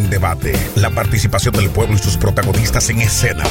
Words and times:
en 0.00 0.10
debate, 0.10 0.52
la 0.76 0.90
participación 0.90 1.54
del 1.54 1.70
pueblo 1.70 1.96
y 1.96 1.98
sus 1.98 2.16
protagonistas 2.16 2.88
en 2.90 3.00
escena. 3.00 3.44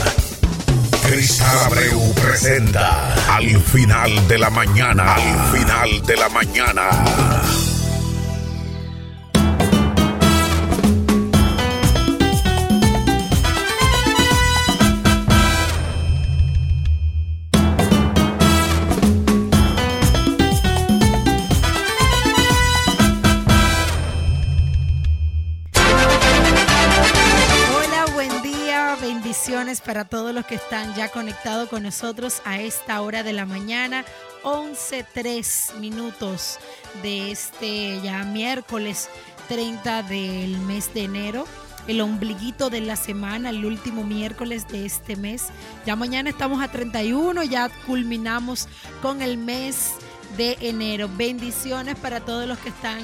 Cristal 1.07 1.57
Abreu 1.65 2.13
presenta 2.15 3.35
al 3.35 3.59
final 3.61 4.27
de 4.27 4.37
la 4.37 4.49
mañana, 4.49 5.15
al 5.15 5.57
final 5.57 6.05
de 6.05 6.15
la 6.15 6.29
mañana. 6.29 7.68
Para 29.89 30.05
todos 30.05 30.35
los 30.35 30.45
que 30.45 30.53
están 30.53 30.93
ya 30.93 31.09
conectados 31.09 31.67
con 31.67 31.81
nosotros 31.81 32.43
a 32.45 32.59
esta 32.59 33.01
hora 33.01 33.23
de 33.23 33.33
la 33.33 33.47
mañana, 33.47 34.05
11.3 34.43 35.79
minutos 35.79 36.59
de 37.01 37.31
este 37.31 37.99
ya 38.01 38.23
miércoles 38.23 39.09
30 39.47 40.03
del 40.03 40.59
mes 40.59 40.93
de 40.93 41.05
enero 41.05 41.47
el 41.87 42.01
ombliguito 42.01 42.69
de 42.69 42.81
la 42.81 42.95
semana, 42.95 43.49
el 43.49 43.65
último 43.65 44.03
miércoles 44.03 44.67
de 44.67 44.85
este 44.85 45.15
mes. 45.15 45.47
Ya 45.87 45.95
mañana 45.95 46.29
estamos 46.29 46.61
a 46.61 46.67
31, 46.67 47.41
ya 47.45 47.69
culminamos 47.87 48.67
con 49.01 49.23
el 49.23 49.39
mes 49.39 49.93
de 50.37 50.55
enero. 50.61 51.09
Bendiciones 51.17 51.97
para 51.97 52.19
todos 52.19 52.47
los 52.47 52.59
que 52.59 52.69
están 52.69 52.99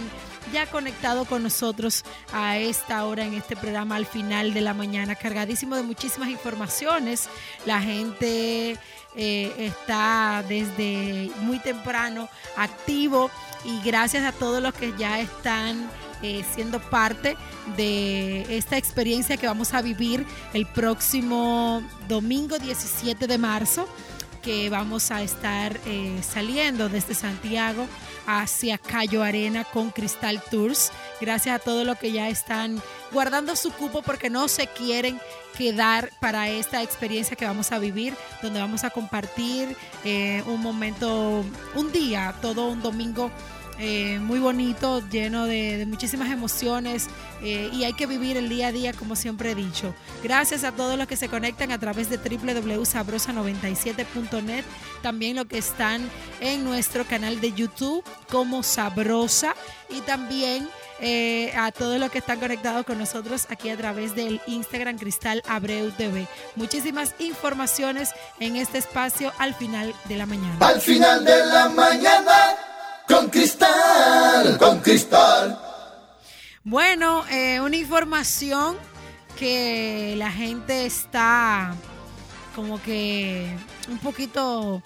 ya 0.52 0.66
conectado 0.68 1.26
con 1.26 1.44
nosotros 1.44 2.04
a 2.34 2.58
esta 2.58 3.06
hora 3.06 3.26
en 3.26 3.34
este 3.34 3.56
programa 3.56 3.96
al 3.96 4.06
final 4.06 4.54
de 4.54 4.62
la 4.62 4.74
mañana, 4.74 5.16
cargadísimo 5.16 5.76
de 5.76 5.84
muchísimas 5.84 6.30
informaciones. 6.30 7.30
La 7.66 7.82
gente 7.82 8.78
eh, 9.16 9.54
está 9.58 10.44
desde 10.48 11.32
muy 11.42 11.60
temprano 11.60 12.30
activo 12.58 13.30
y 13.64 13.82
gracias 13.82 14.24
a 14.24 14.32
todos 14.32 14.62
los 14.62 14.74
que 14.74 14.94
ya 14.98 15.20
están 15.20 15.90
eh, 16.22 16.44
siendo 16.54 16.80
parte 16.80 17.38
de 17.76 18.58
esta 18.58 18.78
experiencia 18.78 19.38
que 19.38 19.48
vamos 19.48 19.74
a 19.74 19.82
vivir 19.82 20.26
el 20.54 20.66
próximo 20.66 21.84
domingo 22.08 22.58
17 22.58 23.28
de 23.28 23.38
marzo 23.38 23.88
que 24.42 24.70
vamos 24.70 25.10
a 25.10 25.24
estar 25.24 25.80
eh, 25.88 26.22
saliendo 26.22 26.88
desde 26.88 27.16
Santiago 27.16 27.88
hacia 28.26 28.78
Cayo 28.78 29.24
Arena 29.24 29.64
con 29.64 29.90
Cristal 29.92 30.42
Tours. 30.50 30.92
Gracias 31.22 31.56
a 31.56 31.64
todos 31.64 31.86
los 31.86 31.98
que 31.98 32.12
ya 32.12 32.30
están 32.30 32.82
guardando 33.12 33.56
su 33.56 33.72
cupo 33.72 34.02
porque 34.02 34.30
no 34.30 34.48
se 34.48 34.68
quieren 34.68 35.20
quedar 35.58 36.12
para 36.20 36.50
esta 36.50 36.84
experiencia 36.84 37.36
que 37.36 37.46
vamos 37.46 37.72
a 37.72 37.80
vivir, 37.80 38.14
donde 38.42 38.60
vamos 38.60 38.84
a 38.84 38.90
compartir 38.90 39.76
eh, 40.04 40.44
un 40.48 40.62
momento, 40.62 41.44
un 41.76 41.92
día, 41.92 42.36
todo 42.42 42.68
un 42.68 42.82
domingo 42.82 43.32
eh, 43.78 44.20
muy 44.20 44.40
bonito, 44.40 45.04
lleno 45.10 45.46
de, 45.46 45.86
muchísimas 45.88 46.32
emociones 46.32 47.08
eh, 47.42 47.70
y 47.74 47.84
hay 47.84 47.92
que 47.94 48.08
vivir 48.08 48.38
el 48.38 48.48
día 48.48 48.68
a 48.68 48.72
día 48.72 48.94
como 48.94 49.16
siempre 49.16 49.52
he 49.52 49.56
dicho. 49.56 49.94
Gracias 50.24 50.64
a 50.64 50.72
todos 50.72 50.98
los 50.98 51.08
que 51.08 51.18
se 51.18 51.28
conectan 51.28 51.72
a 51.72 51.80
través 51.80 52.10
de 52.10 52.18
www.sabrosa97.net, 52.18 54.64
también 55.02 55.36
los 55.36 55.46
que 55.46 55.58
están 55.58 56.10
en 56.40 56.64
nuestro 56.64 57.04
canal 57.06 57.42
de 57.42 57.52
YouTube 57.52 58.02
como 58.32 58.64
Sabrosa 58.64 59.56
y 59.90 60.00
también 60.02 60.70
eh, 61.02 61.52
a 61.58 61.74
todos 61.74 62.00
los 62.00 62.10
que 62.10 62.20
están 62.20 62.40
conectados 62.40 62.86
con 62.86 62.98
nosotros 62.98 63.48
aquí 63.50 63.70
a 63.70 63.76
través 63.76 64.16
del 64.16 64.40
Instagram 64.48 64.98
Cristal 64.98 65.44
Abreu 65.48 65.92
TV. 65.92 66.26
Muchísimas 66.56 67.14
informaciones 67.20 68.12
en 68.40 68.56
este 68.56 68.78
espacio 68.78 69.34
al 69.38 69.54
final 69.54 69.94
de 70.06 70.16
la 70.16 70.26
mañana. 70.26 70.56
Al 70.62 70.80
final 70.80 71.26
de 71.26 71.46
la 71.48 71.68
mañana 71.68 72.55
con 73.08 73.30
cristal, 73.30 74.58
con 74.58 74.80
cristal. 74.80 75.60
Bueno, 76.64 77.24
eh, 77.30 77.60
una 77.60 77.76
información 77.76 78.78
que 79.38 80.16
la 80.18 80.32
gente 80.32 80.86
está 80.86 81.76
como 82.56 82.82
que 82.82 83.56
un 83.90 84.00
poquito 84.00 84.82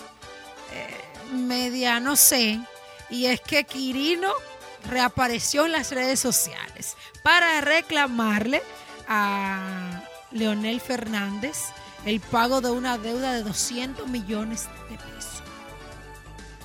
eh, 0.73 1.35
media, 1.35 1.99
no 1.99 2.15
sé, 2.15 2.59
y 3.09 3.27
es 3.27 3.39
que 3.41 3.63
Quirino 3.63 4.31
reapareció 4.89 5.65
en 5.65 5.73
las 5.73 5.91
redes 5.91 6.19
sociales 6.19 6.95
para 7.23 7.61
reclamarle 7.61 8.63
a 9.07 10.01
Leonel 10.31 10.81
Fernández 10.81 11.57
el 12.05 12.19
pago 12.19 12.61
de 12.61 12.71
una 12.71 12.97
deuda 12.97 13.33
de 13.33 13.43
200 13.43 14.07
millones 14.07 14.67
de 14.89 14.97
pesos. 14.97 15.18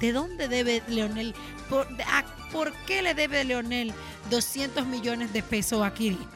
¿De 0.00 0.12
dónde 0.12 0.48
debe 0.48 0.82
Leonel? 0.88 1.34
¿Por, 1.68 2.72
qué 2.86 3.02
le 3.02 3.14
debe 3.14 3.44
Leonel 3.44 3.92
200 4.30 4.86
millones 4.86 5.32
de 5.32 5.42
pesos 5.42 5.82
a 5.82 5.92
Quirino? 5.94 6.28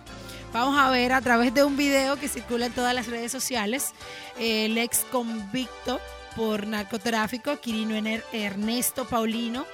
Vamos 0.53 0.79
a 0.79 0.91
ver 0.91 1.13
a 1.13 1.21
través 1.21 1.53
de 1.53 1.65
un 1.65 1.77
video 1.77 2.17
que 2.17 2.29
circula 2.29 2.67
en 2.67 2.73
todas 2.73 2.95
las 2.95 3.07
redes 3.07 3.31
sociales 3.31 3.93
el 4.39 4.79
ex 4.79 5.05
convicto 5.11 6.01
por 6.37 6.67
narcotráfico, 6.67 7.59
Quirino 7.61 7.95
Ernesto 8.33 9.05
Paulino, 9.07 9.67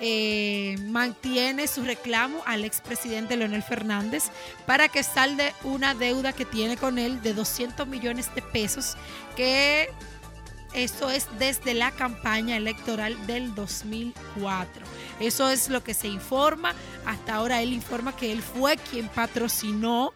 eh, 0.00 0.76
mantiene 0.88 1.68
su 1.68 1.84
reclamo 1.84 2.42
al 2.46 2.64
expresidente 2.64 3.36
Leonel 3.36 3.62
Fernández 3.62 4.24
para 4.66 4.88
que 4.88 5.02
salde 5.02 5.54
una 5.62 5.94
deuda 5.94 6.32
que 6.32 6.44
tiene 6.44 6.76
con 6.76 6.98
él 6.98 7.22
de 7.22 7.34
200 7.34 7.86
millones 7.86 8.34
de 8.34 8.42
pesos 8.42 8.96
que 9.36 9.90
esto 10.74 11.10
es 11.10 11.28
desde 11.38 11.74
la 11.74 11.90
campaña 11.90 12.56
electoral 12.56 13.26
del 13.26 13.54
2004. 13.54 14.84
Eso 15.20 15.50
es 15.50 15.68
lo 15.68 15.84
que 15.84 15.94
se 15.94 16.08
informa. 16.08 16.74
Hasta 17.06 17.34
ahora 17.34 17.62
él 17.62 17.72
informa 17.72 18.16
que 18.16 18.32
él 18.32 18.42
fue 18.42 18.76
quien 18.76 19.08
patrocinó 19.08 20.12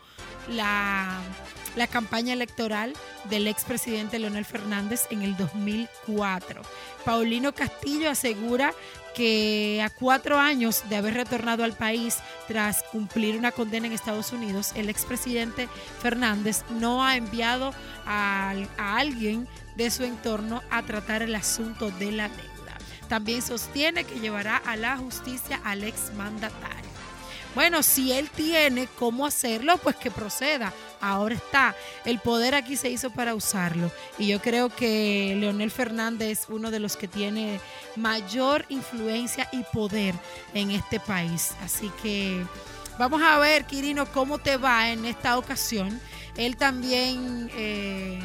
la, 0.48 1.20
la 1.76 1.86
campaña 1.86 2.32
electoral 2.32 2.94
del 3.24 3.46
expresidente 3.48 4.18
Leonel 4.18 4.44
Fernández 4.44 5.06
en 5.10 5.22
el 5.22 5.36
2004. 5.36 6.62
Paulino 7.04 7.54
Castillo 7.54 8.10
asegura 8.10 8.72
que 9.16 9.80
a 9.82 9.88
cuatro 9.88 10.38
años 10.38 10.84
de 10.90 10.96
haber 10.96 11.14
retornado 11.14 11.64
al 11.64 11.72
país 11.72 12.18
tras 12.46 12.82
cumplir 12.92 13.38
una 13.38 13.50
condena 13.50 13.86
en 13.86 13.94
Estados 13.94 14.30
Unidos, 14.32 14.72
el 14.76 14.90
expresidente 14.90 15.68
Fernández 16.02 16.64
no 16.68 17.02
ha 17.02 17.16
enviado 17.16 17.72
a, 18.04 18.52
alguien 18.76 19.48
de 19.74 19.90
su 19.90 20.04
entorno 20.04 20.62
a 20.70 20.82
tratar 20.82 21.22
el 21.22 21.34
asunto 21.34 21.90
de 21.92 22.12
la 22.12 22.28
deuda. 22.28 22.76
También 23.08 23.40
sostiene 23.40 24.04
que 24.04 24.20
llevará 24.20 24.58
a 24.58 24.76
la 24.76 24.98
justicia 24.98 25.62
al 25.64 25.82
exmandatario. 25.84 26.90
Bueno, 27.54 27.82
si 27.82 28.12
él 28.12 28.28
tiene 28.28 28.86
cómo 28.98 29.24
hacerlo, 29.24 29.78
pues 29.78 29.96
que 29.96 30.10
proceda. 30.10 30.74
Ahora 31.06 31.36
está. 31.36 31.74
El 32.04 32.18
poder 32.18 32.54
aquí 32.54 32.76
se 32.76 32.90
hizo 32.90 33.10
para 33.10 33.34
usarlo. 33.34 33.92
Y 34.18 34.26
yo 34.26 34.40
creo 34.40 34.68
que 34.68 35.36
Leonel 35.38 35.70
Fernández 35.70 36.26
es 36.26 36.46
uno 36.48 36.70
de 36.70 36.80
los 36.80 36.96
que 36.96 37.06
tiene 37.06 37.60
mayor 37.94 38.64
influencia 38.68 39.48
y 39.52 39.62
poder 39.72 40.14
en 40.52 40.72
este 40.72 40.98
país. 40.98 41.52
Así 41.62 41.92
que 42.02 42.44
vamos 42.98 43.22
a 43.22 43.38
ver, 43.38 43.66
Quirino, 43.66 44.06
cómo 44.06 44.38
te 44.38 44.56
va 44.56 44.90
en 44.90 45.04
esta 45.04 45.38
ocasión. 45.38 46.00
Él 46.36 46.56
también... 46.56 47.50
Eh, 47.54 48.18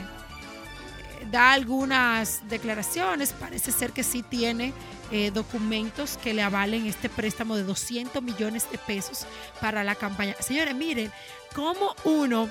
da 1.30 1.54
algunas 1.54 2.42
declaraciones, 2.50 3.32
parece 3.34 3.72
ser 3.72 3.92
que 3.92 4.04
sí 4.04 4.24
tiene 4.24 4.74
eh, 5.12 5.32
documentos 5.32 6.18
que 6.18 6.34
le 6.34 6.42
avalen 6.42 6.88
este 6.88 7.10
préstamo 7.10 7.56
de 7.56 7.64
200 7.64 8.24
millones 8.24 8.70
de 8.72 8.78
pesos 8.78 9.26
para 9.60 9.84
la 9.84 9.96
campaña. 9.96 10.36
Señores, 10.40 10.76
miren 10.76 11.12
cómo 11.54 11.96
uno 12.04 12.50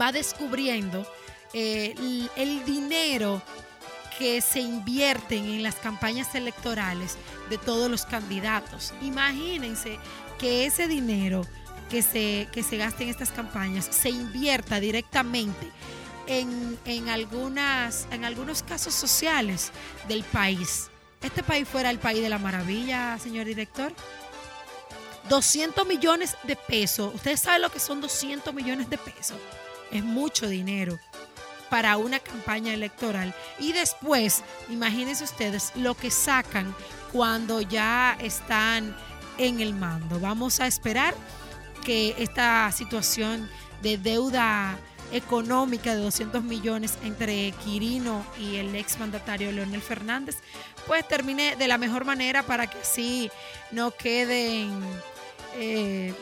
va 0.00 0.12
descubriendo 0.12 1.06
eh, 1.52 1.94
el, 2.36 2.64
dinero 2.64 3.42
que 4.18 4.40
se 4.40 4.60
invierten 4.60 5.44
en 5.44 5.62
las 5.62 5.76
campañas 5.76 6.34
electorales 6.34 7.16
de 7.50 7.58
todos 7.58 7.90
los 7.90 8.06
candidatos. 8.06 8.92
Imagínense 9.02 9.98
que 10.38 10.66
ese 10.66 10.88
dinero 10.88 11.46
que 11.90 12.02
se, 12.02 12.48
que 12.52 12.62
se 12.62 12.76
gaste 12.76 13.04
en 13.04 13.10
estas 13.10 13.30
campañas 13.30 13.88
se 13.90 14.10
invierta 14.10 14.80
directamente 14.80 15.70
en, 16.26 17.08
algunas, 17.08 18.06
en 18.10 18.24
algunos 18.24 18.62
casos 18.62 18.94
sociales 18.94 19.70
del 20.08 20.24
país. 20.24 20.90
Este 21.22 21.42
país 21.42 21.68
fuera 21.68 21.90
el 21.90 21.98
país 21.98 22.20
de 22.20 22.28
la 22.28 22.38
maravilla, 22.38 23.18
señor 23.18 23.46
director. 23.46 23.92
200 25.28 25.86
millones 25.86 26.36
de 26.44 26.56
pesos. 26.56 27.14
Ustedes 27.14 27.40
saben 27.40 27.62
lo 27.62 27.70
que 27.70 27.80
son 27.80 28.00
200 28.00 28.52
millones 28.54 28.90
de 28.90 28.98
pesos. 28.98 29.36
Es 29.90 30.04
mucho 30.04 30.48
dinero 30.48 30.98
para 31.70 31.96
una 31.96 32.18
campaña 32.20 32.72
electoral. 32.72 33.34
Y 33.58 33.72
después, 33.72 34.42
imagínense 34.68 35.24
ustedes 35.24 35.72
lo 35.74 35.94
que 35.94 36.10
sacan 36.10 36.74
cuando 37.12 37.60
ya 37.60 38.16
están 38.20 38.96
en 39.38 39.60
el 39.60 39.74
mando. 39.74 40.20
Vamos 40.20 40.60
a 40.60 40.66
esperar 40.66 41.14
que 41.84 42.14
esta 42.18 42.70
situación 42.72 43.48
de 43.82 43.98
deuda 43.98 44.78
económica 45.12 45.94
de 45.94 46.02
200 46.02 46.42
millones 46.42 46.98
entre 47.04 47.52
Quirino 47.64 48.24
y 48.38 48.56
el 48.56 48.74
ex 48.74 48.98
mandatario 48.98 49.52
Leonel 49.52 49.82
Fernández, 49.82 50.36
pues 50.86 51.06
termine 51.06 51.56
de 51.56 51.68
la 51.68 51.78
mejor 51.78 52.04
manera 52.04 52.42
para 52.42 52.66
que 52.66 52.78
así 52.78 53.30
no 53.70 53.90
queden 53.90 54.70
eh, 55.56 56.14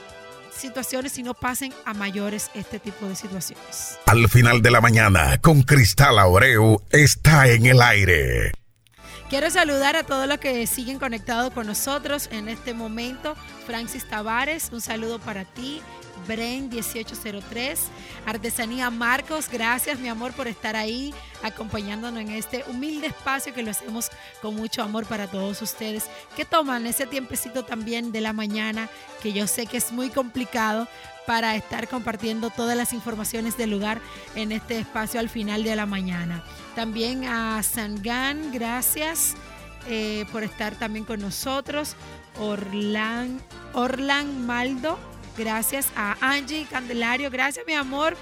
situaciones 0.54 1.18
y 1.18 1.22
no 1.22 1.34
pasen 1.34 1.72
a 1.84 1.94
mayores 1.94 2.50
este 2.54 2.78
tipo 2.78 3.06
de 3.06 3.16
situaciones. 3.16 3.98
Al 4.06 4.28
final 4.28 4.62
de 4.62 4.70
la 4.70 4.80
mañana, 4.80 5.38
con 5.38 5.62
Cristal 5.62 6.18
Abreu, 6.18 6.82
está 6.90 7.48
en 7.48 7.66
el 7.66 7.82
aire. 7.82 8.52
Quiero 9.28 9.50
saludar 9.50 9.96
a 9.96 10.04
todos 10.04 10.28
los 10.28 10.38
que 10.38 10.66
siguen 10.66 10.98
conectados 10.98 11.54
con 11.54 11.66
nosotros 11.66 12.28
en 12.32 12.50
este 12.50 12.74
momento. 12.74 13.34
Francis 13.66 14.06
Tavares, 14.06 14.68
un 14.72 14.82
saludo 14.82 15.18
para 15.18 15.46
ti. 15.46 15.80
Bren 16.26 16.68
1803, 16.68 17.88
Artesanía 18.26 18.90
Marcos, 18.90 19.48
gracias 19.50 19.98
mi 19.98 20.08
amor 20.08 20.32
por 20.32 20.48
estar 20.48 20.76
ahí 20.76 21.12
acompañándonos 21.42 22.20
en 22.20 22.30
este 22.30 22.64
humilde 22.68 23.08
espacio 23.08 23.52
que 23.52 23.62
lo 23.62 23.70
hacemos 23.70 24.10
con 24.40 24.54
mucho 24.54 24.82
amor 24.82 25.06
para 25.06 25.26
todos 25.26 25.60
ustedes 25.62 26.04
que 26.36 26.44
toman 26.44 26.86
ese 26.86 27.06
tiempecito 27.06 27.64
también 27.64 28.12
de 28.12 28.20
la 28.20 28.32
mañana 28.32 28.88
que 29.22 29.32
yo 29.32 29.46
sé 29.46 29.66
que 29.66 29.76
es 29.76 29.92
muy 29.92 30.10
complicado 30.10 30.88
para 31.26 31.54
estar 31.56 31.88
compartiendo 31.88 32.50
todas 32.50 32.76
las 32.76 32.92
informaciones 32.92 33.56
del 33.56 33.70
lugar 33.70 34.00
en 34.34 34.52
este 34.52 34.78
espacio 34.78 35.20
al 35.20 35.28
final 35.28 35.62
de 35.62 35.76
la 35.76 35.86
mañana. 35.86 36.42
También 36.74 37.24
a 37.24 37.62
Sangan, 37.62 38.52
gracias 38.52 39.34
eh, 39.88 40.26
por 40.32 40.42
estar 40.42 40.74
también 40.74 41.04
con 41.04 41.20
nosotros. 41.20 41.96
Orlan, 42.38 43.40
Orlan 43.74 44.46
Maldo, 44.46 44.98
Gracias 45.36 45.90
a 45.96 46.16
Angie 46.20 46.66
Candelario. 46.66 47.30
Gracias, 47.30 47.66
mi 47.66 47.74
amor. 47.74 48.16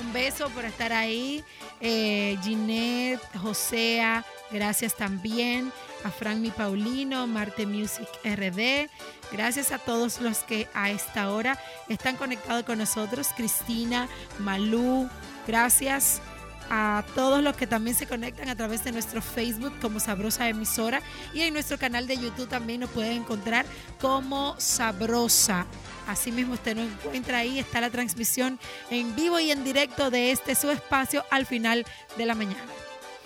Un 0.00 0.12
beso 0.12 0.48
por 0.50 0.64
estar 0.64 0.92
ahí. 0.92 1.44
Eh, 1.80 2.36
Ginette, 2.42 3.20
Josea, 3.40 4.24
gracias 4.50 4.94
también. 4.94 5.72
A 6.04 6.10
Frank 6.10 6.38
Mi 6.38 6.50
Paulino, 6.50 7.26
Marte 7.26 7.66
Music 7.66 8.08
RD. 8.24 8.88
Gracias 9.32 9.72
a 9.72 9.78
todos 9.78 10.20
los 10.20 10.38
que 10.40 10.68
a 10.74 10.90
esta 10.90 11.30
hora 11.30 11.58
están 11.88 12.16
conectados 12.16 12.64
con 12.64 12.78
nosotros. 12.78 13.28
Cristina, 13.36 14.08
Malú, 14.38 15.08
gracias 15.46 16.20
a 16.70 17.04
todos 17.14 17.42
los 17.42 17.56
que 17.56 17.66
también 17.66 17.96
se 17.96 18.06
conectan 18.06 18.48
a 18.48 18.56
través 18.56 18.84
de 18.84 18.92
nuestro 18.92 19.22
Facebook 19.22 19.72
como 19.80 20.00
Sabrosa 20.00 20.48
Emisora 20.48 21.00
y 21.32 21.42
en 21.42 21.54
nuestro 21.54 21.78
canal 21.78 22.06
de 22.06 22.16
YouTube 22.16 22.48
también 22.48 22.80
nos 22.80 22.90
pueden 22.90 23.18
encontrar 23.18 23.66
como 24.00 24.54
Sabrosa. 24.58 25.66
Asimismo, 26.06 26.54
usted 26.54 26.74
nos 26.76 26.86
encuentra 26.86 27.38
ahí, 27.38 27.58
está 27.58 27.80
la 27.80 27.90
transmisión 27.90 28.58
en 28.90 29.14
vivo 29.14 29.38
y 29.40 29.50
en 29.50 29.64
directo 29.64 30.10
de 30.10 30.32
este 30.32 30.54
su 30.54 30.70
espacio 30.70 31.24
al 31.30 31.46
final 31.46 31.84
de 32.16 32.26
la 32.26 32.34
mañana. 32.34 32.72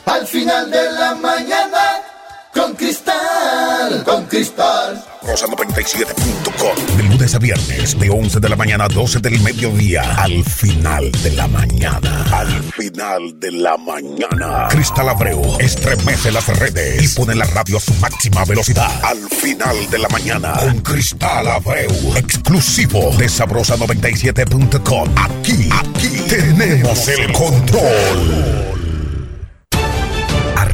Al 0.07 0.27
final 0.27 0.71
de 0.71 0.91
la 0.93 1.15
mañana 1.15 2.03
con 2.53 2.75
Cristal, 2.75 4.05
con 4.05 4.27
Cristal. 4.27 5.03
Rosa97.com. 5.23 6.97
De 6.97 7.03
lunes 7.05 7.35
a 7.35 7.39
viernes, 7.39 7.99
de 7.99 8.11
11 8.11 8.41
de 8.41 8.49
la 8.49 8.57
mañana 8.57 8.85
a 8.85 8.89
12 8.89 9.21
del 9.21 9.41
mediodía. 9.41 10.03
Al 10.17 10.45
final 10.45 11.11
de 11.23 11.31
la 11.31 11.47
mañana. 11.49 12.25
Al 12.33 12.63
final 12.73 13.39
de 13.39 13.53
la 13.53 13.77
mañana. 13.77 14.69
Cristal 14.69 15.09
Abreu 15.09 15.57
estremece 15.61 16.33
las 16.33 16.47
redes 16.59 17.03
y 17.03 17.09
pone 17.17 17.35
la 17.35 17.45
radio 17.47 17.77
a 17.79 17.81
su 17.81 17.95
máxima 17.95 18.45
velocidad. 18.45 18.91
Al 19.05 19.29
final 19.31 19.91
de 19.91 19.99
la 19.99 20.09
mañana. 20.09 20.53
Con 20.55 20.81
Cristal 20.81 21.49
Abreu. 21.49 22.17
Exclusivo 22.17 23.15
de 23.17 23.27
Sabrosa97.com. 23.27 25.09
Aquí, 25.17 25.69
aquí 25.71 26.09
tenemos 26.29 27.09
el 27.09 27.33
control. 27.33 28.72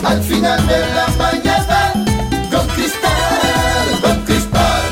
Al 0.04 0.22
final 0.24 0.68
de 0.68 0.80
la 0.80 1.08
mañana, 1.18 1.94
con 2.52 2.68
Cristal, 2.68 4.02
con 4.02 4.26
Cristal. 4.26 4.84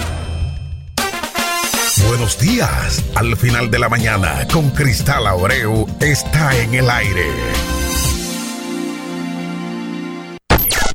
Buenos 2.08 2.40
días. 2.40 3.04
Al 3.16 3.36
final 3.36 3.70
de 3.70 3.80
la 3.80 3.90
mañana, 3.90 4.48
con 4.52 4.70
Cristal 4.72 5.28
Abreu, 5.28 5.86
está 6.00 6.58
en 6.58 6.74
el 6.76 6.90
aire. 6.90 7.28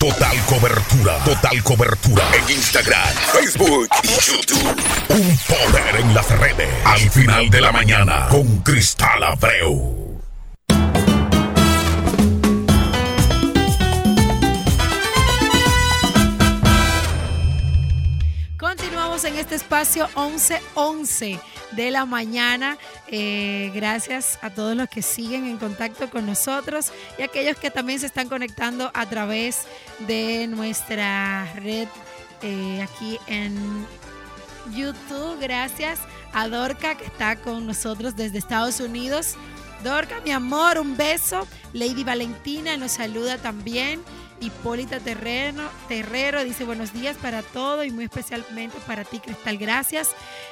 Total 0.06 0.36
cobertura, 0.46 1.18
total 1.24 1.62
cobertura 1.64 2.22
en 2.32 2.54
Instagram, 2.54 3.08
Facebook 3.32 3.88
y 4.04 4.06
YouTube. 4.06 4.80
Un 5.08 5.36
poder 5.48 5.96
en 5.96 6.14
las 6.14 6.30
redes. 6.38 6.68
Al 6.84 7.10
final 7.10 7.50
de 7.50 7.60
la 7.60 7.72
mañana 7.72 8.28
con 8.30 8.58
Cristal 8.58 9.24
Abreu. 9.24 10.05
En 19.26 19.36
este 19.36 19.56
espacio 19.56 20.08
11:11 20.14 21.40
de 21.72 21.90
la 21.90 22.06
mañana. 22.06 22.78
Eh, 23.08 23.72
gracias 23.74 24.38
a 24.40 24.50
todos 24.50 24.76
los 24.76 24.88
que 24.88 25.02
siguen 25.02 25.46
en 25.46 25.58
contacto 25.58 26.08
con 26.10 26.26
nosotros 26.26 26.92
y 27.18 27.22
aquellos 27.22 27.56
que 27.56 27.70
también 27.70 27.98
se 27.98 28.06
están 28.06 28.28
conectando 28.28 28.90
a 28.94 29.06
través 29.06 29.62
de 30.06 30.46
nuestra 30.46 31.52
red 31.56 31.88
eh, 32.42 32.82
aquí 32.82 33.18
en 33.26 33.86
YouTube. 34.72 35.40
Gracias 35.40 35.98
a 36.32 36.46
Dorca 36.48 36.96
que 36.96 37.06
está 37.06 37.34
con 37.36 37.66
nosotros 37.66 38.14
desde 38.14 38.38
Estados 38.38 38.78
Unidos. 38.78 39.34
Dorca, 39.82 40.20
mi 40.24 40.30
amor, 40.30 40.78
un 40.78 40.96
beso. 40.96 41.48
Lady 41.72 42.04
Valentina 42.04 42.76
nos 42.76 42.92
saluda 42.92 43.38
también. 43.38 44.02
Hipólita 44.40 45.00
Terreno, 45.00 45.62
Terrero 45.88 46.44
dice 46.44 46.64
buenos 46.64 46.92
días 46.92 47.16
para 47.16 47.42
todo 47.42 47.82
y 47.84 47.90
muy 47.90 48.04
especialmente 48.04 48.76
para 48.86 49.02
ti, 49.04 49.18
Cristal. 49.18 49.56
Gracias, 49.58 50.10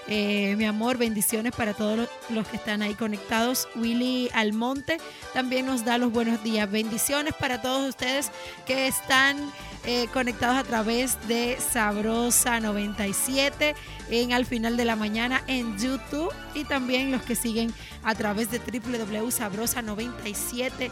eh, 0.08 0.54
mi 0.56 0.64
amor. 0.64 0.96
Bendiciones 0.96 1.52
para 1.54 1.74
todos 1.74 2.08
los, 2.30 2.48
que 2.48 2.56
están 2.56 2.80
ahí 2.82 2.94
conectados. 2.94 3.68
Willy 3.76 4.30
Almonte 4.32 4.96
también 5.32 5.66
nos 5.66 5.84
da 5.84 5.98
los 5.98 6.12
buenos 6.12 6.42
días. 6.42 6.70
Bendiciones 6.70 7.34
para 7.34 7.60
todos 7.60 7.86
ustedes 7.88 8.30
que 8.66 8.86
están 8.86 9.36
eh, 9.84 10.06
conectados 10.14 10.56
a 10.56 10.64
través 10.64 11.18
de 11.28 11.58
Sabrosa 11.60 12.60
97 12.60 13.74
en 14.10 14.32
al 14.32 14.46
final 14.46 14.78
de 14.78 14.86
la 14.86 14.96
mañana 14.96 15.44
en 15.46 15.78
YouTube 15.78 16.32
y 16.54 16.64
también 16.64 17.12
los 17.12 17.20
que 17.22 17.36
siguen 17.36 17.74
a 18.02 18.14
través 18.14 18.50
de 18.50 18.60
www.sabrosa97 18.60 20.90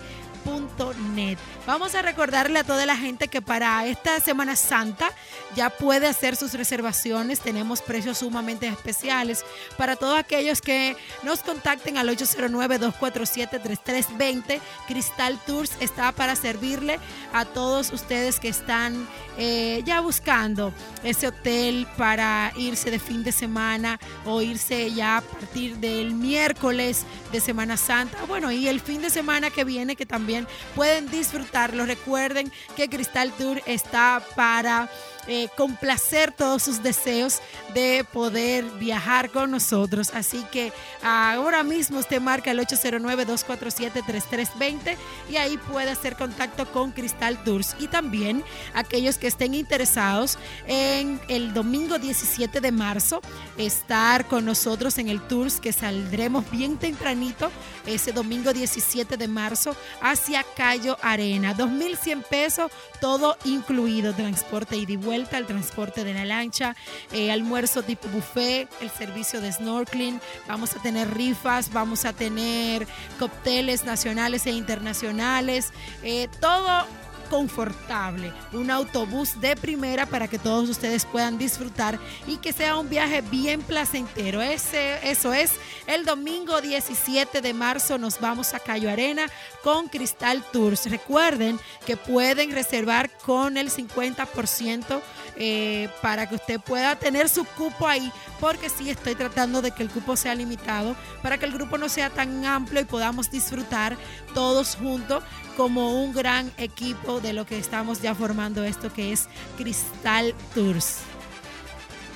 net. 1.15 1.39
Vamos 1.67 1.95
a 1.95 2.03
recordarle 2.03 2.59
a 2.59 2.65
toda 2.65 2.85
la 2.87 2.97
gente 2.97 3.29
que 3.29 3.41
para 3.41 3.87
esta 3.87 4.19
Semana 4.21 4.57
Santa 4.57 5.13
ya 5.55 5.71
puede 5.71 6.09
hacer 6.09 6.35
sus 6.37 6.55
reservaciones. 6.55 7.39
Tenemos 7.41 7.83
precios 7.83 8.19
sumamente 8.19 8.67
especiales 8.67 9.45
para 9.77 9.95
todos 9.97 10.19
aquellos 10.19 10.61
que 10.61 10.97
nos 11.23 11.39
contacten 11.41 11.99
al 11.99 12.09
809-247-3320. 12.09 14.61
Cristal 14.89 15.39
Tours 15.47 15.71
está 15.81 16.11
para 16.13 16.35
servirle 16.35 16.99
a 17.33 17.45
todos 17.45 17.93
ustedes 17.93 18.41
que 18.41 18.49
están 18.49 19.07
eh, 19.39 19.83
ya 19.85 20.01
buscando 20.01 20.73
ese 21.05 21.29
hotel 21.29 21.87
para 21.97 22.53
irse 22.57 22.91
de 22.91 22.99
fin 22.99 23.23
de 23.23 23.31
semana 23.33 24.01
o 24.25 24.43
irse 24.43 24.93
ya 24.93 25.19
a 25.19 25.21
partir 25.21 25.77
del 25.77 26.15
miércoles 26.15 27.05
de 27.31 27.39
Semana 27.41 27.77
Santa. 27.77 28.19
Bueno, 28.27 28.51
y 28.51 28.67
el 28.69 28.81
fin 28.81 29.01
de 29.01 29.11
semana 29.11 29.51
que 29.51 29.63
viene 29.65 29.95
que 29.97 30.07
también 30.07 30.32
pueden 30.75 31.11
disfrutarlo. 31.11 31.87
Recuerden 31.87 32.53
que 32.77 32.89
Cristal 32.89 33.33
Tour 33.33 33.63
está 33.67 34.23
para 34.35 34.89
eh, 35.29 35.49
complacer 35.57 36.33
todos 36.33 36.65
sus 36.65 36.83
deseos 36.83 37.41
de 37.75 38.05
poder 38.13 38.65
viajar 38.81 39.31
con 39.31 39.53
nosotros. 39.53 40.11
Así 40.15 40.45
que 40.51 40.73
ahora 41.01 41.63
mismo 41.63 42.01
usted 42.01 42.21
marca 42.21 42.51
el 42.51 42.59
809-247-3320 42.59 44.97
y 45.31 45.37
ahí 45.37 45.59
puede 45.71 45.91
hacer 45.91 46.17
contacto 46.17 46.67
con 46.73 46.91
Cristal 46.91 47.41
Tours. 47.45 47.77
Y 47.79 47.87
también 47.87 48.43
aquellos 48.75 49.17
que 49.17 49.29
estén 49.29 49.55
interesados 49.55 50.39
en 50.67 51.21
el 51.29 51.55
domingo 51.55 52.01
17 52.01 52.61
de 52.61 52.73
marzo 52.73 53.21
estar 53.57 54.27
con 54.27 54.45
nosotros 54.45 54.99
en 54.99 55.09
el 55.09 55.23
Tours 55.23 55.61
que 55.61 55.73
saldremos 55.73 56.51
bien 56.51 56.79
tempranito 56.79 57.53
ese 57.87 58.11
domingo 58.11 58.53
17 58.53 59.17
de 59.17 59.29
marzo 59.29 59.77
hacia 60.01 60.45
Cayo 60.57 60.97
Arena. 61.01 61.57
2.100 61.57 62.25
pesos, 62.25 62.73
todo 63.01 63.37
incluido, 63.45 64.13
transporte 64.15 64.75
y 64.77 64.97
vuelta 64.97 65.12
el 65.15 65.47
transporte 65.47 66.05
de 66.05 66.15
la 66.15 66.25
lancha, 66.25 66.77
eh, 67.13 67.31
almuerzo 67.31 67.83
tipo 67.83 68.09
buffet, 68.09 68.69
el 68.81 68.91
servicio 68.91 69.41
de 69.41 69.53
snorkeling, 69.53 70.21
vamos 70.47 70.77
a 70.77 70.83
tener 70.83 71.13
rifas, 71.15 71.73
vamos 71.73 72.05
a 72.05 72.13
tener 72.13 72.87
cócteles 73.19 73.85
nacionales 73.85 74.47
e 74.47 74.51
internacionales, 74.51 75.73
eh, 76.03 76.29
todo 76.41 76.87
confortable, 77.33 78.31
un 78.53 78.71
autobús 78.71 79.41
de 79.41 79.57
primera 79.57 80.05
para 80.05 80.29
que 80.29 80.39
todos 80.39 80.69
ustedes 80.69 81.07
puedan 81.07 81.39
disfrutar 81.39 81.99
y 82.27 82.37
que 82.37 82.53
sea 82.53 82.77
un 82.77 82.91
viaje 82.91 83.23
bien 83.23 83.63
placentero. 83.63 84.43
Ese, 84.43 84.99
eso 85.11 85.33
es, 85.33 85.53
el 85.87 86.05
domingo 86.05 86.61
17 86.61 87.41
de 87.41 87.55
marzo 87.55 87.97
nos 87.97 88.21
vamos 88.21 88.53
a 88.53 88.59
Cayo 88.59 88.91
Arena 88.91 89.25
con 89.63 89.89
Cristal 89.89 90.45
Tours. 90.53 90.91
Recuerden 90.91 91.59
que 91.87 91.97
pueden 91.97 92.53
reservar 92.53 93.09
con 93.25 93.57
el 93.57 93.71
50% 93.71 95.01
eh, 95.37 95.89
para 96.03 96.29
que 96.29 96.35
usted 96.35 96.61
pueda 96.61 96.97
tener 96.97 97.31
su 97.31 97.47
cupo 97.47 97.89
ahí, 97.89 98.13
porque 98.41 98.69
sí 98.69 98.91
estoy 98.91 99.15
tratando 99.15 99.63
de 99.63 99.71
que 99.71 99.83
el 99.83 99.89
cupo 99.89 100.17
sea 100.17 100.35
limitado, 100.35 100.95
para 101.23 101.39
que 101.39 101.47
el 101.47 101.53
grupo 101.53 101.79
no 101.79 101.89
sea 101.89 102.11
tan 102.11 102.45
amplio 102.45 102.83
y 102.83 102.85
podamos 102.85 103.31
disfrutar 103.31 103.97
todos 104.35 104.77
juntos 104.77 105.25
como 105.57 106.03
un 106.03 106.13
gran 106.13 106.53
equipo 106.57 107.21
de 107.21 107.33
lo 107.33 107.47
que 107.47 107.59
estamos 107.59 108.03
ya 108.03 108.15
formando 108.15 108.65
esto 108.65 108.93
que 108.93 109.13
es 109.13 109.29
Cristal 109.57 110.35
Tours. 110.55 110.99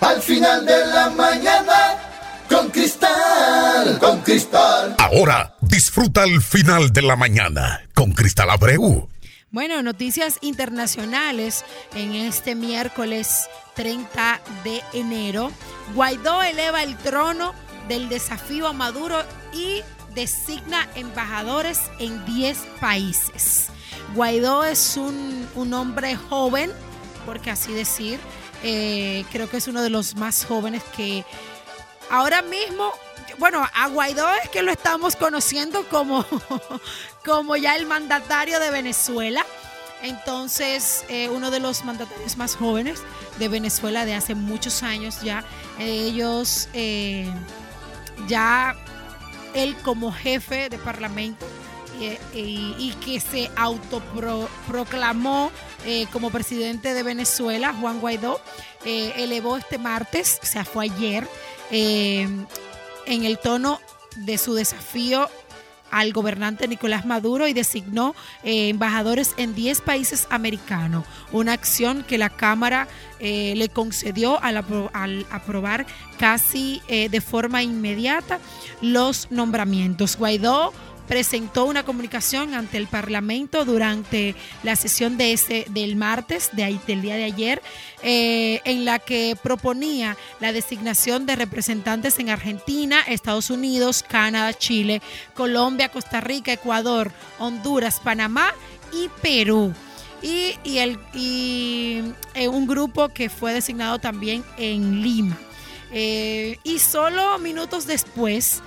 Al 0.00 0.20
final 0.20 0.64
de 0.64 0.86
la 0.86 1.10
mañana, 1.10 1.98
con 2.48 2.70
Cristal, 2.70 3.98
con 3.98 4.20
Cristal. 4.20 4.94
Ahora 4.98 5.56
disfruta 5.60 6.24
el 6.24 6.42
final 6.42 6.92
de 6.92 7.02
la 7.02 7.16
mañana 7.16 7.82
con 7.94 8.12
Cristal 8.12 8.50
Abreu. 8.50 9.08
Bueno, 9.50 9.82
noticias 9.82 10.38
internacionales 10.42 11.64
en 11.94 12.14
este 12.14 12.54
miércoles 12.54 13.48
30 13.74 14.40
de 14.64 14.82
enero. 14.92 15.50
Guaidó 15.94 16.42
eleva 16.42 16.82
el 16.82 16.96
trono 16.96 17.54
del 17.88 18.08
desafío 18.08 18.66
a 18.66 18.72
Maduro 18.72 19.22
y 19.52 19.82
designa 20.16 20.88
embajadores 20.96 21.78
en 22.00 22.24
10 22.24 22.56
países. 22.80 23.66
Guaidó 24.14 24.64
es 24.64 24.96
un, 24.96 25.46
hombre 25.74 26.16
joven, 26.16 26.72
porque 27.26 27.50
así 27.50 27.72
decir, 27.72 28.18
eh, 28.64 29.24
creo 29.30 29.48
que 29.48 29.58
es 29.58 29.68
uno 29.68 29.82
de 29.82 29.90
los 29.90 30.16
más 30.16 30.44
jóvenes 30.44 30.82
que 30.96 31.24
ahora 32.10 32.40
mismo, 32.42 32.92
bueno, 33.38 33.64
a 33.74 33.88
Guaidó 33.88 34.26
es 34.42 34.48
que 34.48 34.62
lo 34.62 34.72
estamos 34.72 35.16
conociendo 35.16 35.86
como, 35.88 36.24
como 37.24 37.56
ya 37.56 37.76
el 37.76 37.86
mandatario 37.86 38.58
de 38.58 38.70
Venezuela. 38.70 39.44
Entonces, 40.02 41.04
eh, 41.08 41.28
uno 41.28 41.50
de 41.50 41.60
los 41.60 41.84
mandatarios 41.84 42.36
más 42.36 42.56
jóvenes 42.56 43.02
de 43.38 43.48
Venezuela 43.48 44.06
de 44.06 44.14
hace 44.14 44.34
muchos 44.34 44.82
años 44.82 45.20
ya, 45.22 45.44
ellos 45.78 46.68
eh, 46.72 47.30
ya 48.28 48.76
él 49.56 49.76
como 49.82 50.12
jefe 50.12 50.68
de 50.68 50.78
parlamento 50.78 51.46
y, 52.34 52.92
que 53.04 53.20
se 53.20 53.50
autoproclamó 53.56 55.50
eh, 55.84 56.06
como 56.12 56.30
presidente 56.30 56.94
de 56.94 57.02
Venezuela, 57.02 57.74
Juan 57.74 58.00
Guaidó, 58.00 58.40
eh, 58.84 59.12
elevó 59.16 59.56
este 59.56 59.78
martes, 59.78 60.38
o 60.42 60.46
sea, 60.46 60.64
fue 60.64 60.84
ayer, 60.84 61.26
eh, 61.70 62.28
en 63.06 63.24
el 63.24 63.38
tono 63.38 63.80
de 64.16 64.38
su 64.38 64.54
desafío 64.54 65.28
al 65.98 66.12
gobernante 66.12 66.68
Nicolás 66.68 67.06
Maduro 67.06 67.48
y 67.48 67.52
designó 67.52 68.14
embajadores 68.42 69.34
en 69.36 69.54
10 69.54 69.80
países 69.80 70.26
americanos, 70.30 71.04
una 71.32 71.52
acción 71.52 72.04
que 72.04 72.18
la 72.18 72.30
Cámara 72.30 72.88
le 73.20 73.68
concedió 73.72 74.42
al, 74.42 74.62
al 74.92 75.26
aprobar 75.30 75.86
casi 76.18 76.82
de 76.88 77.20
forma 77.20 77.62
inmediata 77.62 78.38
los 78.82 79.30
nombramientos. 79.30 80.16
Guaidó 80.16 80.72
presentó 81.06 81.64
una 81.64 81.84
comunicación 81.84 82.54
ante 82.54 82.76
el 82.76 82.86
Parlamento 82.86 83.64
durante 83.64 84.34
la 84.62 84.76
sesión 84.76 85.16
de 85.16 85.32
ese, 85.32 85.66
del 85.70 85.96
martes, 85.96 86.50
de 86.52 86.64
ahí, 86.64 86.80
del 86.86 87.02
día 87.02 87.16
de 87.16 87.24
ayer, 87.24 87.62
eh, 88.02 88.60
en 88.64 88.84
la 88.84 88.98
que 88.98 89.36
proponía 89.42 90.16
la 90.40 90.52
designación 90.52 91.26
de 91.26 91.36
representantes 91.36 92.18
en 92.18 92.30
Argentina, 92.30 93.00
Estados 93.02 93.50
Unidos, 93.50 94.04
Canadá, 94.06 94.52
Chile, 94.54 95.00
Colombia, 95.34 95.90
Costa 95.90 96.20
Rica, 96.20 96.52
Ecuador, 96.52 97.12
Honduras, 97.38 98.00
Panamá 98.02 98.52
y 98.92 99.08
Perú. 99.22 99.72
Y, 100.22 100.56
el, 100.78 100.98
y 101.14 102.02
eh, 102.34 102.48
un 102.48 102.66
grupo 102.66 103.10
que 103.10 103.28
fue 103.28 103.52
designado 103.52 103.98
también 103.98 104.42
en 104.56 105.02
Lima. 105.02 105.36
Eh, 105.92 106.58
y 106.64 106.78
solo 106.78 107.38
minutos 107.38 107.86
después, 107.86 108.60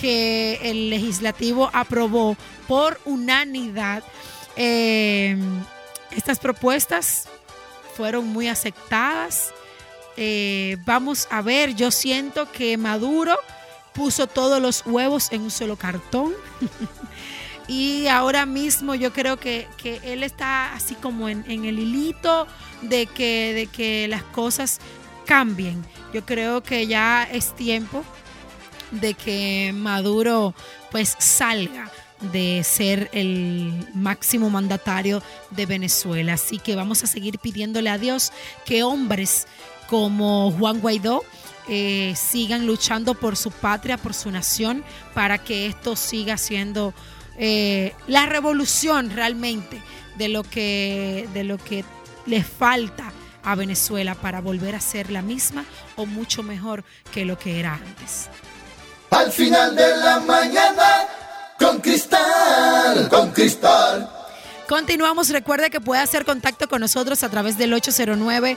que 0.00 0.58
el 0.62 0.90
legislativo 0.90 1.70
aprobó 1.72 2.36
por 2.66 3.00
unanimidad. 3.04 4.02
Eh, 4.56 5.36
estas 6.10 6.38
propuestas 6.38 7.28
fueron 7.96 8.28
muy 8.28 8.48
aceptadas. 8.48 9.52
Eh, 10.16 10.76
vamos 10.84 11.28
a 11.30 11.42
ver, 11.42 11.74
yo 11.74 11.90
siento 11.90 12.50
que 12.50 12.76
Maduro 12.76 13.36
puso 13.94 14.26
todos 14.26 14.60
los 14.60 14.84
huevos 14.86 15.32
en 15.32 15.42
un 15.42 15.50
solo 15.50 15.76
cartón. 15.76 16.32
y 17.68 18.06
ahora 18.06 18.46
mismo 18.46 18.94
yo 18.94 19.12
creo 19.12 19.38
que, 19.38 19.68
él 20.02 20.22
está 20.22 20.74
así 20.74 20.94
como 20.94 21.28
en, 21.28 21.44
en, 21.48 21.64
el 21.64 21.78
hilito 21.78 22.46
de 22.82 23.06
que, 23.06 23.52
de 23.54 23.66
que 23.66 24.08
las 24.08 24.22
cosas 24.22 24.80
cambien. 25.26 25.84
Yo 26.12 26.24
creo 26.24 26.62
que 26.62 26.86
ya 26.86 27.22
es 27.22 27.54
tiempo 27.54 28.04
de 28.90 29.14
que 29.14 29.72
Maduro 29.74 30.54
pues 30.90 31.16
salga 31.18 31.90
de 32.32 32.62
ser 32.64 33.08
el 33.12 33.86
máximo 33.94 34.50
mandatario 34.50 35.22
de 35.50 35.66
Venezuela. 35.66 36.34
Así 36.34 36.58
que 36.58 36.76
vamos 36.76 37.02
a 37.02 37.06
seguir 37.06 37.38
pidiéndole 37.38 37.90
a 37.90 37.98
Dios 37.98 38.32
que 38.66 38.82
hombres 38.82 39.46
como 39.88 40.52
Juan 40.52 40.80
Guaidó 40.80 41.24
eh, 41.68 42.14
sigan 42.16 42.66
luchando 42.66 43.14
por 43.14 43.36
su 43.36 43.50
patria, 43.50 43.96
por 43.96 44.14
su 44.14 44.30
nación, 44.30 44.84
para 45.14 45.38
que 45.38 45.66
esto 45.66 45.96
siga 45.96 46.36
siendo 46.36 46.92
eh, 47.38 47.94
la 48.06 48.26
revolución 48.26 49.10
realmente 49.10 49.80
de 50.18 50.28
lo 50.28 50.42
que, 50.42 51.28
de 51.32 51.44
lo 51.44 51.58
que 51.58 51.84
le 52.26 52.44
falta 52.44 53.12
a 53.42 53.54
Venezuela 53.54 54.14
para 54.14 54.40
volver 54.40 54.74
a 54.74 54.80
ser 54.80 55.10
la 55.10 55.22
misma 55.22 55.64
o 55.96 56.04
mucho 56.04 56.42
mejor 56.42 56.84
que 57.12 57.24
lo 57.24 57.38
que 57.38 57.58
era 57.58 57.74
antes 57.74 58.28
al 59.20 59.32
final 59.32 59.76
de 59.76 59.96
la 59.96 60.20
mañana 60.20 61.06
con 61.58 61.80
Cristal, 61.80 63.08
con 63.10 63.32
Cristal. 63.32 64.08
Continuamos, 64.66 65.28
recuerde 65.28 65.68
que 65.68 65.80
puede 65.80 66.00
hacer 66.00 66.24
contacto 66.24 66.68
con 66.68 66.80
nosotros 66.80 67.22
a 67.22 67.28
través 67.28 67.58
del 67.58 67.74
809 67.74 68.56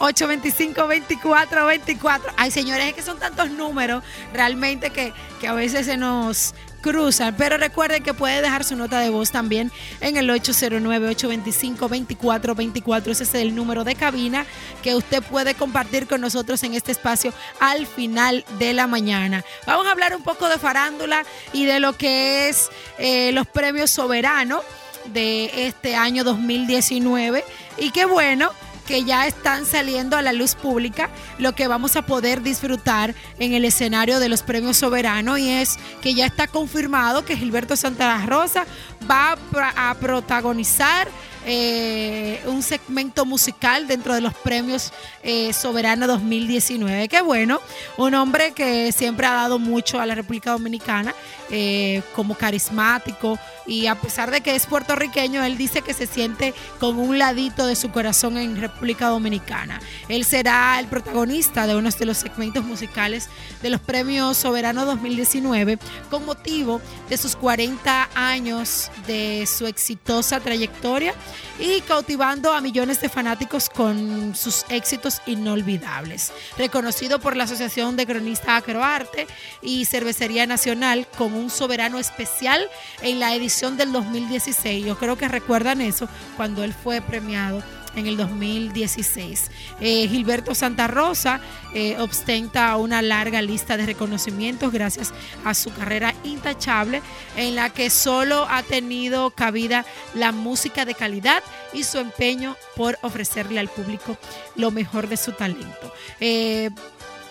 825-2424. 0.00 2.20
Ay, 2.36 2.50
señores, 2.50 2.86
es 2.86 2.94
que 2.94 3.02
son 3.02 3.18
tantos 3.18 3.50
números 3.50 4.02
realmente 4.32 4.90
que, 4.90 5.12
que 5.40 5.48
a 5.48 5.52
veces 5.52 5.86
se 5.86 5.96
nos 5.96 6.54
cruzan. 6.84 7.34
Pero 7.36 7.56
recuerden 7.56 8.02
que 8.02 8.12
puede 8.12 8.42
dejar 8.42 8.62
su 8.62 8.76
nota 8.76 9.00
de 9.00 9.08
voz 9.08 9.30
también 9.30 9.72
en 10.02 10.18
el 10.18 10.28
809-825-2424. 10.28 13.10
Ese 13.10 13.24
es 13.24 13.34
el 13.34 13.54
número 13.54 13.84
de 13.84 13.94
cabina 13.94 14.44
que 14.82 14.94
usted 14.94 15.22
puede 15.22 15.54
compartir 15.54 16.06
con 16.06 16.20
nosotros 16.20 16.62
en 16.62 16.74
este 16.74 16.92
espacio 16.92 17.32
al 17.58 17.86
final 17.86 18.44
de 18.58 18.74
la 18.74 18.86
mañana. 18.86 19.42
Vamos 19.66 19.86
a 19.86 19.92
hablar 19.92 20.14
un 20.14 20.22
poco 20.22 20.50
de 20.50 20.58
farándula 20.58 21.24
y 21.54 21.64
de 21.64 21.80
lo 21.80 21.94
que 21.94 22.50
es 22.50 22.68
eh, 22.98 23.32
los 23.32 23.46
premios 23.46 23.90
soberanos 23.90 24.60
de 25.06 25.66
este 25.66 25.96
año 25.96 26.22
2019. 26.22 27.44
Y 27.78 27.92
qué 27.92 28.04
bueno 28.04 28.50
que 28.86 29.04
ya 29.04 29.26
están 29.26 29.66
saliendo 29.66 30.16
a 30.16 30.22
la 30.22 30.32
luz 30.32 30.54
pública, 30.54 31.10
lo 31.38 31.54
que 31.54 31.68
vamos 31.68 31.96
a 31.96 32.02
poder 32.02 32.42
disfrutar 32.42 33.14
en 33.38 33.52
el 33.52 33.64
escenario 33.64 34.20
de 34.20 34.28
los 34.28 34.42
premios 34.42 34.76
soberanos 34.76 35.38
y 35.38 35.50
es 35.50 35.78
que 36.02 36.14
ya 36.14 36.26
está 36.26 36.46
confirmado 36.46 37.24
que 37.24 37.36
Gilberto 37.36 37.76
Santa 37.76 38.24
Rosa 38.26 38.66
va 39.10 39.36
a 39.76 39.94
protagonizar 39.94 41.08
eh, 41.46 42.40
un 42.46 42.62
segmento 42.62 43.26
musical 43.26 43.86
dentro 43.86 44.14
de 44.14 44.20
los 44.20 44.34
premios 44.34 44.92
eh, 45.22 45.52
Soberano 45.52 46.06
2019. 46.06 47.08
Qué 47.08 47.20
bueno, 47.20 47.60
un 47.96 48.14
hombre 48.14 48.52
que 48.52 48.92
siempre 48.92 49.26
ha 49.26 49.34
dado 49.34 49.58
mucho 49.58 50.00
a 50.00 50.06
la 50.06 50.14
República 50.14 50.52
Dominicana 50.52 51.14
eh, 51.50 52.02
como 52.14 52.34
carismático 52.34 53.38
y 53.66 53.86
a 53.86 53.94
pesar 53.94 54.30
de 54.30 54.40
que 54.40 54.54
es 54.54 54.66
puertorriqueño, 54.66 55.44
él 55.44 55.56
dice 55.56 55.82
que 55.82 55.94
se 55.94 56.06
siente 56.06 56.54
con 56.80 56.98
un 56.98 57.18
ladito 57.18 57.66
de 57.66 57.76
su 57.76 57.90
corazón 57.90 58.36
en 58.36 58.60
República 58.60 59.08
Dominicana. 59.08 59.80
Él 60.08 60.24
será 60.24 60.78
el 60.80 60.86
protagonista 60.86 61.66
de 61.66 61.76
uno 61.76 61.90
de 61.90 62.06
los 62.06 62.18
segmentos 62.18 62.64
musicales 62.64 63.28
de 63.62 63.70
los 63.70 63.80
premios 63.80 64.36
Soberano 64.36 64.84
2019 64.84 65.78
con 66.10 66.24
motivo 66.24 66.80
de 67.08 67.16
sus 67.16 67.36
40 67.36 68.08
años 68.14 68.90
de 69.06 69.46
su 69.46 69.66
exitosa 69.66 70.40
trayectoria 70.40 71.14
y 71.58 71.80
cautivando 71.82 72.52
a 72.52 72.60
millones 72.60 73.00
de 73.00 73.08
fanáticos 73.08 73.68
con 73.68 74.34
sus 74.34 74.64
éxitos 74.68 75.20
inolvidables. 75.26 76.32
Reconocido 76.58 77.18
por 77.18 77.36
la 77.36 77.44
Asociación 77.44 77.96
de 77.96 78.06
Cronistas 78.06 78.62
Acroarte 78.62 79.26
y 79.62 79.84
Cervecería 79.84 80.46
Nacional 80.46 81.06
como 81.16 81.38
un 81.38 81.50
soberano 81.50 81.98
especial 81.98 82.68
en 83.02 83.20
la 83.20 83.34
edición 83.34 83.76
del 83.76 83.92
2016. 83.92 84.84
Yo 84.84 84.98
creo 84.98 85.16
que 85.16 85.28
recuerdan 85.28 85.80
eso 85.80 86.08
cuando 86.36 86.64
él 86.64 86.74
fue 86.74 87.00
premiado 87.00 87.62
en 87.96 88.06
el 88.06 88.16
2016. 88.16 89.50
Eh, 89.80 90.08
Gilberto 90.08 90.54
Santa 90.54 90.86
Rosa 90.86 91.40
eh, 91.74 91.96
ostenta 91.98 92.76
una 92.76 93.02
larga 93.02 93.42
lista 93.42 93.76
de 93.76 93.86
reconocimientos 93.86 94.72
gracias 94.72 95.12
a 95.44 95.54
su 95.54 95.72
carrera 95.72 96.14
intachable 96.24 97.02
en 97.36 97.54
la 97.54 97.70
que 97.70 97.90
solo 97.90 98.46
ha 98.48 98.62
tenido 98.62 99.30
cabida 99.30 99.84
la 100.14 100.32
música 100.32 100.84
de 100.84 100.94
calidad 100.94 101.42
y 101.72 101.84
su 101.84 101.98
empeño 101.98 102.56
por 102.76 102.98
ofrecerle 103.02 103.60
al 103.60 103.68
público 103.68 104.16
lo 104.56 104.70
mejor 104.70 105.08
de 105.08 105.16
su 105.16 105.32
talento. 105.32 105.92
Eh, 106.20 106.70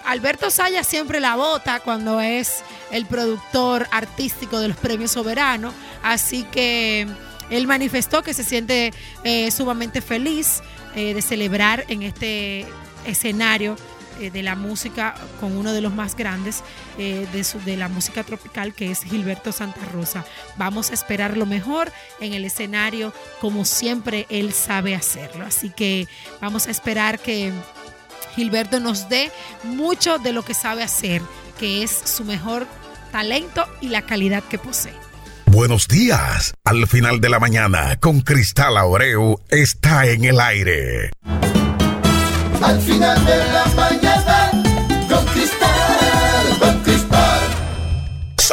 Alberto 0.05 0.51
Saya 0.51 0.83
siempre 0.83 1.19
la 1.19 1.35
vota 1.35 1.79
cuando 1.79 2.19
es 2.19 2.63
el 2.91 3.05
productor 3.05 3.87
artístico 3.91 4.59
de 4.59 4.67
los 4.67 4.77
premios 4.77 5.11
soberanos, 5.11 5.73
así 6.03 6.43
que 6.43 7.07
él 7.53 7.67
manifestó 7.67 8.23
que 8.23 8.33
se 8.33 8.43
siente 8.43 8.93
eh, 9.23 9.51
sumamente 9.51 10.01
feliz 10.01 10.61
eh, 10.95 11.13
de 11.13 11.21
celebrar 11.21 11.85
en 11.87 12.01
este 12.01 12.65
escenario 13.05 13.75
eh, 14.19 14.31
de 14.31 14.41
la 14.41 14.55
música 14.55 15.13
con 15.39 15.55
uno 15.55 15.71
de 15.71 15.81
los 15.81 15.93
más 15.93 16.15
grandes 16.15 16.63
de, 16.97 17.27
de, 17.65 17.77
la 17.77 17.89
música 17.89 18.23
tropical 18.23 18.73
que 18.73 18.89
es 18.89 19.03
Gilberto 19.03 19.51
Santa 19.51 19.85
Rosa. 19.91 20.25
Vamos 20.57 20.89
a 20.89 20.95
esperar 20.95 21.37
lo 21.37 21.45
mejor 21.45 21.91
en 22.19 22.33
el 22.33 22.43
escenario 22.43 23.13
como 23.39 23.65
siempre 23.65 24.25
él 24.29 24.51
sabe 24.53 24.95
hacerlo. 24.95 25.45
Así 25.45 25.69
que 25.69 26.07
vamos 26.41 26.67
a 26.67 26.71
esperar 26.71 27.19
que 27.19 27.51
Gilberto 28.35 28.79
nos 28.79 29.09
dé 29.09 29.31
mucho 29.63 30.17
de 30.17 30.33
lo 30.33 30.43
que 30.43 30.55
sabe 30.55 30.81
hacer, 30.81 31.21
que 31.59 31.83
es 31.83 31.91
su 31.91 32.23
mejor 32.23 32.65
talento 33.11 33.67
y 33.79 33.89
la 33.89 34.01
calidad 34.01 34.43
que 34.43 34.57
posee. 34.57 35.12
Buenos 35.53 35.87
días. 35.87 36.55
Al 36.65 36.87
final 36.87 37.21
de 37.21 37.29
la 37.29 37.39
mañana, 37.39 37.99
con 37.99 38.21
Cristal 38.21 38.75
Aureu, 38.75 39.39
está 39.49 40.07
en 40.07 40.25
el 40.25 40.39
aire. 40.39 41.11
Al 42.59 42.81
final 42.81 43.23
de 43.23 43.37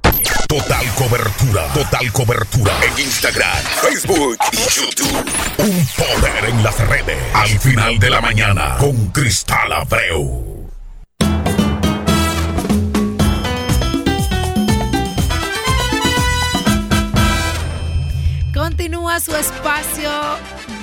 Total 0.47 0.85
cobertura, 0.95 1.67
total 1.73 2.11
cobertura 2.11 2.71
en 2.81 2.97
Instagram, 3.03 3.57
Facebook 3.81 4.37
y 4.53 4.57
YouTube. 4.57 5.25
Un 5.57 5.85
poder 5.97 6.45
en 6.49 6.63
las 6.63 6.79
redes. 6.87 7.17
Al 7.33 7.49
final 7.59 7.99
de 7.99 8.09
la 8.09 8.21
mañana 8.21 8.77
con 8.79 9.07
Cristal 9.07 9.73
Abreu. 9.73 10.66
Continúa 18.87 19.19
su 19.19 19.35
espacio 19.35 20.09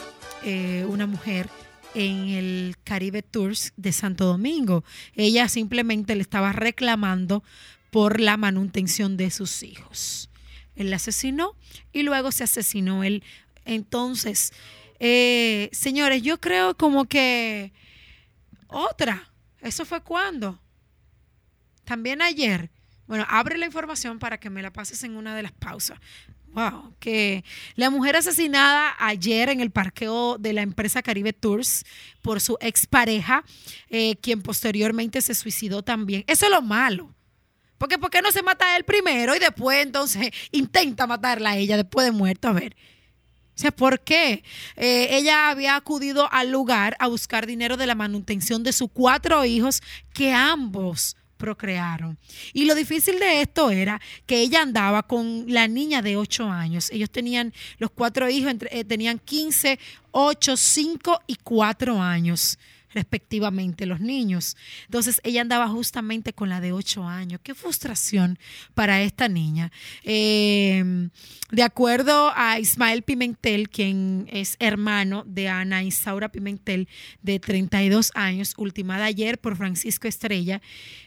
eh, 0.45 0.87
una 0.89 1.07
mujer 1.07 1.49
en 1.95 2.29
el 2.29 2.77
Caribe 2.85 3.23
Tours 3.23 3.73
de 3.77 3.93
Santo 3.93 4.25
Domingo. 4.25 4.85
Ella 5.15 5.49
simplemente 5.49 6.15
le 6.15 6.23
estaba 6.23 6.53
reclamando 6.53 7.43
por 7.91 8.21
la 8.21 8.37
manutención 8.37 9.17
de 9.17 9.31
sus 9.31 9.63
hijos. 9.63 10.29
Él 10.77 10.91
la 10.91 10.97
asesinó 10.97 11.55
y 11.93 12.03
luego 12.03 12.33
se 12.33 12.45
asesinó 12.45 13.05
él. 13.05 13.23
Entonces, 13.65 14.53
eh, 14.99 15.69
señores, 15.73 16.23
yo 16.23 16.41
creo 16.41 16.77
como 16.77 17.07
que 17.07 17.73
otra. 18.69 19.31
¿Eso 19.61 19.85
fue 19.85 20.03
cuando? 20.03 20.61
También 21.85 22.23
ayer. 22.23 22.71
Bueno, 23.07 23.27
abre 23.29 23.59
la 23.59 23.67
información 23.67 24.19
para 24.19 24.39
que 24.39 24.51
me 24.51 24.63
la 24.63 24.73
pases 24.73 25.03
en 25.05 25.17
una 25.17 25.37
de 25.37 25.43
las 25.43 25.53
pausas. 25.53 25.99
Wow, 26.49 26.95
que 27.01 27.45
la 27.75 27.91
mujer 27.91 28.15
asesinada 28.15 28.95
ayer 28.99 29.49
en 29.49 29.61
el 29.61 29.73
parqueo 29.73 30.39
de 30.39 30.53
la 30.53 30.63
empresa 30.63 31.03
Caribe 31.03 31.33
Tours 31.33 31.85
por 32.23 32.41
su 32.41 32.57
expareja, 32.61 33.45
eh, 33.91 34.17
quien 34.17 34.41
posteriormente 34.41 35.21
se 35.21 35.35
suicidó 35.35 35.83
también. 35.83 36.23
Eso 36.29 36.47
es 36.47 36.53
lo 36.53 36.63
malo. 36.63 37.13
Porque 37.77 37.99
¿por 37.99 38.09
qué 38.09 38.23
no 38.23 38.31
se 38.31 38.43
mata 38.43 38.67
a 38.67 38.77
él 38.77 38.85
primero 38.85 39.35
y 39.35 39.41
después 39.41 39.85
entonces 39.85 40.31
intenta 40.53 41.09
matarla 41.09 41.51
a 41.51 41.57
ella 41.57 41.77
después 41.77 42.07
de 42.07 42.13
muerto? 42.13 42.49
A 42.49 42.53
ver. 42.53 42.77
O 43.57 43.59
sea, 43.59 43.71
¿por 43.71 44.01
qué? 44.01 44.43
Eh, 44.77 45.09
ella 45.11 45.51
había 45.51 45.77
acudido 45.77 46.29
al 46.33 46.51
lugar 46.51 46.97
a 46.99 47.07
buscar 47.07 47.47
dinero 47.47 47.77
de 47.77 47.87
la 47.87 47.95
manutención 47.95 48.65
de 48.65 48.73
sus 48.73 48.91
cuatro 48.93 49.45
hijos 49.45 49.81
que 50.13 50.33
ambos 50.33 51.17
procrearon. 51.37 52.19
Y 52.53 52.65
lo 52.65 52.75
difícil 52.75 53.19
de 53.19 53.43
esto 53.43 53.71
era 53.71 54.01
que 54.27 54.41
ella 54.41 54.63
andaba 54.63 55.03
con 55.03 55.45
la 55.47 55.69
niña 55.69 56.03
de 56.03 56.17
8 56.17 56.49
años. 56.49 56.91
Ellos 56.91 57.11
tenían, 57.11 57.53
los 57.79 57.91
cuatro 57.91 58.29
hijos 58.29 58.51
entre, 58.51 58.77
eh, 58.77 58.85
tenían 58.85 59.19
15, 59.19 59.79
8, 60.11 60.57
5 60.57 61.21
y 61.27 61.37
4 61.37 62.01
años 62.01 62.59
respectivamente 62.95 63.87
los 63.87 64.01
niños. 64.01 64.57
Entonces 64.85 65.21
ella 65.25 65.43
andaba 65.43 65.69
justamente 65.69 66.33
con 66.33 66.49
la 66.49 66.61
de 66.61 66.73
8 66.73 67.05
años. 67.05 67.41
Qué 67.43 67.55
frustración 67.55 68.39
para 68.75 69.03
esta 69.03 69.29
niña. 69.29 69.73
Em, 70.05 71.11
de 71.51 71.63
acuerdo 71.63 72.33
a 72.35 72.59
Ismael 72.59 73.03
Pimentel, 73.03 73.69
quien 73.69 74.29
es 74.31 74.57
hermano 74.59 75.25
de 75.27 75.49
Ana 75.49 75.83
Isaura 75.83 76.31
Pimentel, 76.31 76.89
de 77.23 77.39
32 77.41 78.13
años, 78.15 78.55
ultimada 78.57 79.05
ayer 79.05 79.39
por 79.39 79.57
Francisco 79.57 80.09
Estrella, 80.09 80.63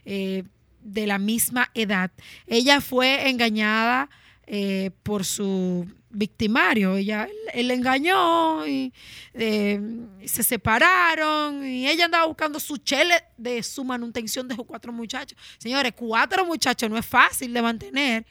eh, 0.05 0.43
de 0.81 1.07
la 1.07 1.17
misma 1.17 1.69
edad, 1.73 2.11
ella 2.45 2.79
fue 2.79 3.29
engañada 3.29 4.09
eh, 4.49 4.91
por 5.03 5.25
su 5.25 5.85
victimario. 6.09 6.95
Ella, 6.95 7.27
él, 7.53 7.69
engañó 7.69 8.65
y 8.65 8.93
eh, 9.33 9.79
se 10.25 10.41
separaron 10.41 11.65
y 11.65 11.85
ella 11.85 12.05
andaba 12.05 12.25
buscando 12.25 12.57
su 12.57 12.77
chele 12.77 13.21
de 13.35 13.61
su 13.61 13.83
manutención 13.83 14.47
de 14.47 14.55
sus 14.55 14.65
cuatro 14.65 14.93
muchachos. 14.93 15.37
Señores, 15.57 15.91
cuatro 15.95 16.45
muchachos 16.45 16.89
no 16.89 16.97
es 16.97 17.05
fácil 17.05 17.53
de 17.53 17.61
mantener. 17.61 18.25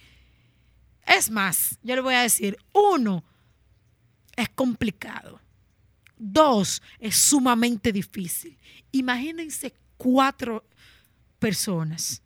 Es 1.06 1.30
más, 1.30 1.78
yo 1.82 1.94
le 1.94 2.00
voy 2.00 2.14
a 2.14 2.22
decir, 2.22 2.56
uno, 2.72 3.22
es 4.36 4.48
complicado. 4.48 5.38
Dos, 6.16 6.80
es 6.98 7.14
sumamente 7.14 7.92
difícil. 7.92 8.56
Imagínense 8.90 9.74
cuatro 9.98 10.64
personas, 11.38 12.22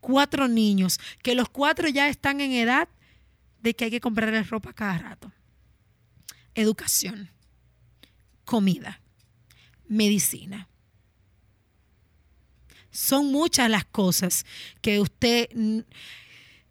cuatro 0.00 0.48
niños, 0.48 0.98
que 1.22 1.34
los 1.34 1.50
cuatro 1.50 1.86
ya 1.88 2.08
están 2.08 2.40
en 2.40 2.52
edad 2.52 2.88
de 3.60 3.74
que 3.74 3.84
hay 3.84 3.90
que 3.90 4.00
comprarle 4.00 4.42
ropa 4.42 4.72
cada 4.72 4.98
rato. 4.98 5.32
Educación, 6.54 7.30
comida, 8.44 9.00
medicina. 9.86 10.68
Son 12.90 13.30
muchas 13.30 13.68
las 13.70 13.84
cosas 13.84 14.46
que 14.80 15.00
usted... 15.00 15.48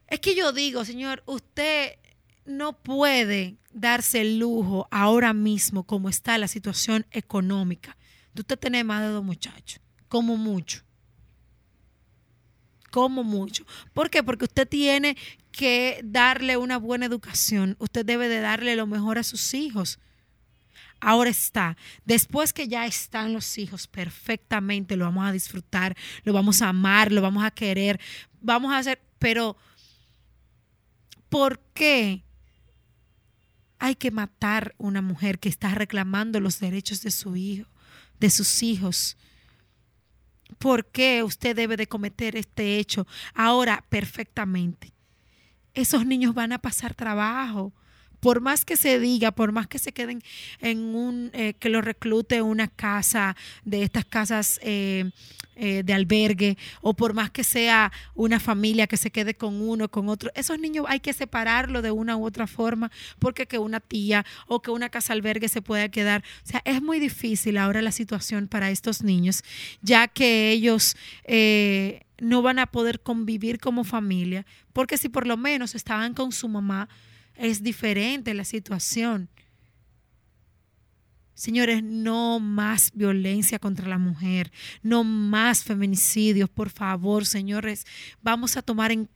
Es 0.07 0.19
que 0.19 0.35
yo 0.35 0.51
digo, 0.51 0.85
señor, 0.85 1.23
usted 1.25 1.97
no 2.45 2.73
puede 2.73 3.57
darse 3.73 4.21
el 4.21 4.39
lujo 4.39 4.87
ahora 4.91 5.33
mismo 5.33 5.83
como 5.83 6.09
está 6.09 6.37
la 6.37 6.47
situación 6.47 7.05
económica 7.11 7.97
usted 8.41 8.59
tener 8.59 8.85
más 8.85 9.01
de 9.01 9.07
dos 9.09 9.23
muchachos, 9.23 9.79
como 10.07 10.37
mucho 10.37 10.83
como 12.91 13.25
mucho. 13.25 13.65
¿Por 13.91 14.09
qué? 14.09 14.23
Porque 14.23 14.45
usted 14.45 14.65
tiene 14.65 15.17
que 15.55 16.01
darle 16.03 16.57
una 16.57 16.77
buena 16.77 17.05
educación. 17.05 17.75
Usted 17.79 18.05
debe 18.05 18.27
de 18.27 18.41
darle 18.41 18.75
lo 18.75 18.87
mejor 18.87 19.17
a 19.17 19.23
sus 19.23 19.53
hijos. 19.53 19.99
Ahora 20.99 21.29
está, 21.29 21.77
después 22.03 22.51
que 22.51 22.67
ya 22.67 22.85
están 22.85 23.33
los 23.33 23.57
hijos 23.57 23.87
perfectamente, 23.87 24.95
lo 24.95 25.05
vamos 25.05 25.25
a 25.27 25.31
disfrutar, 25.31 25.95
lo 26.23 26.33
vamos 26.33 26.61
a 26.61 26.69
amar, 26.69 27.11
lo 27.11 27.21
vamos 27.21 27.43
a 27.43 27.51
querer, 27.51 27.99
vamos 28.41 28.71
a 28.73 28.79
hacer, 28.79 29.01
pero 29.19 29.55
¿por 31.29 31.59
qué 31.73 32.23
hay 33.77 33.95
que 33.95 34.09
matar 34.09 34.73
una 34.77 35.01
mujer 35.01 35.37
que 35.39 35.49
está 35.49 35.75
reclamando 35.75 36.39
los 36.39 36.59
derechos 36.59 37.01
de 37.01 37.11
su 37.11 37.35
hijo, 37.35 37.69
de 38.19 38.29
sus 38.29 38.63
hijos? 38.63 39.17
por 40.59 40.85
qué 40.85 41.23
usted 41.23 41.55
debe 41.55 41.77
de 41.77 41.87
cometer 41.87 42.35
este 42.35 42.77
hecho 42.77 43.07
ahora 43.33 43.83
perfectamente. 43.89 44.94
Esos 45.75 46.05
niños 46.05 46.33
van 46.33 46.53
a 46.53 46.57
pasar 46.59 46.93
trabajo. 46.93 47.73
Por 48.25 48.41
más 48.41 48.65
que 48.65 48.75
se 48.75 48.99
diga, 48.99 49.29
por 49.33 49.51
más 49.51 49.67
que 49.67 49.77
se 49.77 49.91
queden 49.91 50.23
en 50.59 50.79
un, 50.95 51.29
eh, 51.33 51.53
que 51.59 51.69
lo 51.69 51.81
reclute 51.81 52.41
una 52.41 52.67
casa 52.67 53.35
de 53.65 53.83
estas 53.83 54.03
casas 54.03 54.59
eh, 54.63 55.11
eh, 55.55 55.83
de 55.85 55.93
albergue 55.93 56.57
o 56.81 56.95
por 56.95 57.13
más 57.13 57.29
que 57.29 57.43
sea 57.43 57.91
una 58.15 58.39
familia 58.39 58.88
que 58.88 58.97
se 58.97 59.11
quede 59.11 59.35
con 59.35 59.61
uno, 59.61 59.91
con 59.91 60.09
otro, 60.09 60.31
esos 60.33 60.57
niños 60.57 60.88
hay 60.89 61.01
que 61.01 61.13
separarlo 61.13 61.83
de 61.83 61.91
una 61.91 62.17
u 62.17 62.25
otra 62.25 62.47
forma 62.47 62.91
porque 63.19 63.45
que 63.45 63.59
una 63.59 63.79
tía 63.79 64.25
o 64.47 64.59
que 64.59 64.71
una 64.71 64.89
casa 64.89 65.13
albergue 65.13 65.47
se 65.47 65.61
pueda 65.61 65.89
quedar. 65.89 66.23
O 66.43 66.49
sea, 66.49 66.63
es 66.65 66.81
muy 66.81 66.99
difícil 66.99 67.57
ahora 67.57 67.83
la 67.83 67.91
situación 67.91 68.47
para 68.47 68.71
estos 68.71 69.03
niños, 69.03 69.43
ya 69.83 70.07
que 70.07 70.49
ellos... 70.49 70.97
No 72.17 72.41
van 72.41 72.59
a 72.59 72.67
poder 72.67 73.01
convivir 73.01 73.59
como 73.59 73.83
familia, 73.83 74.45
porque 74.71 74.97
si 74.97 75.09
por 75.09 75.27
lo 75.27 75.35
menos 75.35 75.75
estaban 75.75 76.13
con 76.13 76.31
su 76.31 76.47
mamá, 76.47 76.88
es 77.37 77.63
diferente 77.63 78.33
la 78.33 78.45
situación. 78.45 79.29
Señores, 81.35 81.83
no 81.83 82.39
más 82.39 82.91
violencia 82.93 83.59
contra 83.59 83.89
la 83.89 83.97
mujer, 83.97 84.53
no 84.81 85.03
más 85.03 85.65
feminicidios, 85.65 86.49
por 86.49 86.69
favor, 86.69 87.25
señores. 87.25 87.85
Vamos 88.21 88.55
a 88.55 88.61
tomar 88.61 88.93
en 88.93 89.09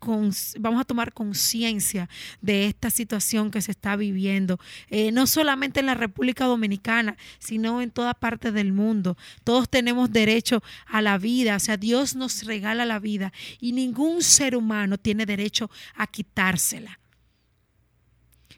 vamos 0.59 0.81
a 0.81 0.83
tomar 0.83 1.13
conciencia 1.13 2.09
de 2.41 2.65
esta 2.65 2.89
situación 2.89 3.51
que 3.51 3.61
se 3.61 3.71
está 3.71 3.95
viviendo, 3.95 4.59
eh, 4.89 5.13
no 5.13 5.27
solamente 5.27 5.79
en 5.79 5.85
la 5.85 5.93
República 5.93 6.43
Dominicana, 6.43 7.15
sino 7.39 7.81
en 7.81 7.89
toda 7.89 8.13
parte 8.13 8.51
del 8.51 8.73
mundo. 8.73 9.17
Todos 9.45 9.69
tenemos 9.69 10.11
derecho 10.11 10.61
a 10.87 11.01
la 11.01 11.17
vida, 11.17 11.55
o 11.55 11.59
sea, 11.59 11.77
Dios 11.77 12.15
nos 12.17 12.43
regala 12.43 12.85
la 12.85 12.99
vida 12.99 13.31
y 13.61 13.71
ningún 13.71 14.23
ser 14.23 14.57
humano 14.57 14.97
tiene 14.97 15.25
derecho 15.25 15.71
a 15.95 16.05
quitársela. 16.05 16.98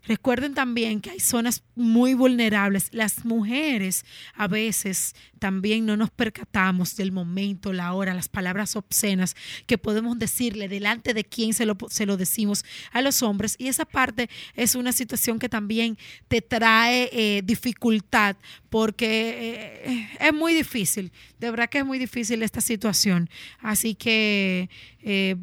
Recuerden 0.04 0.56
también 0.56 1.00
que 1.00 1.12
hay 1.12 1.20
zonas 1.20 1.64
muy 1.76 2.16
vulnerables. 2.16 2.90
Las 2.92 3.24
mujeres 3.24 4.04
a 4.34 4.48
veces 4.48 5.14
también 5.38 5.86
no 5.86 5.96
nos 5.96 6.10
percatamos 6.10 6.96
del 6.96 7.12
momento, 7.12 7.72
la 7.72 7.94
hora, 7.94 8.16
las 8.16 8.28
palabras 8.28 8.76
obscenas 8.76 9.36
que 9.68 9.78
podemos 9.78 10.18
decirle 10.18 10.68
delante 10.68 11.14
de 11.14 11.24
quién 11.24 11.54
se 11.54 11.68
lo, 11.68 11.78
se 11.90 12.08
lo 12.08 12.18
decimos 12.18 12.66
a 12.92 13.02
los 13.02 13.22
hombres. 13.22 13.56
Y 13.60 13.68
esa 13.68 13.86
parte 13.86 14.28
es 14.56 14.74
una 14.74 14.92
situación 14.92 15.38
que 15.38 15.50
también 15.50 15.98
te 16.28 16.42
trae 16.42 17.10
eh, 17.14 17.42
dificultad 17.44 18.36
porque 18.72 19.84
eh, 19.86 20.10
es 20.20 20.34
muy 20.34 20.56
difícil. 20.56 21.12
De 21.40 21.52
verdad 21.52 21.70
que 21.70 21.78
es 21.78 21.86
muy 21.86 22.00
difícil 22.00 22.42
esta 22.42 22.62
situación. 22.62 23.30
Así 23.60 23.94
que... 23.94 24.70
Eh, 25.04 25.36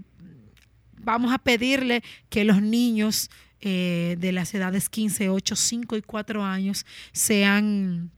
vamos 1.00 1.32
a 1.32 1.38
pedirle 1.38 2.02
que 2.28 2.44
los 2.44 2.60
niños 2.60 3.30
eh, 3.60 4.16
de 4.18 4.32
las 4.32 4.54
edades 4.54 4.88
15, 4.88 5.28
8, 5.30 5.56
5 5.56 5.96
y 5.96 6.02
4 6.02 6.44
años 6.44 6.86
sean 7.12 8.10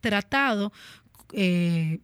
tratados 0.00 0.72
eh, 1.32 2.00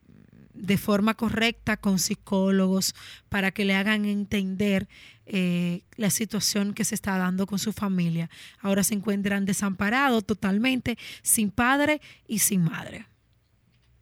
de 0.55 0.79
forma 0.79 1.15
correcta 1.15 1.77
con 1.77 1.99
psicólogos 1.99 2.95
para 3.29 3.51
que 3.51 3.65
le 3.65 3.75
hagan 3.75 4.05
entender 4.05 4.89
eh, 5.27 5.83
la 5.97 6.11
situación 6.11 6.75
que 6.75 6.85
se 6.85 6.95
está 6.95 7.17
dando 7.17 7.47
con 7.47 7.59
su 7.59 7.73
familia. 7.73 8.29
Ahora 8.61 8.85
se 8.85 8.95
encuentran 8.95 9.45
desamparados 9.45 10.25
totalmente, 10.27 10.99
sin 11.23 11.51
padre 11.51 12.01
y 12.27 12.41
sin 12.41 12.63
madre. 12.65 13.07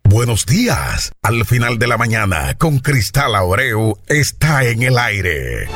Buenos 0.04 0.44
días. 0.44 1.12
Al 1.22 1.44
final 1.44 1.78
de 1.78 1.86
la 1.86 1.96
mañana, 1.96 2.54
con 2.54 2.80
Cristal 2.80 3.34
Aureu, 3.36 3.96
está 4.08 4.64
en 4.64 4.82
el 4.82 4.98
aire. 4.98 5.68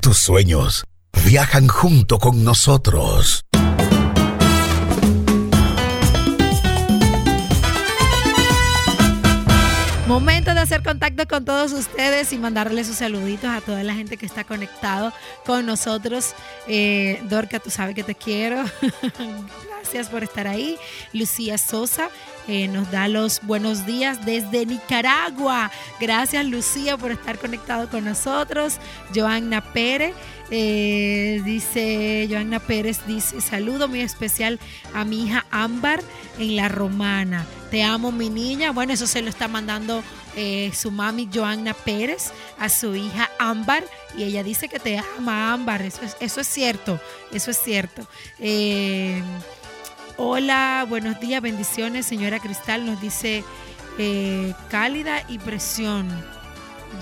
Tus 0.00 0.16
sueños 0.16 0.86
viajan 1.26 1.68
junto 1.68 2.18
con 2.18 2.42
nosotros. 2.42 3.44
Momento 10.06 10.54
de 10.54 10.60
hacer 10.60 10.82
contacto 10.82 11.28
con 11.28 11.44
todos 11.44 11.72
ustedes 11.72 12.32
y 12.32 12.38
mandarles 12.38 12.86
sus 12.86 12.96
saluditos 12.96 13.50
a 13.50 13.60
toda 13.60 13.82
la 13.82 13.92
gente 13.92 14.16
que 14.16 14.24
está 14.24 14.44
conectado 14.44 15.12
con 15.44 15.66
nosotros. 15.66 16.34
Eh, 16.66 17.20
Dorca, 17.28 17.60
tú 17.60 17.68
sabes 17.68 17.94
que 17.94 18.02
te 18.02 18.14
quiero. 18.14 18.64
Gracias 19.68 20.08
por 20.08 20.22
estar 20.22 20.46
ahí. 20.46 20.78
Lucía 21.12 21.58
Sosa 21.58 22.08
nos 22.50 22.90
da 22.90 23.06
los 23.06 23.40
buenos 23.42 23.86
días 23.86 24.26
desde 24.26 24.66
Nicaragua. 24.66 25.70
Gracias 26.00 26.44
Lucía 26.44 26.96
por 26.96 27.12
estar 27.12 27.38
conectado 27.38 27.88
con 27.88 28.04
nosotros. 28.04 28.78
Joanna 29.14 29.60
Pérez. 29.72 30.14
Eh, 30.52 31.40
dice 31.44 32.26
Joanna 32.28 32.58
Pérez, 32.58 33.06
dice 33.06 33.40
saludo 33.40 33.86
muy 33.86 34.00
especial 34.00 34.58
a 34.92 35.04
mi 35.04 35.26
hija 35.26 35.46
Ámbar 35.52 36.02
en 36.40 36.56
La 36.56 36.68
Romana. 36.68 37.46
Te 37.70 37.84
amo 37.84 38.10
mi 38.10 38.30
niña. 38.30 38.72
Bueno, 38.72 38.92
eso 38.92 39.06
se 39.06 39.22
lo 39.22 39.28
está 39.28 39.46
mandando 39.46 40.02
eh, 40.34 40.72
su 40.74 40.90
mami 40.90 41.28
Joanna 41.32 41.72
Pérez 41.72 42.32
a 42.58 42.68
su 42.68 42.96
hija 42.96 43.30
Ámbar 43.38 43.84
y 44.16 44.24
ella 44.24 44.42
dice 44.42 44.68
que 44.68 44.80
te 44.80 45.00
ama 45.18 45.52
Ámbar. 45.52 45.82
Eso 45.82 46.02
es, 46.02 46.16
eso 46.18 46.40
es 46.40 46.48
cierto, 46.48 47.00
eso 47.32 47.52
es 47.52 47.62
cierto. 47.62 48.08
Eh, 48.40 49.22
hola, 50.22 50.84
buenos 50.86 51.18
días, 51.18 51.40
bendiciones, 51.40 52.04
señora 52.04 52.40
Cristal, 52.40 52.84
nos 52.84 53.00
dice 53.00 53.42
cálida 54.68 55.22
y 55.28 55.38
presión 55.38 56.08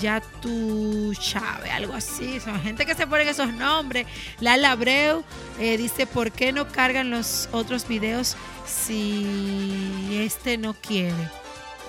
ya 0.00 0.20
tú 0.40 1.12
Chávez, 1.18 1.72
algo 1.72 1.94
así. 1.94 2.38
Son 2.40 2.60
gente 2.60 2.86
que 2.86 2.94
se 2.94 3.06
ponen 3.06 3.26
esos 3.26 3.52
nombres. 3.52 4.06
Lala 4.38 4.72
Abreu 4.72 5.24
eh, 5.58 5.76
dice, 5.76 6.06
¿por 6.06 6.30
qué 6.30 6.52
no 6.52 6.68
cargan 6.68 7.10
los 7.10 7.48
otros 7.52 7.88
videos 7.88 8.36
si 8.66 10.20
este 10.22 10.58
no 10.58 10.74
quiere? 10.74 11.14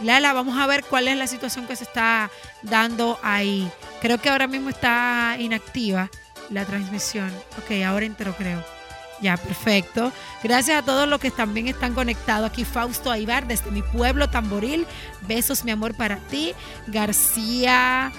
Lala, 0.01 0.33
vamos 0.33 0.57
a 0.57 0.65
ver 0.65 0.83
cuál 0.83 1.07
es 1.07 1.17
la 1.17 1.27
situación 1.27 1.67
que 1.67 1.75
se 1.75 1.83
está 1.83 2.31
dando 2.63 3.19
ahí. 3.21 3.69
Creo 4.01 4.19
que 4.19 4.29
ahora 4.29 4.47
mismo 4.47 4.69
está 4.69 5.35
inactiva 5.37 6.09
la 6.49 6.65
transmisión. 6.65 7.31
Ok, 7.57 7.83
ahora 7.85 8.05
entro 8.05 8.33
creo. 8.35 8.78
Ya, 9.21 9.35
perfecto. 9.37 10.11
Gracias 10.43 10.79
a 10.79 10.85
todos 10.85 11.07
los 11.07 11.19
que 11.19 11.31
también 11.31 11.67
están 11.67 11.93
conectados 11.93 12.49
aquí. 12.49 12.63
Fausto 12.63 13.11
Aibar, 13.11 13.47
desde 13.47 13.71
mi 13.71 13.81
pueblo, 13.81 14.29
Tamboril. 14.29 14.85
Besos, 15.27 15.65
mi 15.65 15.71
amor, 15.71 15.95
para 15.95 16.17
ti. 16.17 16.53
García 16.87 18.11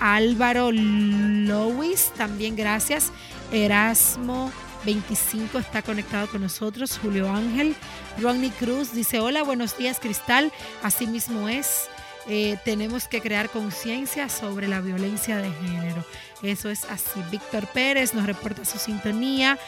Álvaro 0.00 0.70
Lois, 0.70 2.12
también 2.16 2.56
gracias. 2.56 3.10
Erasmo 3.52 4.52
25 4.84 5.58
está 5.58 5.82
conectado 5.82 6.28
con 6.28 6.42
nosotros. 6.42 6.98
Julio 7.00 7.30
Ángel. 7.32 7.74
Ronnie 8.20 8.50
Cruz 8.50 8.92
dice: 8.92 9.20
Hola, 9.20 9.42
buenos 9.42 9.78
días, 9.78 9.98
Cristal. 10.00 10.52
Así 10.82 11.06
mismo 11.06 11.48
es. 11.48 11.88
Eh, 12.26 12.56
tenemos 12.64 13.06
que 13.06 13.20
crear 13.20 13.50
conciencia 13.50 14.30
sobre 14.30 14.66
la 14.66 14.80
violencia 14.80 15.36
de 15.36 15.50
género. 15.52 16.04
Eso 16.42 16.70
es 16.70 16.84
así. 16.84 17.20
Víctor 17.30 17.66
Pérez 17.68 18.14
nos 18.14 18.26
reporta 18.26 18.64
su 18.64 18.78
sintonía. 18.78 19.58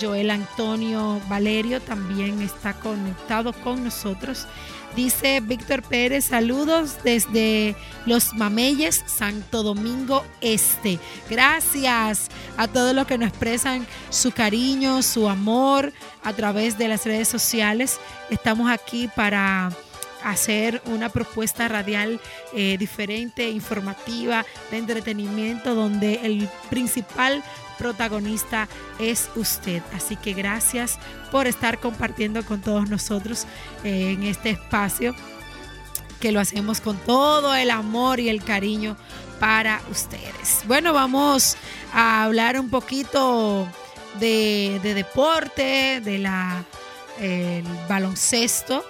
Joel 0.00 0.30
Antonio 0.30 1.20
Valerio 1.28 1.80
también 1.80 2.40
está 2.42 2.74
conectado 2.74 3.52
con 3.52 3.84
nosotros. 3.84 4.46
Dice 4.96 5.40
Víctor 5.40 5.82
Pérez, 5.82 6.26
saludos 6.26 6.98
desde 7.02 7.74
Los 8.04 8.34
Mameyes, 8.34 9.02
Santo 9.06 9.62
Domingo 9.62 10.22
Este. 10.42 10.98
Gracias 11.30 12.28
a 12.58 12.68
todos 12.68 12.94
los 12.94 13.06
que 13.06 13.16
nos 13.16 13.30
expresan 13.30 13.86
su 14.10 14.32
cariño, 14.32 15.02
su 15.02 15.30
amor 15.30 15.92
a 16.22 16.34
través 16.34 16.76
de 16.76 16.88
las 16.88 17.06
redes 17.06 17.28
sociales. 17.28 17.98
Estamos 18.28 18.70
aquí 18.70 19.08
para 19.16 19.70
hacer 20.24 20.82
una 20.86 21.08
propuesta 21.08 21.68
radial 21.68 22.20
eh, 22.54 22.76
diferente, 22.78 23.50
informativa, 23.50 24.44
de 24.70 24.78
entretenimiento, 24.78 25.74
donde 25.74 26.20
el 26.22 26.48
principal 26.70 27.42
protagonista 27.82 28.68
es 29.00 29.28
usted. 29.34 29.82
Así 29.92 30.14
que 30.14 30.34
gracias 30.34 31.00
por 31.32 31.48
estar 31.48 31.80
compartiendo 31.80 32.44
con 32.44 32.60
todos 32.60 32.88
nosotros 32.88 33.44
eh, 33.82 34.12
en 34.12 34.22
este 34.22 34.50
espacio 34.50 35.16
que 36.20 36.30
lo 36.30 36.38
hacemos 36.38 36.80
con 36.80 36.96
todo 36.98 37.56
el 37.56 37.72
amor 37.72 38.20
y 38.20 38.28
el 38.28 38.44
cariño 38.44 38.96
para 39.40 39.82
ustedes. 39.90 40.62
Bueno, 40.68 40.92
vamos 40.92 41.56
a 41.92 42.22
hablar 42.22 42.60
un 42.60 42.70
poquito 42.70 43.66
de, 44.20 44.78
deporte, 44.82 46.00
de 46.00 46.18
la 46.18 46.64
el 47.20 47.64
baloncesto 47.88 48.84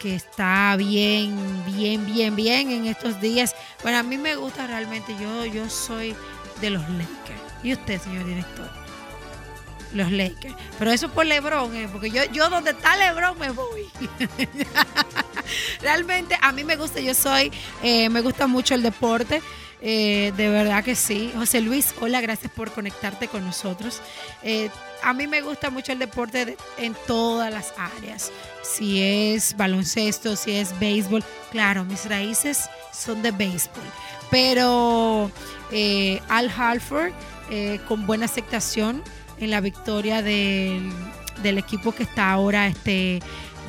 que 0.00 0.16
está 0.16 0.74
bien, 0.76 1.36
bien, 1.64 2.04
bien, 2.04 2.34
bien 2.34 2.72
en 2.72 2.86
estos 2.86 3.20
días. 3.20 3.54
Bueno, 3.82 3.98
a 3.98 4.02
mí 4.02 4.18
me 4.18 4.34
gusta 4.34 4.66
realmente, 4.66 5.14
yo, 5.20 5.46
yo 5.46 5.70
soy 5.70 6.16
de 6.60 6.70
los 6.70 6.82
Lakers. 6.90 7.41
¿Y 7.62 7.72
usted, 7.72 8.00
señor 8.00 8.24
director? 8.26 8.68
Los 9.94 10.10
Lakers. 10.10 10.54
Pero 10.78 10.90
eso 10.90 11.08
por 11.10 11.26
Lebron, 11.26 11.74
¿eh? 11.76 11.88
porque 11.90 12.10
yo, 12.10 12.24
yo 12.32 12.48
donde 12.48 12.70
está 12.70 12.96
Lebron 12.96 13.38
me 13.38 13.50
voy. 13.50 13.90
Realmente 15.82 16.36
a 16.40 16.52
mí 16.52 16.64
me 16.64 16.76
gusta, 16.76 17.00
yo 17.00 17.14
soy, 17.14 17.52
eh, 17.82 18.08
me 18.08 18.22
gusta 18.22 18.46
mucho 18.46 18.74
el 18.74 18.82
deporte. 18.82 19.42
Eh, 19.84 20.32
de 20.36 20.48
verdad 20.48 20.84
que 20.84 20.94
sí. 20.94 21.32
José 21.36 21.60
Luis, 21.60 21.94
hola, 22.00 22.20
gracias 22.20 22.50
por 22.52 22.70
conectarte 22.70 23.28
con 23.28 23.44
nosotros. 23.44 24.00
A 25.02 25.12
mí 25.12 25.26
me 25.26 25.40
gusta 25.40 25.70
mucho 25.70 25.90
el 25.92 25.98
deporte 25.98 26.56
en 26.78 26.94
todas 27.06 27.52
las 27.52 27.74
áreas. 27.76 28.30
Si 28.62 29.02
es 29.02 29.56
baloncesto, 29.56 30.36
si 30.36 30.52
es 30.52 30.78
béisbol. 30.78 31.24
Claro, 31.50 31.84
mis 31.84 32.08
raíces 32.08 32.70
son 32.92 33.22
de 33.22 33.32
béisbol. 33.32 33.82
Pero 34.30 35.30
Al 36.28 36.52
Halford 36.56 37.12
eh, 37.50 37.80
con 37.88 38.06
buena 38.06 38.26
aceptación 38.26 39.02
en 39.38 39.50
la 39.50 39.60
victoria 39.60 40.22
del, 40.22 40.92
equipo 41.42 41.92
que 41.92 42.04
está 42.04 42.30
ahora 42.30 42.66
este 42.66 43.20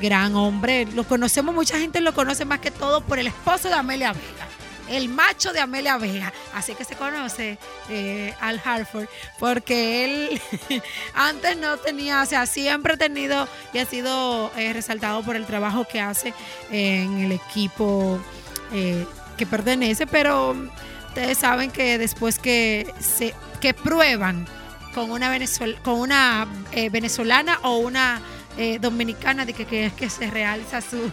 gran 0.01 0.36
hombre. 0.36 0.86
Lo 0.93 1.03
conocemos, 1.03 1.53
mucha 1.53 1.79
gente 1.79 2.01
lo 2.01 2.13
conoce 2.13 2.45
más 2.45 2.59
que 2.59 2.71
todo 2.71 3.01
por 3.01 3.19
el 3.19 3.27
esposo 3.27 3.69
de 3.69 3.75
Amelia 3.75 4.13
Vega 4.13 4.47
el 4.89 5.07
macho 5.07 5.53
de 5.53 5.62
Amelia 5.62 5.97
Vega. 5.97 6.33
Así 6.53 6.75
que 6.75 6.83
se 6.83 6.95
conoce 6.95 7.57
eh, 7.89 8.33
Al 8.41 8.62
Harford, 8.63 9.07
porque 9.39 10.03
él 10.03 10.41
antes 11.15 11.57
no 11.57 11.77
tenía, 11.77 12.21
o 12.21 12.25
sea, 12.25 12.45
siempre 12.45 12.93
ha 12.93 12.97
tenido 12.97 13.47
y 13.71 13.79
ha 13.79 13.86
sido 13.86 14.51
eh, 14.57 14.73
resaltado 14.73 15.23
por 15.23 15.38
el 15.38 15.45
trabajo 15.45 15.86
que 15.86 16.01
hace 16.01 16.33
en 16.69 17.19
el 17.19 17.31
equipo 17.31 18.19
que 19.38 19.45
pertenece, 19.45 20.07
pero 20.07 20.55
ustedes 21.13 21.38
saben 21.38 21.69
que 21.69 21.99
después 21.99 22.39
que 22.39 22.91
se 22.99 23.36
que 23.62 23.76
prueban 23.76 24.47
con 24.95 25.12
una, 25.12 25.32
con 25.84 25.99
una 25.99 26.47
eh, 26.71 26.89
venezolana 26.89 27.60
o 27.62 27.78
una 27.78 28.19
eh, 28.58 28.80
dominicana 28.82 29.45
de 29.45 29.54
que, 29.54 29.91
que, 29.95 30.10
se 30.10 30.32
realza 30.32 30.82
su, 30.82 31.12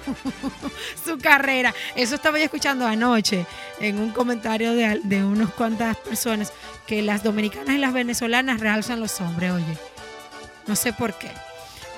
su 1.05 1.19
carrera. 1.19 1.75
Eso 1.95 2.15
estaba 2.15 2.39
yo 2.39 2.45
escuchando 2.45 2.87
anoche 2.87 3.45
en 3.79 4.01
un 4.01 4.11
comentario 4.13 4.73
de, 4.73 5.01
de 5.05 5.23
unas 5.23 5.51
cuantas 5.51 5.99
personas, 5.99 6.51
que 6.87 7.03
las 7.03 7.23
dominicanas 7.23 7.75
y 7.75 7.79
las 7.79 7.93
venezolanas 7.93 8.59
realzan 8.59 9.01
los 9.01 9.21
hombres, 9.21 9.53
oye. 9.53 9.79
No 10.67 10.77
sé 10.77 10.95
por 10.95 11.13
qué. 11.19 11.31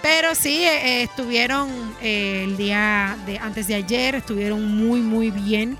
Pero 0.02 0.34
sí, 0.34 0.64
eh, 0.64 1.04
estuvieron 1.04 1.94
el 2.02 2.56
día 2.56 3.16
de 3.26 3.38
antes 3.38 3.68
de 3.68 3.76
ayer, 3.76 4.16
estuvieron 4.16 4.76
muy, 4.76 5.00
muy 5.00 5.30
bien. 5.30 5.78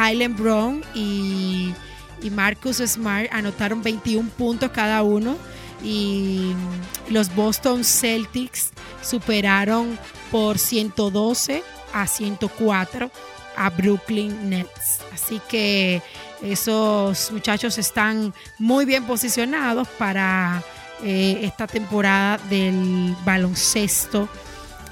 Highland 0.00 0.36
Brown 0.38 0.82
y, 0.94 1.74
Marcus 2.32 2.78
Smart 2.78 3.28
anotaron 3.32 3.82
21 3.82 4.28
puntos 4.30 4.70
cada 4.72 5.02
uno 5.02 5.38
y 5.82 6.52
los 7.08 7.34
Boston 7.34 7.82
Celtics 7.82 8.72
superaron 9.02 9.98
por 10.30 10.58
112 10.58 11.62
a 11.94 12.06
104 12.06 13.10
a 13.56 13.70
Brooklyn 13.70 14.50
Nets. 14.50 14.98
Así 15.14 15.40
que 15.48 16.02
esos 16.42 17.32
muchachos 17.32 17.78
están 17.78 18.34
muy 18.58 18.84
bien 18.84 19.06
posicionados 19.06 19.88
para 19.88 20.62
eh, 21.02 21.40
esta 21.42 21.66
temporada 21.66 22.38
del 22.50 23.16
baloncesto 23.24 24.28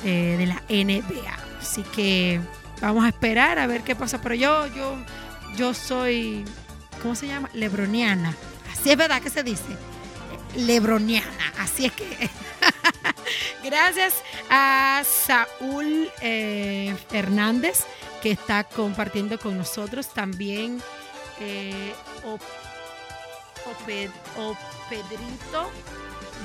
eh, 0.03 0.37
de 0.39 0.47
la 0.47 0.63
NBA. 0.71 1.37
Así 1.61 1.83
que 1.95 2.41
vamos 2.81 3.05
a 3.05 3.09
esperar 3.09 3.59
a 3.59 3.67
ver 3.67 3.83
qué 3.83 3.95
pasa. 3.95 4.21
Pero 4.21 4.35
yo, 4.35 4.67
yo, 4.69 4.97
yo 5.57 5.75
soy, 5.75 6.45
¿cómo 7.03 7.15
se 7.15 7.27
llama? 7.27 7.51
Lebroniana. 7.53 8.35
Así 8.73 8.91
es 8.91 8.97
verdad 8.97 9.23
que 9.23 9.31
se 9.31 9.43
dice. 9.43 9.77
Lebroniana. 10.57 11.53
Así 11.59 11.87
es 11.87 11.93
que. 11.93 12.07
Gracias 13.65 14.15
a 14.51 15.03
Saúl 15.05 16.11
eh, 16.23 16.97
Hernández 17.13 17.85
que 18.23 18.31
está 18.31 18.65
compartiendo 18.65 19.39
con 19.39 19.59
nosotros. 19.59 20.09
También 20.09 20.81
eh, 21.41 21.93
o, 22.25 22.39
Pedrito 24.89 25.71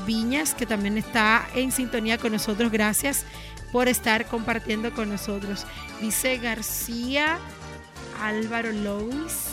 Viñas, 0.06 0.54
que 0.54 0.66
también 0.66 0.98
está 0.98 1.48
en 1.56 1.72
sintonía 1.72 2.18
con 2.18 2.32
nosotros. 2.34 2.72
Gracias 2.72 3.26
por 3.74 3.90
estar 3.90 4.28
compartiendo 4.28 4.94
con 4.94 5.10
nosotros. 5.10 5.66
Dice 6.00 6.38
García 6.38 7.40
Álvaro 8.22 8.72
Lois, 8.72 9.50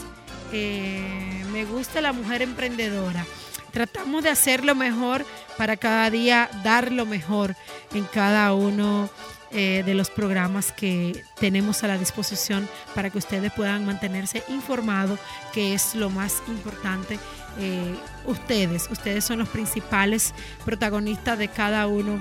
eh, 0.52 1.42
me 1.52 1.64
gusta 1.64 2.02
la 2.02 2.12
mujer 2.12 2.42
emprendedora. 2.42 3.24
Tratamos 3.72 4.22
de 4.22 4.28
hacer 4.28 4.64
lo 4.64 4.74
mejor 4.74 5.24
para 5.56 5.76
cada 5.76 6.10
día 6.10 6.50
dar 6.62 6.92
lo 6.92 7.06
mejor 7.06 7.56
en 7.94 8.04
cada 8.04 8.52
uno 8.52 9.08
eh, 9.52 9.82
de 9.86 9.94
los 9.94 10.10
programas 10.10 10.70
que 10.70 11.24
tenemos 11.38 11.82
a 11.82 11.88
la 11.88 11.96
disposición 11.96 12.68
para 12.94 13.08
que 13.08 13.18
ustedes 13.18 13.50
puedan 13.52 13.86
mantenerse 13.86 14.44
informados, 14.48 15.18
que 15.54 15.72
es 15.72 15.94
lo 15.94 16.10
más 16.10 16.42
importante. 16.46 17.18
Eh, 17.58 17.94
ustedes, 18.26 18.88
ustedes 18.90 19.24
son 19.24 19.38
los 19.38 19.48
principales 19.48 20.34
protagonistas 20.64 21.38
de 21.38 21.48
cada 21.48 21.86
uno 21.86 22.20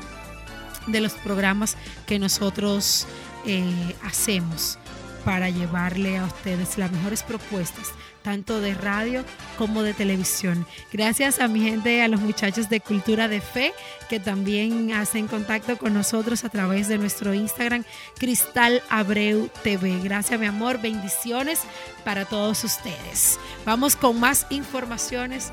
de 0.91 1.01
los 1.01 1.13
programas 1.13 1.77
que 2.05 2.19
nosotros 2.19 3.07
eh, 3.45 3.95
hacemos 4.03 4.77
para 5.25 5.49
llevarle 5.49 6.17
a 6.17 6.25
ustedes 6.25 6.77
las 6.77 6.91
mejores 6.91 7.23
propuestas 7.23 7.93
tanto 8.23 8.61
de 8.61 8.73
radio 8.73 9.23
como 9.57 9.83
de 9.83 9.93
televisión. 9.93 10.65
Gracias 10.91 11.39
a 11.39 11.47
mi 11.47 11.61
gente, 11.61 12.01
a 12.01 12.07
los 12.07 12.19
muchachos 12.19 12.69
de 12.69 12.79
Cultura 12.79 13.27
de 13.27 13.41
Fe, 13.41 13.73
que 14.09 14.19
también 14.19 14.93
hacen 14.93 15.27
contacto 15.27 15.77
con 15.77 15.93
nosotros 15.93 16.43
a 16.43 16.49
través 16.49 16.87
de 16.87 16.97
nuestro 16.97 17.33
Instagram, 17.33 17.83
Cristal 18.17 18.81
Abreu 18.89 19.49
TV. 19.63 19.99
Gracias, 20.03 20.39
mi 20.39 20.45
amor. 20.45 20.81
Bendiciones 20.81 21.61
para 22.03 22.25
todos 22.25 22.63
ustedes. 22.63 23.39
Vamos 23.65 23.95
con 23.95 24.19
más 24.19 24.45
informaciones 24.49 25.51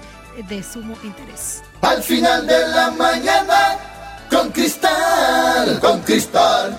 de 0.48 0.62
sumo 0.62 0.96
interés. 1.02 1.62
Al 1.82 2.02
final 2.02 2.46
de 2.46 2.68
la 2.68 2.90
mañana, 2.90 3.78
con 4.30 4.50
Cristal, 4.50 5.80
con 5.80 6.00
Cristal 6.02 6.78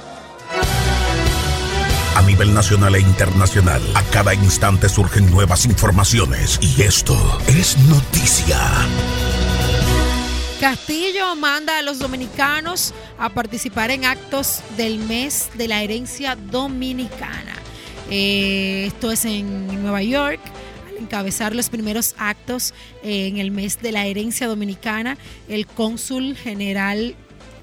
a 2.17 2.21
nivel 2.23 2.51
nacional 2.51 2.95
e 2.95 2.99
internacional. 2.99 3.81
A 3.93 4.01
cada 4.05 4.33
instante 4.33 4.89
surgen 4.89 5.29
nuevas 5.29 5.65
informaciones 5.65 6.59
y 6.63 6.81
esto 6.81 7.15
es 7.47 7.77
noticia. 7.77 8.57
Castillo 10.59 11.35
manda 11.35 11.77
a 11.77 11.83
los 11.83 11.99
dominicanos 11.99 12.95
a 13.19 13.29
participar 13.29 13.91
en 13.91 14.05
actos 14.05 14.61
del 14.77 14.97
mes 14.97 15.49
de 15.53 15.67
la 15.67 15.83
herencia 15.83 16.35
dominicana. 16.35 17.53
Eh, 18.09 18.85
esto 18.87 19.11
es 19.11 19.23
en 19.25 19.67
Nueva 19.83 20.01
York 20.01 20.39
al 20.89 20.97
encabezar 20.97 21.55
los 21.55 21.69
primeros 21.69 22.15
actos 22.17 22.73
eh, 23.03 23.27
en 23.27 23.37
el 23.37 23.51
mes 23.51 23.79
de 23.79 23.91
la 23.91 24.07
herencia 24.07 24.47
dominicana, 24.47 25.19
el 25.47 25.67
cónsul 25.67 26.35
general 26.35 27.15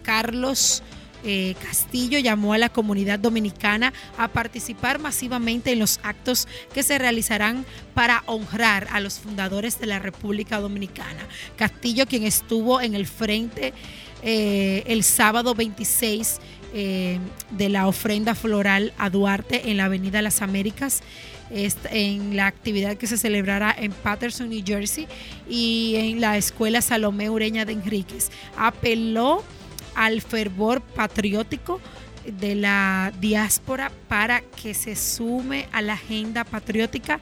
Carlos 0.05 0.85
eh, 1.27 1.55
Castillo 1.63 2.19
llamó 2.19 2.53
a 2.53 2.59
la 2.59 2.69
comunidad 2.69 3.19
dominicana 3.19 3.95
a 4.19 4.29
participar 4.29 4.99
masivamente 4.99 5.73
en 5.73 5.79
los 5.79 5.99
actos 6.03 6.47
que 6.75 6.83
se 6.83 6.99
realizarán 6.99 7.65
para 7.95 8.23
honrar 8.27 8.89
a 8.93 9.01
los 9.01 9.19
fundadores 9.19 9.81
de 9.81 9.87
la 9.87 9.99
República 9.99 10.61
Dominicana. 10.61 11.27
Castillo, 11.57 12.05
quien 12.07 12.25
estuvo 12.25 12.79
en 12.83 12.95
el 12.95 13.07
frente 13.07 13.73
eh, 14.23 14.85
el 14.87 15.03
sábado 15.03 15.55
26 15.55 16.41
eh, 16.75 17.19
de 17.53 17.69
la 17.71 17.87
ofrenda 17.89 18.35
floral 18.35 18.93
a 18.99 19.09
Duarte 19.09 19.71
en 19.71 19.79
la 19.79 19.87
Avenida 19.87 20.21
Las 20.21 20.43
Américas, 20.43 21.03
en 21.51 22.37
la 22.37 22.47
actividad 22.47 22.97
que 22.97 23.07
se 23.07 23.17
celebrará 23.17 23.75
en 23.79 23.93
Patterson, 23.93 24.49
New 24.49 24.63
Jersey, 24.67 25.07
y 25.49 25.95
en 25.97 26.21
la 26.21 26.37
Escuela 26.37 26.83
Salomé 26.83 27.31
Ureña 27.31 27.65
de 27.65 27.75
Enríquez. 27.75 28.31
Apeló 28.57 29.45
al 29.95 30.21
fervor 30.23 30.81
patriótico 30.81 31.81
de 32.27 32.55
la 32.55 33.13
diáspora 33.21 33.93
para 34.09 34.41
que 34.41 34.75
se 34.75 34.97
sume 34.97 35.69
a 35.73 35.83
la 35.83 35.95
agenda 35.95 36.45
patriótica 36.45 37.21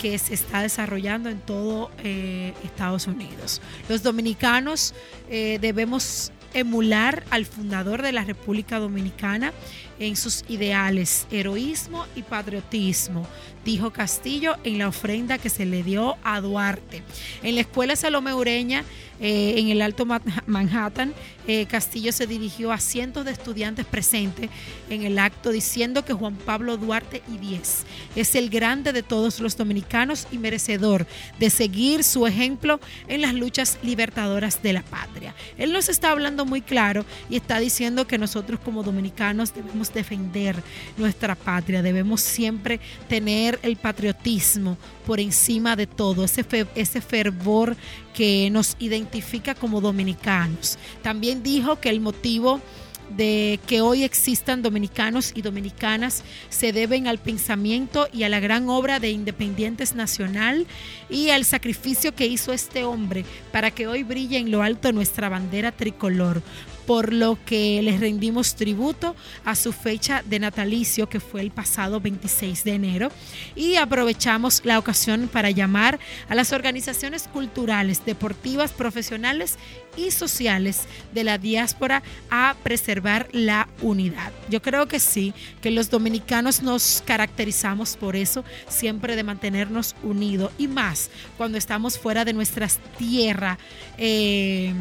que 0.00 0.18
se 0.18 0.34
está 0.34 0.62
desarrollando 0.62 1.28
en 1.28 1.40
todo 1.40 1.90
eh, 2.02 2.52
Estados 2.64 3.06
Unidos. 3.06 3.60
Los 3.88 4.02
dominicanos 4.02 4.94
eh, 5.28 5.58
debemos 5.60 6.32
emular 6.52 7.24
al 7.30 7.44
fundador 7.46 8.02
de 8.02 8.12
la 8.12 8.24
República 8.24 8.78
Dominicana 8.78 9.52
en 9.98 10.16
sus 10.16 10.44
ideales, 10.48 11.26
heroísmo 11.30 12.06
y 12.16 12.22
patriotismo, 12.22 13.26
dijo 13.64 13.92
Castillo 13.92 14.56
en 14.64 14.78
la 14.78 14.88
ofrenda 14.88 15.38
que 15.38 15.50
se 15.50 15.66
le 15.66 15.82
dio 15.82 16.16
a 16.22 16.40
Duarte. 16.40 17.02
En 17.42 17.56
la 17.56 17.62
escuela 17.62 17.96
Salome 17.96 18.34
Ureña, 18.34 18.84
eh, 19.26 19.58
en 19.58 19.70
el 19.70 19.80
Alto 19.80 20.06
Manhattan, 20.44 21.14
eh, 21.46 21.64
Castillo 21.64 22.12
se 22.12 22.26
dirigió 22.26 22.72
a 22.72 22.78
cientos 22.78 23.24
de 23.24 23.30
estudiantes 23.30 23.86
presentes 23.86 24.50
en 24.90 25.02
el 25.04 25.18
acto 25.18 25.50
diciendo 25.50 26.04
que 26.04 26.12
Juan 26.12 26.36
Pablo 26.36 26.76
Duarte 26.76 27.22
y 27.32 27.38
Diez 27.38 27.84
es 28.16 28.34
el 28.34 28.50
grande 28.50 28.92
de 28.92 29.02
todos 29.02 29.40
los 29.40 29.56
dominicanos 29.56 30.26
y 30.30 30.36
merecedor 30.36 31.06
de 31.38 31.48
seguir 31.48 32.04
su 32.04 32.26
ejemplo 32.26 32.80
en 33.08 33.22
las 33.22 33.32
luchas 33.32 33.78
libertadoras 33.82 34.62
de 34.62 34.74
la 34.74 34.82
patria. 34.82 35.34
Él 35.56 35.72
nos 35.72 35.88
está 35.88 36.10
hablando 36.10 36.44
muy 36.44 36.60
claro 36.60 37.06
y 37.30 37.36
está 37.36 37.58
diciendo 37.60 38.06
que 38.06 38.18
nosotros 38.18 38.60
como 38.60 38.82
dominicanos 38.82 39.54
debemos 39.54 39.90
defender 39.90 40.62
nuestra 40.98 41.34
patria, 41.34 41.80
debemos 41.80 42.20
siempre 42.20 42.78
tener 43.08 43.58
el 43.62 43.76
patriotismo 43.76 44.76
por 45.04 45.20
encima 45.20 45.76
de 45.76 45.86
todo, 45.86 46.24
ese, 46.24 46.44
ese 46.74 47.00
fervor 47.00 47.76
que 48.14 48.48
nos 48.50 48.76
identifica 48.78 49.54
como 49.54 49.80
dominicanos. 49.80 50.78
También 51.02 51.42
dijo 51.42 51.80
que 51.80 51.90
el 51.90 52.00
motivo 52.00 52.60
de 53.10 53.60
que 53.66 53.80
hoy 53.80 54.02
existan 54.02 54.62
dominicanos 54.62 55.32
y 55.34 55.42
dominicanas 55.42 56.24
se 56.48 56.72
deben 56.72 57.06
al 57.06 57.18
pensamiento 57.18 58.08
y 58.12 58.22
a 58.22 58.28
la 58.28 58.40
gran 58.40 58.68
obra 58.68 58.98
de 58.98 59.10
Independientes 59.10 59.94
Nacional 59.94 60.66
y 61.10 61.30
al 61.30 61.44
sacrificio 61.44 62.14
que 62.14 62.26
hizo 62.26 62.52
este 62.52 62.84
hombre 62.84 63.24
para 63.52 63.70
que 63.70 63.86
hoy 63.86 64.02
brille 64.02 64.38
en 64.38 64.50
lo 64.50 64.62
alto 64.62 64.92
nuestra 64.92 65.28
bandera 65.28 65.72
tricolor 65.72 66.42
por 66.86 67.12
lo 67.12 67.38
que 67.44 67.80
les 67.82 68.00
rendimos 68.00 68.54
tributo 68.54 69.14
a 69.44 69.54
su 69.54 69.72
fecha 69.72 70.22
de 70.26 70.38
natalicio, 70.38 71.08
que 71.08 71.20
fue 71.20 71.40
el 71.40 71.50
pasado 71.50 72.00
26 72.00 72.64
de 72.64 72.72
enero, 72.72 73.08
y 73.54 73.76
aprovechamos 73.76 74.62
la 74.64 74.78
ocasión 74.78 75.28
para 75.32 75.50
llamar 75.50 75.98
a 76.28 76.34
las 76.34 76.52
organizaciones 76.52 77.28
culturales, 77.28 78.04
deportivas, 78.04 78.72
profesionales 78.72 79.58
y 79.96 80.10
sociales 80.10 80.82
de 81.12 81.24
la 81.24 81.38
diáspora 81.38 82.02
a 82.30 82.56
preservar 82.62 83.28
la 83.32 83.68
unidad. 83.80 84.32
Yo 84.50 84.60
creo 84.60 84.86
que 84.86 84.98
sí, 84.98 85.32
que 85.60 85.70
los 85.70 85.90
dominicanos 85.90 86.62
nos 86.62 87.02
caracterizamos 87.06 87.96
por 87.96 88.16
eso, 88.16 88.44
siempre 88.68 89.16
de 89.16 89.22
mantenernos 89.22 89.94
unidos 90.02 90.52
y 90.58 90.68
más 90.68 91.10
cuando 91.36 91.58
estamos 91.58 91.98
fuera 91.98 92.24
de 92.24 92.32
nuestras 92.32 92.78
tierras. 92.98 93.58
Eh, 93.98 94.72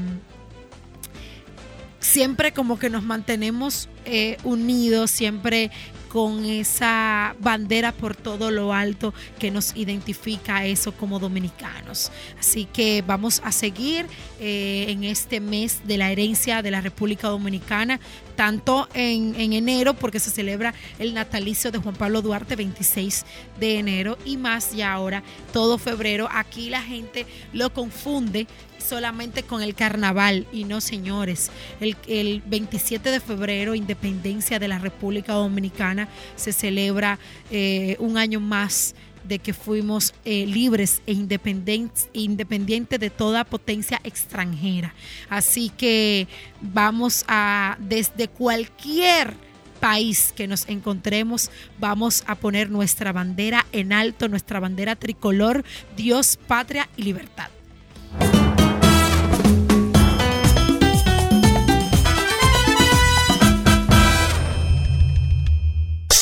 siempre 2.04 2.52
como 2.52 2.78
que 2.78 2.90
nos 2.90 3.04
mantenemos 3.04 3.88
eh, 4.06 4.38
unidos, 4.44 5.10
siempre 5.10 5.72
con 6.10 6.46
esa 6.46 7.36
bandera 7.40 7.92
por 7.92 8.16
todo 8.16 8.52
lo 8.52 8.72
alto 8.72 9.16
que 9.40 9.50
nos 9.50 9.76
identifica 9.76 10.64
eso 10.64 10.92
como 10.92 11.18
dominicanos. 11.18 12.12
Así 12.40 12.66
que 12.66 13.04
vamos 13.08 13.42
a 13.44 13.52
seguir 13.52 14.06
eh, 14.40 14.86
en 14.90 15.06
este 15.06 15.40
mes 15.40 15.82
de 15.86 15.98
la 15.98 16.12
herencia 16.12 16.62
de 16.62 16.70
la 16.70 16.82
República 16.82 17.30
Dominicana 17.30 18.00
tanto 18.36 18.88
en, 18.94 19.36
en, 19.40 19.54
enero, 19.54 19.94
porque 19.94 20.20
se 20.20 20.30
celebra 20.30 20.74
el 21.00 21.14
natalicio 21.14 21.72
de 21.72 21.80
Juan 21.80 21.96
Pablo 21.96 22.22
Duarte, 22.22 22.56
26 22.56 23.26
de 23.60 23.80
enero, 23.80 24.18
y 24.26 24.38
más 24.38 24.74
ya 24.76 24.94
ahora, 24.94 25.24
todo 25.52 25.78
febrero. 25.78 26.28
Aquí 26.32 26.70
la 26.70 26.82
gente 26.82 27.26
lo 27.54 27.74
confunde 27.74 28.48
solamente 28.84 29.44
con 29.44 29.62
el 29.62 29.76
carnaval 29.76 30.46
y 30.52 30.66
no, 30.66 30.82
señores. 30.82 31.52
El, 31.80 31.96
el, 32.08 32.42
27 32.46 33.10
de 33.10 33.20
febrero, 33.20 33.76
independencia 33.76 34.60
de 34.60 34.68
la 34.68 34.80
República 34.80 35.34
Dominicana, 35.34 36.08
se 36.36 36.52
celebra 36.52 37.20
eh, 37.50 37.96
un 38.00 38.18
año 38.18 38.40
más 38.40 38.96
de 39.24 39.40
que 39.40 39.54
fuimos 39.54 40.14
eh, 40.26 40.46
libres 40.46 41.02
e 41.06 41.14
independientes, 41.14 42.10
independientes 42.14 43.00
de 43.00 43.10
toda 43.10 43.44
potencia 43.44 44.00
extranjera. 44.04 44.94
Así 45.30 45.70
que 45.70 46.28
vamos 46.62 47.26
a, 47.28 47.78
desde 47.80 48.28
cualquier 48.28 49.34
país 49.80 50.34
que 50.34 50.48
nos 50.48 50.70
encontremos, 50.70 51.52
vamos 51.78 52.24
a 52.26 52.36
poner 52.36 52.70
nuestra 52.70 53.12
bandera 53.12 53.66
en 53.74 53.92
alto, 53.92 54.30
nuestra 54.30 54.62
bandera 54.62 54.96
tricolor, 54.96 55.66
Dios, 55.98 56.38
patria 56.48 56.88
y 56.96 57.04
libertad. 57.04 57.50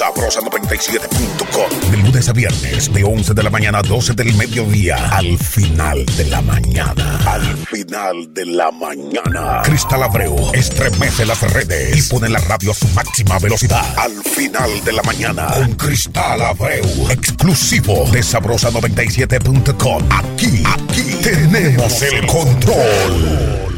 Sabrosa97.com. 0.01 1.91
De 1.91 1.97
lunes 1.97 2.27
a 2.27 2.33
viernes, 2.33 2.91
de 2.91 3.03
11 3.03 3.35
de 3.35 3.43
la 3.43 3.51
mañana 3.51 3.77
a 3.77 3.81
12 3.83 4.13
del 4.13 4.33
mediodía. 4.33 4.95
Al 5.11 5.37
final 5.37 6.03
de 6.17 6.25
la 6.25 6.41
mañana. 6.41 7.19
Al 7.23 7.55
final 7.67 8.33
de 8.33 8.45
la 8.47 8.71
mañana. 8.71 9.61
Cristal 9.63 10.01
Abreu 10.01 10.35
estremece 10.53 11.23
las 11.23 11.39
redes 11.53 11.95
y 11.95 12.09
pone 12.09 12.29
la 12.29 12.39
radio 12.39 12.71
a 12.71 12.73
su 12.73 12.87
máxima 12.95 13.37
velocidad. 13.37 13.85
Al 13.95 14.23
final 14.23 14.83
de 14.83 14.91
la 14.91 15.03
mañana. 15.03 15.45
Con 15.53 15.75
Cristal 15.75 16.41
Abreu. 16.41 17.11
Exclusivo 17.11 18.09
de 18.11 18.21
Sabrosa97.com. 18.21 20.03
Aquí, 20.09 20.63
aquí 20.65 21.15
tenemos 21.21 22.01
el 22.01 22.25
control. 22.25 23.70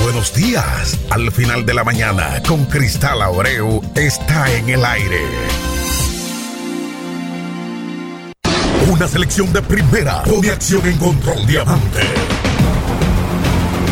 Buenos 0.02 0.34
días. 0.34 0.98
Al 1.10 1.30
final 1.32 1.66
de 1.66 1.74
la 1.74 1.84
mañana, 1.84 2.42
con 2.46 2.64
Cristal 2.64 3.20
Abreu, 3.20 3.82
está 3.94 4.50
en 4.52 4.70
el 4.70 4.82
aire. 4.84 5.26
Una 8.90 9.06
selección 9.06 9.52
de 9.52 9.62
primera 9.62 10.22
pone 10.22 10.50
acción 10.50 10.84
en 10.86 10.98
control 10.98 11.46
diamante 11.46 12.00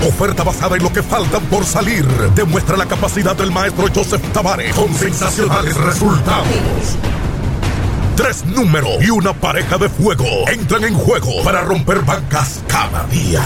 Oferta 0.07 0.43
basada 0.45 0.77
en 0.77 0.83
lo 0.83 0.93
que 0.93 1.03
faltan 1.03 1.43
por 1.45 1.65
salir. 1.65 2.07
Demuestra 2.35 2.77
la 2.77 2.87
capacidad 2.87 3.37
del 3.37 3.51
maestro 3.51 3.87
Joseph 3.95 4.23
Tavares 4.33 4.75
con 4.75 4.95
sensacionales 4.95 5.77
resultados. 5.77 6.47
Tres 8.17 8.45
números 8.47 9.03
y 9.03 9.11
una 9.11 9.35
pareja 9.35 9.77
de 9.77 9.89
fuego 9.89 10.49
entran 10.49 10.85
en 10.85 10.95
juego 10.95 11.43
para 11.45 11.61
romper 11.63 12.01
bancas 12.01 12.61
cada 12.67 13.05
día. 13.07 13.43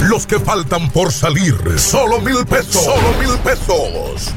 Los 0.00 0.26
que 0.26 0.38
faltan 0.38 0.90
por 0.90 1.12
salir, 1.12 1.56
solo 1.78 2.20
mil 2.20 2.44
pesos. 2.46 2.84
Solo 2.84 3.12
mil 3.18 3.38
pesos. 3.38 4.32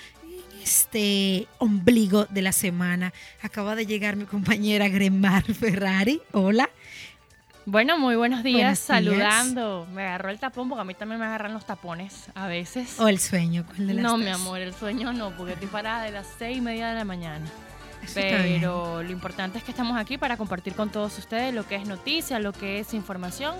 Este 0.62 1.46
ombligo 1.58 2.24
de 2.30 2.40
la 2.40 2.52
semana. 2.52 3.12
Acaba 3.42 3.74
de 3.74 3.84
llegar 3.84 4.16
mi 4.16 4.24
compañera 4.24 4.88
Gremar 4.88 5.42
Ferrari. 5.44 6.22
Hola. 6.32 6.70
Bueno, 7.66 7.98
muy 7.98 8.16
buenos 8.16 8.42
días, 8.42 8.78
saludando. 8.78 9.86
Me 9.92 10.06
agarró 10.06 10.30
el 10.30 10.38
tapón 10.38 10.70
porque 10.70 10.80
a 10.80 10.84
mí 10.84 10.94
también 10.94 11.20
me 11.20 11.26
agarran 11.26 11.52
los 11.52 11.66
tapones 11.66 12.30
a 12.34 12.46
veces. 12.46 12.98
O 12.98 13.08
el 13.08 13.18
sueño. 13.18 13.66
no, 13.76 14.16
mi 14.16 14.28
amor, 14.28 14.60
el 14.60 14.72
sueño 14.74 15.12
no, 15.12 15.36
porque 15.36 15.52
estoy 15.52 15.68
parada 15.68 16.04
de 16.04 16.12
las 16.12 16.26
seis 16.38 16.58
y 16.58 16.60
media 16.62 16.88
de 16.88 16.94
la 16.94 17.04
mañana. 17.04 17.44
Pero 18.14 19.02
lo 19.02 19.10
importante 19.10 19.58
es 19.58 19.64
que 19.64 19.70
estamos 19.70 19.98
aquí 19.98 20.16
para 20.16 20.36
compartir 20.36 20.74
con 20.74 20.90
todos 20.90 21.18
ustedes 21.18 21.52
lo 21.54 21.66
que 21.66 21.76
es 21.76 21.86
noticia, 21.86 22.38
lo 22.38 22.52
que 22.52 22.78
es 22.78 22.94
información 22.94 23.54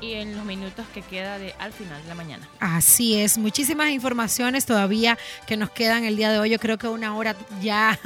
y 0.00 0.14
en 0.14 0.36
los 0.36 0.44
minutos 0.44 0.86
que 0.94 1.02
queda 1.02 1.38
de 1.38 1.54
al 1.58 1.72
final 1.72 2.02
de 2.02 2.08
la 2.08 2.14
mañana. 2.14 2.48
Así 2.60 3.16
es, 3.16 3.38
muchísimas 3.38 3.90
informaciones 3.90 4.66
todavía 4.66 5.18
que 5.46 5.56
nos 5.56 5.70
quedan 5.70 6.04
el 6.04 6.16
día 6.16 6.30
de 6.30 6.38
hoy. 6.38 6.50
Yo 6.50 6.58
creo 6.58 6.78
que 6.78 6.88
una 6.88 7.16
hora 7.16 7.36
ya 7.60 7.98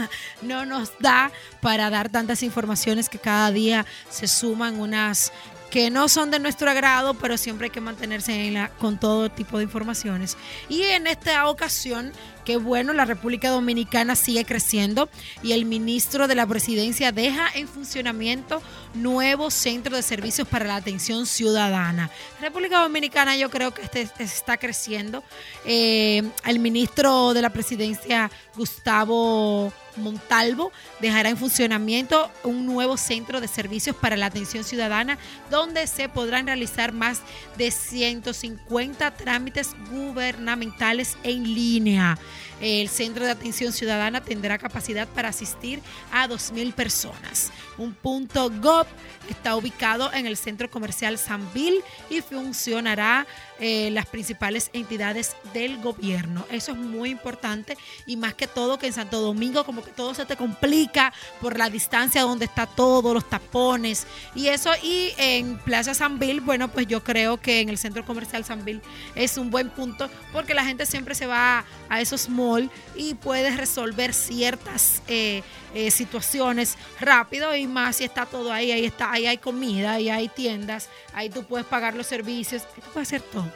no 0.42 0.64
nos 0.64 0.98
da 0.98 1.30
para 1.60 1.90
dar 1.90 2.08
tantas 2.08 2.42
informaciones 2.42 3.08
que 3.08 3.18
cada 3.18 3.50
día 3.50 3.86
se 4.10 4.28
suman 4.28 4.80
unas 4.80 5.32
que 5.72 5.88
no 5.88 6.10
son 6.10 6.30
de 6.30 6.38
nuestro 6.38 6.70
agrado, 6.70 7.14
pero 7.14 7.38
siempre 7.38 7.68
hay 7.68 7.70
que 7.70 7.80
mantenerse 7.80 8.68
con 8.78 9.00
todo 9.00 9.30
tipo 9.30 9.56
de 9.56 9.64
informaciones. 9.64 10.36
Y 10.68 10.82
en 10.82 11.06
esta 11.06 11.48
ocasión 11.48 12.12
Qué 12.44 12.56
bueno, 12.56 12.92
la 12.92 13.04
República 13.04 13.50
Dominicana 13.50 14.16
sigue 14.16 14.44
creciendo 14.44 15.08
y 15.44 15.52
el 15.52 15.64
ministro 15.64 16.26
de 16.26 16.34
la 16.34 16.44
Presidencia 16.44 17.12
deja 17.12 17.48
en 17.54 17.68
funcionamiento 17.68 18.60
nuevo 18.94 19.48
centro 19.50 19.94
de 19.94 20.02
servicios 20.02 20.48
para 20.48 20.64
la 20.64 20.76
atención 20.76 21.26
ciudadana. 21.26 22.10
República 22.40 22.80
Dominicana 22.80 23.36
yo 23.36 23.48
creo 23.48 23.72
que 23.72 23.82
este, 23.82 24.24
está 24.24 24.56
creciendo. 24.56 25.22
Eh, 25.64 26.22
el 26.44 26.58
ministro 26.58 27.32
de 27.32 27.42
la 27.42 27.50
Presidencia, 27.50 28.28
Gustavo 28.56 29.72
Montalvo 29.96 30.72
dejará 31.00 31.28
en 31.28 31.36
funcionamiento 31.36 32.30
un 32.44 32.66
nuevo 32.66 32.96
centro 32.96 33.40
de 33.40 33.48
servicios 33.48 33.94
para 33.96 34.16
la 34.16 34.26
atención 34.26 34.64
ciudadana 34.64 35.18
donde 35.50 35.86
se 35.86 36.08
podrán 36.08 36.46
realizar 36.46 36.92
más 36.92 37.20
de 37.56 37.70
150 37.70 39.10
trámites 39.12 39.74
gubernamentales 39.90 41.16
en 41.22 41.54
línea. 41.54 42.18
El 42.60 42.88
Centro 42.88 43.24
de 43.24 43.32
Atención 43.32 43.72
Ciudadana 43.72 44.20
tendrá 44.20 44.56
capacidad 44.56 45.08
para 45.08 45.30
asistir 45.30 45.82
a 46.12 46.28
2.000 46.28 46.72
personas. 46.72 47.50
Un 47.82 47.94
punto 47.94 48.48
GOV 48.48 48.86
está 49.28 49.56
ubicado 49.56 50.12
en 50.12 50.26
el 50.26 50.36
Centro 50.36 50.70
Comercial 50.70 51.18
Sanville 51.18 51.82
y 52.10 52.20
funcionará 52.20 53.26
eh, 53.58 53.90
las 53.90 54.06
principales 54.06 54.70
entidades 54.72 55.34
del 55.52 55.80
gobierno. 55.80 56.46
Eso 56.50 56.72
es 56.72 56.78
muy 56.78 57.10
importante 57.10 57.76
y 58.06 58.16
más 58.16 58.34
que 58.34 58.46
todo 58.46 58.78
que 58.78 58.86
en 58.86 58.92
Santo 58.92 59.20
Domingo 59.20 59.64
como 59.64 59.80
porque 59.80 59.90
todo 59.90 60.14
se 60.14 60.26
te 60.26 60.36
complica 60.36 61.12
por 61.40 61.58
la 61.58 61.70
distancia 61.70 62.22
donde 62.22 62.44
está 62.44 62.66
todo, 62.66 63.14
los 63.14 63.28
tapones 63.28 64.06
y 64.36 64.46
eso. 64.46 64.70
Y 64.80 65.12
en 65.16 65.58
Plaza 65.58 65.92
Sanville, 65.92 66.40
bueno, 66.40 66.68
pues 66.68 66.86
yo 66.86 67.02
creo 67.02 67.40
que 67.40 67.60
en 67.60 67.68
el 67.68 67.78
centro 67.78 68.04
comercial 68.04 68.44
Sanville 68.44 68.80
es 69.16 69.36
un 69.38 69.50
buen 69.50 69.70
punto 69.70 70.08
porque 70.32 70.54
la 70.54 70.64
gente 70.64 70.86
siempre 70.86 71.16
se 71.16 71.26
va 71.26 71.64
a 71.88 72.00
esos 72.00 72.28
malls 72.28 72.70
y 72.94 73.14
puedes 73.14 73.56
resolver 73.56 74.14
ciertas 74.14 75.02
eh, 75.08 75.42
eh, 75.74 75.90
situaciones 75.90 76.76
rápido 77.00 77.56
y 77.56 77.66
más 77.72 77.96
si 77.96 78.04
está 78.04 78.26
todo 78.26 78.52
ahí, 78.52 78.70
ahí 78.70 78.84
está, 78.84 79.10
ahí 79.10 79.26
hay 79.26 79.38
comida, 79.38 79.94
ahí 79.94 80.08
hay 80.08 80.28
tiendas, 80.28 80.88
ahí 81.14 81.28
tú 81.28 81.44
puedes 81.44 81.66
pagar 81.66 81.94
los 81.94 82.06
servicios, 82.06 82.62
ahí 82.62 82.82
tú 82.82 82.90
puedes 82.92 83.08
hacer 83.08 83.22
todo. 83.22 83.50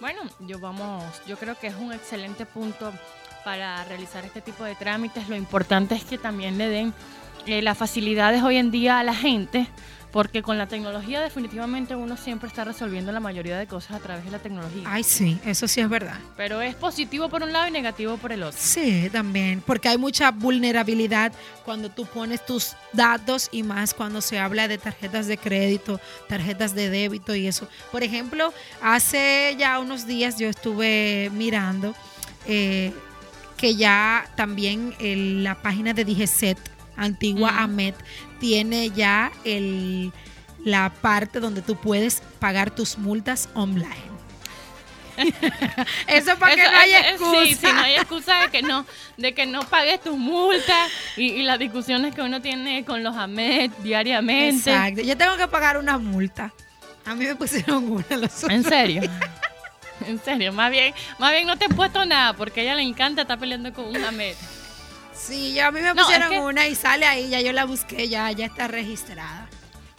Bueno, 0.00 0.20
yo 0.40 0.60
vamos, 0.60 1.02
yo 1.26 1.36
creo 1.36 1.58
que 1.58 1.66
es 1.66 1.74
un 1.74 1.92
excelente 1.92 2.46
punto 2.46 2.92
para 3.44 3.82
realizar 3.84 4.24
este 4.24 4.40
tipo 4.40 4.62
de 4.62 4.74
trámites. 4.74 5.28
Lo 5.28 5.34
importante 5.34 5.94
es 5.94 6.04
que 6.04 6.18
también 6.18 6.58
le 6.58 6.68
den 6.68 6.94
eh, 7.46 7.62
las 7.62 7.76
facilidades 7.76 8.42
hoy 8.42 8.58
en 8.58 8.70
día 8.70 8.98
a 9.00 9.04
la 9.04 9.14
gente, 9.14 9.66
porque 10.10 10.42
con 10.42 10.56
la 10.56 10.66
tecnología 10.66 11.20
definitivamente 11.20 11.94
uno 11.94 12.16
siempre 12.16 12.48
está 12.48 12.64
resolviendo 12.64 13.12
la 13.12 13.20
mayoría 13.20 13.58
de 13.58 13.66
cosas 13.66 13.96
a 13.96 14.00
través 14.00 14.24
de 14.24 14.30
la 14.30 14.38
tecnología. 14.38 14.84
Ay, 14.86 15.04
sí, 15.04 15.38
eso 15.44 15.68
sí 15.68 15.80
es 15.80 15.88
verdad. 15.88 16.18
Pero 16.36 16.62
es 16.62 16.74
positivo 16.74 17.28
por 17.28 17.42
un 17.42 17.52
lado 17.52 17.68
y 17.68 17.70
negativo 17.70 18.16
por 18.16 18.32
el 18.32 18.42
otro. 18.42 18.58
Sí, 18.58 19.08
también, 19.12 19.62
porque 19.66 19.88
hay 19.90 19.98
mucha 19.98 20.30
vulnerabilidad 20.30 21.32
cuando 21.64 21.90
tú 21.90 22.06
pones 22.06 22.44
tus 22.46 22.72
datos 22.92 23.48
y 23.52 23.62
más 23.62 23.92
cuando 23.92 24.20
se 24.22 24.38
habla 24.38 24.66
de 24.66 24.78
tarjetas 24.78 25.26
de 25.26 25.36
crédito, 25.36 26.00
tarjetas 26.28 26.74
de 26.74 26.88
débito 26.88 27.34
y 27.34 27.46
eso. 27.46 27.68
Por 27.92 28.02
ejemplo, 28.02 28.52
hace 28.82 29.54
ya 29.58 29.78
unos 29.78 30.06
días 30.06 30.38
yo 30.38 30.48
estuve 30.48 31.30
mirando 31.34 31.94
eh, 32.46 32.94
que 33.58 33.74
ya 33.76 34.26
también 34.36 34.94
el- 35.00 35.44
la 35.44 35.56
página 35.60 35.92
de 35.92 36.04
DGCET, 36.04 36.56
antigua 36.98 37.52
Mm. 37.52 37.58
AMET, 37.58 37.94
tiene 38.40 38.90
ya 38.90 39.32
el, 39.44 40.12
la 40.64 40.90
parte 40.90 41.40
donde 41.40 41.62
tú 41.62 41.76
puedes 41.76 42.22
pagar 42.38 42.70
tus 42.70 42.98
multas 42.98 43.48
online. 43.54 44.08
Eso 46.06 46.36
para 46.38 46.54
que 46.54 46.62
no 46.62 46.78
haya 46.78 47.10
excusa. 47.10 47.44
Sí, 47.44 47.54
sí, 47.54 47.66
no 47.66 47.80
hay 47.80 47.94
excusa 47.94 48.40
de 48.40 48.48
que 48.50 48.62
no, 48.62 48.86
de 49.16 49.34
que 49.34 49.46
no 49.46 49.62
pagues 49.62 50.00
tus 50.00 50.16
multas 50.16 50.90
y, 51.16 51.32
y 51.32 51.42
las 51.42 51.58
discusiones 51.58 52.14
que 52.14 52.22
uno 52.22 52.40
tiene 52.40 52.84
con 52.84 53.02
los 53.02 53.16
AMET 53.16 53.72
diariamente. 53.78 54.70
Exacto. 54.70 55.00
Yo 55.02 55.16
tengo 55.16 55.36
que 55.36 55.48
pagar 55.48 55.76
una 55.76 55.98
multa. 55.98 56.52
A 57.04 57.14
mí 57.14 57.24
me 57.24 57.34
pusieron 57.34 57.90
una 57.90 58.16
los 58.16 58.44
otros 58.44 58.50
En 58.50 58.64
serio. 58.64 59.02
En 60.06 60.22
serio, 60.22 60.52
más 60.52 60.70
bien, 60.70 60.94
más 61.18 61.32
bien 61.32 61.44
no 61.44 61.56
te 61.58 61.64
he 61.64 61.68
puesto 61.68 62.06
nada 62.06 62.32
porque 62.32 62.60
a 62.60 62.62
ella 62.62 62.74
le 62.76 62.82
encanta 62.82 63.22
estar 63.22 63.36
peleando 63.36 63.72
con 63.72 63.84
un 63.86 63.96
AMET. 63.96 64.36
Sí, 65.18 65.54
yo 65.54 65.66
a 65.66 65.70
mí 65.72 65.80
me 65.80 65.92
No, 65.94 66.00
es 66.00 66.06
pusieron 66.06 66.30
que- 66.30 66.38
una 66.40 66.66
y 66.68 66.74
sale 66.74 67.06
ahí, 67.06 67.28
ya 67.28 67.40
yo 67.40 67.52
la 67.52 67.64
busqué, 67.64 68.08
ya, 68.08 68.30
ya 68.32 68.46
está 68.46 68.68
registrada. 68.68 69.48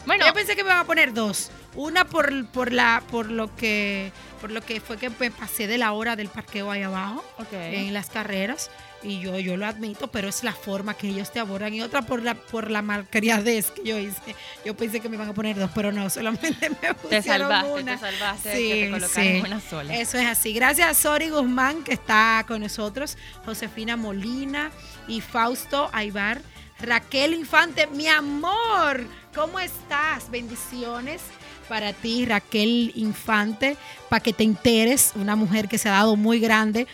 Bueno, 0.06 0.24
Yo 0.26 0.32
pensé 0.32 0.56
que 0.56 0.64
me 0.64 0.70
iban 0.70 0.80
a 0.80 0.84
poner 0.84 1.12
dos. 1.12 1.50
Una 1.74 2.04
por, 2.06 2.46
por 2.48 2.72
la, 2.72 3.02
por 3.10 3.30
lo 3.30 3.54
que, 3.54 4.12
por 4.40 4.50
lo 4.50 4.60
que 4.62 4.80
fue 4.80 4.96
que 4.96 5.10
me 5.10 5.30
pasé 5.30 5.66
de 5.66 5.76
la 5.78 5.92
hora 5.92 6.16
del 6.16 6.28
parqueo 6.28 6.70
ahí 6.70 6.82
abajo, 6.82 7.22
ok. 7.38 7.52
en 7.52 7.92
las 7.94 8.08
carreras. 8.08 8.70
Y 9.02 9.20
yo, 9.20 9.38
yo 9.38 9.56
lo 9.56 9.66
admito, 9.66 10.08
pero 10.10 10.28
es 10.28 10.42
la 10.42 10.52
forma 10.52 10.94
que 10.94 11.08
ellos 11.08 11.30
te 11.32 11.38
abordan. 11.38 11.72
Y 11.72 11.80
otra 11.80 12.02
por 12.02 12.22
la, 12.22 12.34
por 12.34 12.70
la 12.70 12.82
malcriadez 12.82 13.70
que 13.70 13.82
yo 13.84 13.98
hice. 13.98 14.34
Yo 14.64 14.74
pensé 14.76 15.00
que 15.00 15.08
me 15.08 15.16
iban 15.16 15.28
a 15.28 15.32
poner 15.32 15.56
dos, 15.56 15.70
pero 15.74 15.92
no, 15.92 16.10
solamente 16.10 16.68
me 16.70 16.76
te 16.76 16.94
pusieron 16.94 17.24
salvaste, 17.24 17.70
una. 17.82 17.92
te 17.94 17.98
salvaste 18.00 18.56
Sí, 18.56 18.68
que 18.68 18.98
te 19.00 19.08
sí. 19.08 19.42
una 19.46 19.60
sola. 19.60 19.96
Eso 19.96 20.18
es 20.18 20.26
así. 20.26 20.52
Gracias 20.52 20.88
a 20.88 20.94
Sori 20.94 21.28
Guzmán 21.30 21.82
que 21.84 21.92
está 21.94 22.44
con 22.48 22.60
nosotros, 22.62 23.16
Josefina 23.46 23.96
Molina 23.96 24.70
y 25.08 25.20
Fausto 25.20 25.88
Aibar. 25.92 26.40
Raquel 26.80 27.34
Infante, 27.34 27.86
mi 27.88 28.08
amor, 28.08 29.04
¿cómo 29.34 29.60
estás? 29.60 30.30
Bendiciones 30.30 31.20
para 31.68 31.92
ti, 31.92 32.24
Raquel 32.24 32.92
Infante, 32.94 33.76
para 34.08 34.22
que 34.22 34.32
te 34.32 34.44
enteres, 34.44 35.12
una 35.14 35.36
mujer 35.36 35.68
que 35.68 35.78
se 35.78 35.88
ha 35.88 35.92
dado 35.92 36.16
muy 36.16 36.40
grande 36.40 36.86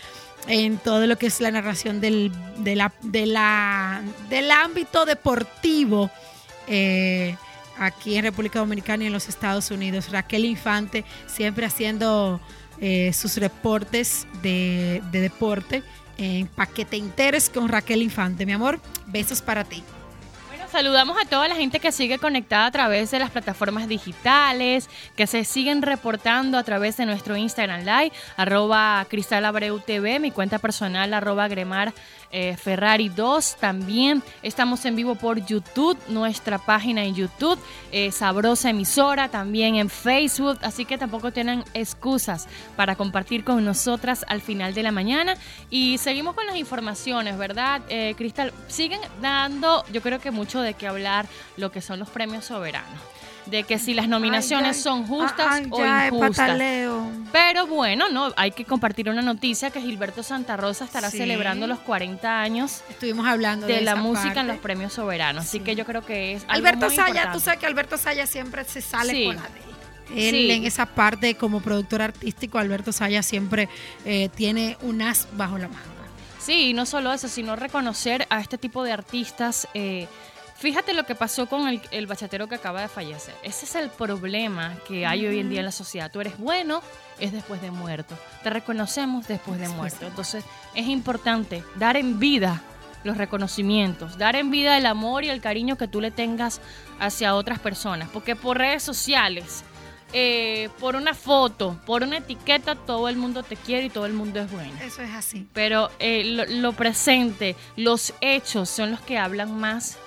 en 0.48 0.78
todo 0.78 1.06
lo 1.06 1.16
que 1.16 1.26
es 1.26 1.40
la 1.40 1.50
narración 1.50 2.00
del, 2.00 2.32
del 2.58 4.50
ámbito 4.50 5.04
deportivo. 5.04 6.10
eh, 6.66 7.36
aquí 7.78 8.16
en 8.16 8.24
República 8.24 8.58
Dominicana 8.58 9.04
y 9.04 9.06
en 9.08 9.12
los 9.12 9.28
Estados 9.28 9.70
Unidos. 9.70 10.10
Raquel 10.10 10.44
Infante 10.44 11.04
siempre 11.26 11.66
haciendo 11.66 12.40
eh, 12.80 13.12
sus 13.12 13.36
reportes 13.36 14.26
de, 14.42 15.02
de 15.10 15.20
deporte. 15.20 15.82
Para 16.54 16.70
que 16.70 16.84
te 16.84 16.96
enteres 16.96 17.50
con 17.50 17.68
Raquel 17.68 18.02
Infante, 18.02 18.46
mi 18.46 18.52
amor. 18.52 18.80
Besos 19.06 19.42
para 19.42 19.64
ti. 19.64 19.82
Bueno, 20.48 20.64
saludamos 20.70 21.16
a 21.20 21.28
toda 21.28 21.48
la 21.48 21.54
gente 21.54 21.80
que 21.80 21.92
sigue 21.92 22.18
conectada 22.18 22.66
a 22.66 22.70
través 22.70 23.10
de 23.10 23.18
las 23.18 23.30
plataformas 23.30 23.88
digitales, 23.88 24.88
que 25.14 25.26
se 25.26 25.44
siguen 25.44 25.82
reportando 25.82 26.56
a 26.56 26.62
través 26.62 26.96
de 26.96 27.06
nuestro 27.06 27.36
Instagram 27.36 27.80
Live, 27.80 28.12
arroba 28.36 29.06
Cristal 29.08 29.44
Abreu 29.44 29.78
TV, 29.80 30.18
mi 30.18 30.30
cuenta 30.30 30.58
personal, 30.58 31.12
arroba 31.12 31.48
Gremar 31.48 31.92
eh, 32.30 32.56
Ferrari 32.56 33.08
2. 33.08 33.56
También 33.60 34.22
estamos 34.42 34.84
en 34.84 34.96
vivo 34.96 35.14
por 35.14 35.44
YouTube, 35.44 35.98
nuestra 36.08 36.58
página 36.58 37.04
en 37.04 37.14
YouTube, 37.14 37.58
eh, 37.92 38.10
Sabrosa 38.12 38.70
Emisora, 38.70 39.28
también 39.28 39.76
en 39.76 39.90
Facebook, 39.90 40.58
así 40.62 40.84
que 40.84 40.98
tampoco 40.98 41.32
tienen 41.32 41.64
excusas 41.74 42.48
para 42.76 42.96
compartir 42.96 43.44
con 43.44 43.64
nosotras 43.64 44.24
al 44.28 44.40
final 44.40 44.74
de 44.74 44.82
la 44.82 44.92
mañana. 44.92 45.36
Y 45.70 45.98
seguimos 45.98 46.34
con 46.34 46.46
las 46.46 46.56
informaciones, 46.56 47.38
¿verdad, 47.38 47.82
eh, 47.88 48.14
Cristal? 48.16 48.52
Siguen 48.68 49.00
dando, 49.20 49.84
yo 49.92 50.02
creo 50.02 50.20
que 50.20 50.30
mucho 50.30 50.60
de 50.60 50.74
qué 50.74 50.86
hablar 50.86 51.26
lo 51.56 51.70
que 51.70 51.80
son 51.80 51.98
los 51.98 52.08
premios 52.08 52.44
soberanos. 52.44 53.15
De 53.46 53.62
que 53.62 53.78
si 53.78 53.94
las 53.94 54.08
nominaciones 54.08 54.76
Ay, 54.76 54.82
son 54.82 55.06
justas 55.06 55.46
ay, 55.48 55.68
o 55.70 55.78
ya, 55.78 56.06
injustas. 56.08 56.30
pataleo. 56.36 57.10
Pero 57.32 57.66
bueno, 57.68 58.08
no, 58.08 58.32
hay 58.36 58.50
que 58.50 58.64
compartir 58.64 59.08
una 59.08 59.22
noticia 59.22 59.70
que 59.70 59.80
Gilberto 59.80 60.22
Santa 60.24 60.56
Rosa 60.56 60.84
estará 60.84 61.10
Sí. 61.10 61.18
celebrando 61.18 61.66
los 61.68 61.78
40 61.80 62.40
años 62.40 62.82
Estuvimos 62.90 63.26
hablando 63.26 63.66
de, 63.68 63.74
de 63.74 63.80
la 63.82 63.94
música 63.96 64.40
en 64.40 64.48
los 64.48 64.58
premios 64.58 64.94
soberanos. 64.94 65.44
Así 65.44 65.58
Sí. 65.58 65.64
que 65.64 65.76
yo 65.76 65.84
creo 65.84 66.04
que 66.04 66.32
es 66.32 66.42
algo 66.48 66.54
Alberto 66.54 66.86
muy 66.86 66.96
Saya, 66.96 67.08
importante. 67.08 67.38
tú 67.38 67.40
sabes 67.44 67.60
que 67.60 67.66
Alberto 67.66 67.96
Saya 67.98 68.26
siempre 68.26 68.64
se 68.64 68.80
sale 68.80 69.12
Sí. 69.12 69.24
con 69.26 69.36
la 69.36 69.42
de 69.42 69.48
él. 70.28 70.34
Sí. 70.34 70.50
en 70.50 70.64
esa 70.64 70.86
parte 70.86 71.34
como 71.36 71.60
productor 71.60 72.02
artístico, 72.02 72.58
Alberto 72.58 72.92
Saya 72.92 73.22
siempre 73.22 73.68
eh, 74.04 74.28
tiene 74.34 74.76
un 74.82 75.02
as 75.02 75.26
bajo 75.32 75.56
la 75.58 75.68
manga. 75.68 75.80
Sí, 76.40 76.70
y 76.70 76.74
no 76.74 76.86
solo 76.86 77.12
eso, 77.12 77.26
sino 77.28 77.56
reconocer 77.56 78.26
a 78.30 78.40
este 78.40 78.56
tipo 78.58 78.84
de 78.84 78.92
artistas. 78.92 79.66
eh, 79.74 80.06
fíjate 80.58 80.94
lo 80.94 81.04
que 81.04 81.14
pasó 81.14 81.46
con 81.46 81.68
el, 81.68 81.80
el 81.90 82.06
bachatero 82.06 82.48
que 82.48 82.56
acaba 82.56 82.80
de 82.80 82.88
fallecer. 82.88 83.34
Ese 83.42 83.66
es 83.66 83.74
el 83.74 83.90
problema 83.90 84.76
que 84.86 85.06
hay 85.06 85.26
hoy 85.26 85.38
en 85.38 85.48
día 85.48 85.60
en 85.60 85.66
la 85.66 85.72
sociedad. 85.72 86.10
Tú 86.10 86.20
eres 86.20 86.38
bueno, 86.38 86.82
es 87.18 87.32
después 87.32 87.60
de 87.62 87.70
muerto. 87.70 88.16
Te 88.42 88.50
reconocemos 88.50 89.26
después 89.26 89.58
de 89.60 89.68
muerto. 89.68 90.00
de 90.00 90.06
Entonces, 90.08 90.44
es 90.74 90.86
importante 90.86 91.62
dar 91.76 91.96
en 91.96 92.18
vida 92.18 92.62
los 93.04 93.16
reconocimientos, 93.16 94.18
dar 94.18 94.36
en 94.36 94.50
vida 94.50 94.76
el 94.76 94.86
amor 94.86 95.24
y 95.24 95.30
el 95.30 95.40
cariño 95.40 95.76
que 95.76 95.88
tú 95.88 96.00
le 96.00 96.10
tengas 96.10 96.60
hacia 96.98 97.34
otras 97.34 97.58
personas. 97.58 98.08
Porque 98.12 98.34
por 98.34 98.58
redes 98.58 98.82
sociales, 98.82 99.62
eh, 100.12 100.68
por 100.80 100.96
una 100.96 101.14
foto, 101.14 101.80
por 101.86 102.02
una 102.02 102.18
etiqueta, 102.18 102.74
todo 102.74 103.08
el 103.08 103.16
mundo 103.16 103.42
te 103.42 103.56
quiere 103.56 103.86
y 103.86 103.90
todo 103.90 104.06
el 104.06 104.12
mundo 104.12 104.40
es 104.40 104.50
bueno. 104.50 104.72
Eso 104.82 105.02
es 105.02 105.14
así. 105.14 105.46
Pero 105.52 105.90
eh, 105.98 106.24
lo, 106.24 106.44
lo 106.46 106.72
presente, 106.72 107.56
los 107.76 108.12
hechos 108.20 108.68
son 108.68 108.90
los 108.90 109.00
que 109.00 109.18
hablan 109.18 109.56
más 109.58 109.98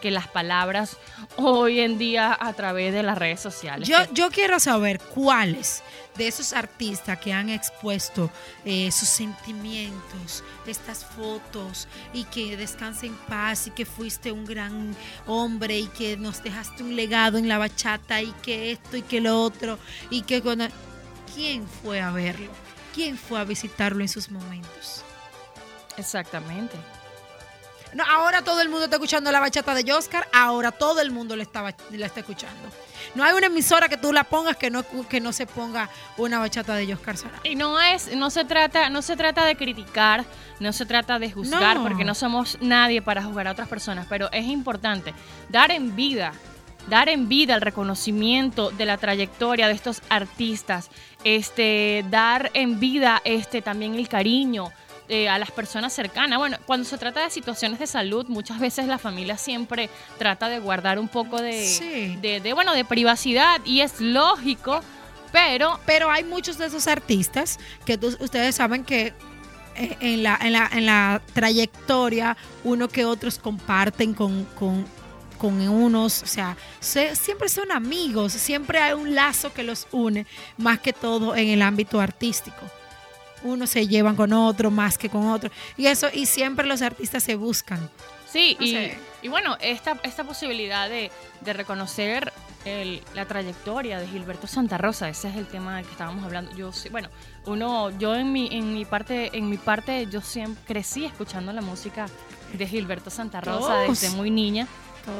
que 0.00 0.10
las 0.10 0.28
palabras 0.28 0.96
hoy 1.36 1.80
en 1.80 1.98
día 1.98 2.36
a 2.38 2.52
través 2.52 2.92
de 2.92 3.02
las 3.02 3.18
redes 3.18 3.40
sociales. 3.40 3.88
Yo, 3.88 3.96
yo 4.12 4.30
quiero 4.30 4.58
saber 4.60 5.00
cuáles 5.00 5.82
de 6.16 6.26
esos 6.26 6.52
artistas 6.52 7.18
que 7.18 7.32
han 7.32 7.48
expuesto 7.48 8.30
eh, 8.64 8.90
sus 8.90 9.08
sentimientos, 9.08 10.42
estas 10.66 11.04
fotos, 11.04 11.86
y 12.12 12.24
que 12.24 12.56
descanse 12.56 13.06
en 13.06 13.14
paz, 13.14 13.68
y 13.68 13.70
que 13.70 13.86
fuiste 13.86 14.32
un 14.32 14.44
gran 14.44 14.94
hombre, 15.26 15.78
y 15.78 15.86
que 15.86 16.16
nos 16.16 16.42
dejaste 16.42 16.82
un 16.82 16.96
legado 16.96 17.38
en 17.38 17.48
la 17.48 17.58
bachata, 17.58 18.20
y 18.20 18.32
que 18.42 18.72
esto 18.72 18.96
y 18.96 19.02
que 19.02 19.20
lo 19.20 19.40
otro, 19.42 19.78
y 20.10 20.22
que 20.22 20.42
con... 20.42 20.68
¿Quién 21.34 21.68
fue 21.68 22.00
a 22.00 22.10
verlo? 22.10 22.50
¿Quién 22.92 23.16
fue 23.16 23.38
a 23.38 23.44
visitarlo 23.44 24.02
en 24.02 24.08
sus 24.08 24.28
momentos? 24.30 25.04
Exactamente. 25.96 26.76
No, 27.94 28.04
ahora 28.04 28.42
todo 28.42 28.60
el 28.60 28.68
mundo 28.68 28.84
está 28.84 28.96
escuchando 28.96 29.30
la 29.32 29.40
bachata 29.40 29.74
de 29.74 29.92
Oscar, 29.92 30.28
ahora 30.32 30.72
todo 30.72 31.00
el 31.00 31.10
mundo 31.10 31.36
la 31.36 31.42
está, 31.42 31.62
la 31.90 32.06
está 32.06 32.20
escuchando. 32.20 32.68
No 33.14 33.24
hay 33.24 33.32
una 33.32 33.46
emisora 33.46 33.88
que 33.88 33.96
tú 33.96 34.12
la 34.12 34.24
pongas 34.24 34.56
que 34.56 34.70
no, 34.70 34.84
que 35.08 35.20
no 35.20 35.32
se 35.32 35.46
ponga 35.46 35.88
una 36.18 36.38
bachata 36.38 36.74
de 36.74 36.92
Oscar 36.92 37.16
Sarabia. 37.16 37.50
Y 37.50 37.54
no 37.54 37.80
es, 37.80 38.14
no 38.14 38.30
se 38.30 38.44
trata, 38.44 38.90
no 38.90 39.00
se 39.02 39.16
trata 39.16 39.44
de 39.46 39.56
criticar, 39.56 40.24
no 40.60 40.72
se 40.72 40.84
trata 40.84 41.18
de 41.18 41.30
juzgar, 41.30 41.78
No. 41.78 41.84
porque 41.84 42.04
no 42.04 42.14
somos 42.14 42.58
nadie 42.60 43.00
para 43.00 43.22
juzgar 43.22 43.48
a 43.48 43.52
otras 43.52 43.68
personas, 43.68 44.06
pero 44.08 44.30
es 44.32 44.44
importante 44.46 45.14
dar 45.48 45.70
en 45.70 45.96
vida, 45.96 46.32
dar 46.88 47.08
en 47.08 47.28
vida 47.28 47.54
el 47.54 47.60
reconocimiento 47.62 48.70
de 48.70 48.84
la 48.84 48.98
trayectoria 48.98 49.68
de 49.68 49.74
estos 49.74 50.02
artistas, 50.10 50.90
este, 51.24 52.04
dar 52.10 52.50
en 52.54 52.78
vida 52.78 53.20
este 53.24 53.62
también 53.62 53.94
el 53.94 54.08
cariño 54.08 54.70
eh, 55.08 55.28
a 55.28 55.38
las 55.38 55.50
personas 55.50 55.92
cercanas. 55.92 56.38
Bueno, 56.38 56.58
cuando 56.66 56.88
se 56.88 56.98
trata 56.98 57.22
de 57.22 57.30
situaciones 57.30 57.78
de 57.78 57.86
salud, 57.86 58.26
muchas 58.28 58.58
veces 58.60 58.86
la 58.86 58.98
familia 58.98 59.36
siempre 59.36 59.88
trata 60.18 60.48
de 60.48 60.58
guardar 60.58 60.98
un 60.98 61.08
poco 61.08 61.40
de, 61.40 62.40
de, 62.42 62.52
bueno, 62.52 62.74
de 62.74 62.84
privacidad 62.84 63.60
y 63.64 63.80
es 63.80 64.00
lógico, 64.00 64.80
pero... 65.32 65.80
Pero 65.86 66.10
hay 66.10 66.24
muchos 66.24 66.58
de 66.58 66.66
esos 66.66 66.86
artistas 66.86 67.58
que 67.84 67.98
ustedes 68.20 68.54
saben 68.54 68.84
que 68.84 69.12
eh, 69.76 69.96
en 70.00 70.22
la, 70.22 70.38
en 70.42 70.52
la, 70.52 70.70
en 70.72 70.86
la 70.86 71.22
trayectoria 71.32 72.36
uno 72.64 72.88
que 72.88 73.04
otros 73.04 73.38
comparten 73.38 74.14
con, 74.14 74.44
con 74.58 74.86
con 75.38 75.60
unos, 75.68 76.22
o 76.22 76.26
sea, 76.26 76.56
siempre 76.80 77.48
son 77.48 77.70
amigos, 77.70 78.32
siempre 78.32 78.80
hay 78.80 78.92
un 78.92 79.14
lazo 79.14 79.52
que 79.52 79.62
los 79.62 79.86
une, 79.92 80.26
más 80.56 80.80
que 80.80 80.92
todo 80.92 81.36
en 81.36 81.48
el 81.48 81.62
ámbito 81.62 82.00
artístico. 82.00 82.66
Unos 83.42 83.70
se 83.70 83.86
llevan 83.86 84.16
con 84.16 84.32
otro 84.32 84.70
más 84.70 84.98
que 84.98 85.08
con 85.08 85.28
otro. 85.28 85.50
Y 85.76 85.86
eso, 85.86 86.08
y 86.12 86.26
siempre 86.26 86.66
los 86.66 86.82
artistas 86.82 87.22
se 87.22 87.36
buscan. 87.36 87.88
Sí, 88.30 88.56
y, 89.22 89.28
bueno, 89.28 89.56
esta, 89.60 89.98
esta 90.02 90.24
posibilidad 90.24 90.88
de, 90.88 91.10
reconocer 91.44 92.32
la 93.14 93.24
trayectoria 93.24 93.98
de 93.98 94.06
Gilberto 94.06 94.46
Santa 94.46 94.76
Rosa, 94.76 95.08
ese 95.08 95.28
es 95.28 95.36
el 95.36 95.46
tema 95.46 95.76
del 95.76 95.86
que 95.86 95.92
estábamos 95.92 96.22
hablando. 96.24 96.54
Yo 96.54 96.70
bueno, 96.90 97.08
uno, 97.46 97.90
yo 97.98 98.14
en 98.14 98.30
mi, 98.30 98.48
en 98.52 98.74
mi 98.74 98.84
parte, 98.84 99.30
en 99.32 99.48
mi 99.48 99.56
parte, 99.56 100.06
yo 100.10 100.20
siempre 100.20 100.62
crecí 100.66 101.06
escuchando 101.06 101.52
la 101.54 101.62
música 101.62 102.06
de 102.52 102.66
Gilberto 102.66 103.08
Santa 103.08 103.40
Rosa 103.40 103.78
desde 103.78 104.10
muy 104.10 104.30
niña. 104.30 104.66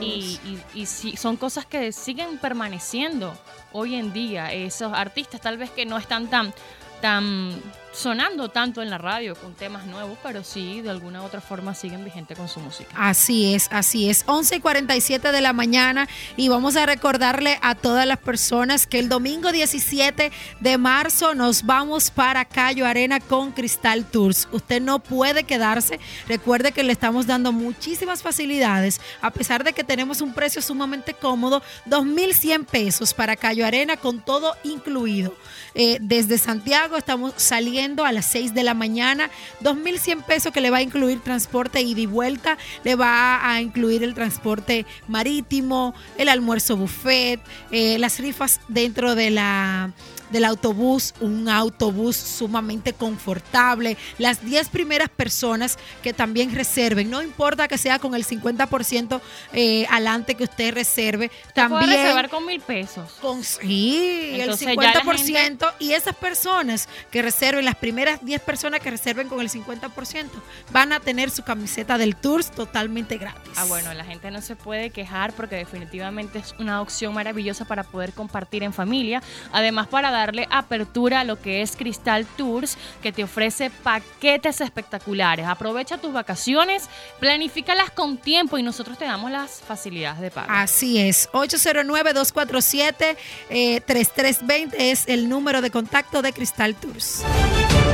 Y, 0.03 0.39
y, 0.75 0.85
son 0.85 1.39
cosas 1.39 1.65
que 1.65 1.93
siguen 1.93 2.37
permaneciendo 2.37 3.33
hoy 3.73 3.95
en 3.95 4.13
día. 4.13 4.53
Esos 4.53 4.93
artistas 4.93 5.41
tal 5.41 5.57
vez 5.57 5.71
que 5.71 5.87
no 5.87 5.97
están 5.97 6.29
tan, 6.29 6.53
tan 7.01 7.59
sonando 7.99 8.49
tanto 8.49 8.81
en 8.81 8.91
la 8.91 8.99
radio 8.99 9.35
con 9.35 9.55
temas 9.55 9.85
nuevos, 9.87 10.17
pero 10.23 10.45
sí, 10.45 10.81
de 10.83 10.91
alguna 10.91 11.21
u 11.21 11.25
otra 11.25 11.41
forma 11.41 11.75
siguen 11.75 12.05
vigentes 12.05 12.39
con 12.39 12.49
su 12.49 12.61
música. 12.61 12.91
Así 12.95 13.55
es, 13.55 13.69
así 13.73 14.09
es. 14.09 14.23
11 14.27 14.57
y 14.57 14.61
47 14.61 15.33
de 15.33 15.41
la 15.41 15.53
mañana 15.53 16.09
y 16.37 16.49
vamos 16.49 16.77
a 16.77 16.87
recordarle 16.87 17.59
a 17.61 17.75
todas 17.75 18.07
las 18.07 18.19
personas 18.19 18.87
que 18.87 19.01
el 19.01 19.09
domingo 19.09 19.51
17 19.51 20.31
de 20.61 20.79
marzo 20.79 21.35
nos 21.35 21.67
vamos 21.67 22.13
para 22.13 22.45
Cayo 22.45 22.87
Arena 22.87 23.19
con 23.19 23.51
Cristal 23.51 24.05
Tours. 24.05 24.49
Usted 24.53 24.81
no 24.81 25.01
puede 25.01 25.43
quedarse. 25.43 25.99
Recuerde 26.29 26.71
que 26.71 26.85
le 26.85 26.93
estamos 26.93 27.27
dando 27.27 27.51
muchísimas 27.51 28.23
facilidades, 28.23 29.01
a 29.21 29.33
pesar 29.33 29.65
de 29.65 29.73
que 29.73 29.83
tenemos 29.83 30.21
un 30.21 30.35
precio 30.35 30.63
sumamente 30.63 31.15
cómodo, 31.15 31.63
2.100 31.87 32.65
pesos 32.65 33.13
para 33.13 33.35
Cayo 33.35 33.67
Arena 33.67 33.97
con 33.97 34.21
todo 34.21 34.55
incluido. 34.63 35.35
Eh, 35.75 35.99
desde 36.01 36.39
Santiago 36.39 36.97
estamos 36.97 37.35
saliendo 37.37 37.88
a 37.97 38.13
las 38.13 38.27
6 38.27 38.55
de 38.55 38.63
la 38.63 38.75
mañana. 38.75 39.31
2.100 39.63 40.25
pesos 40.25 40.53
que 40.53 40.61
le 40.61 40.71
va 40.71 40.79
a 40.79 40.83
incluir 40.83 41.21
transporte 41.21 41.81
ida 41.81 42.01
y 42.01 42.07
vuelta. 42.07 42.59
Le 42.85 42.95
va 42.95 43.51
a 43.51 43.61
incluir 43.61 44.03
el 44.03 44.15
transporte 44.15 44.87
marítimo, 45.07 45.95
el 46.17 46.29
almuerzo 46.29 46.77
buffet, 46.77 47.41
eh, 47.71 47.99
las 47.99 48.19
rifas 48.19 48.61
dentro 48.69 49.15
de 49.15 49.31
la 49.31 49.93
del 50.31 50.45
autobús, 50.45 51.15
un 51.21 51.49
autobús 51.49 52.17
sumamente 52.17 52.93
confortable. 52.93 53.97
Las 54.19 54.45
10 54.45 54.69
primeras 54.69 55.09
personas 55.09 55.79
que 56.03 56.13
también 56.13 56.55
reserven, 56.55 57.11
no 57.11 57.23
importa 57.23 57.69
que 57.69 57.79
sea 57.79 57.99
con 57.99 58.15
el 58.15 58.25
50% 58.25 59.21
eh, 59.53 59.87
adelante 59.91 60.35
que 60.35 60.45
usted 60.45 60.75
reserve, 60.75 61.31
también. 61.55 61.85
Puede 61.85 61.97
reservar 61.97 62.29
con 62.29 62.47
mil 62.47 62.61
pesos. 62.61 63.13
Con, 63.21 63.43
sí, 63.45 64.41
el 64.41 64.51
50%. 64.51 65.73
Y 65.79 65.93
esas 65.93 66.15
personas 66.17 66.89
que 67.11 67.23
reserven, 67.23 67.65
las 67.65 67.77
primeras 67.77 68.25
10 68.25 68.41
personas 68.43 68.81
que 68.81 68.91
reserven 68.91 69.29
con 69.29 69.41
el 69.41 69.51
50%, 69.51 70.27
van 70.71 70.93
a 70.93 71.01
tener 71.01 71.31
su 71.31 71.43
camiseta 71.43 71.99
del 71.99 72.17
Tours 72.17 72.51
totalmente 72.51 73.19
gratis. 73.19 73.53
Ah, 73.57 73.65
bueno, 73.65 73.93
la 73.95 74.05
gente 74.05 74.31
no 74.31 74.43
se 74.43 74.57
puede 74.57 74.91
quejar 74.91 75.33
porque 75.33 75.57
definitivamente 75.57 76.39
es 76.39 76.55
una 76.59 76.81
opción 76.81 77.15
maravillosa 77.15 77.65
para 77.65 77.85
poder 77.85 78.13
compartir 78.13 78.63
en 78.63 78.73
familia. 78.73 79.23
Además, 79.53 79.89
para 79.89 80.11
dar 80.11 80.18
darle 80.19 80.47
apertura 80.51 81.21
a 81.21 81.25
lo 81.25 81.41
que 81.41 81.63
es 81.63 81.77
Cristal 81.77 82.27
Tours, 82.37 82.77
que 83.03 83.13
te 83.13 83.25
ofrece 83.25 83.71
paquetes 83.71 84.61
espectaculares. 84.61 85.47
Aprovecha 85.47 85.97
tus 85.99 86.13
vacaciones, 86.13 86.89
planifícalas 87.21 87.91
con 87.91 88.19
tiempo 88.19 88.59
y 88.59 88.63
nosotros 88.63 88.99
te 88.99 89.05
damos 89.05 89.31
las 89.31 89.61
facilidades 89.61 90.21
de 90.21 90.31
pago. 90.31 90.49
Así 90.51 90.99
es. 90.99 91.29
809-247-3320 91.33 93.17
eh, 93.51 94.91
es 94.91 95.09
el 95.09 95.29
número 95.29 95.63
de 95.63 95.71
contacto 95.71 96.23
de 96.23 96.33
Cristal 96.33 96.75
Tours. 96.75 97.23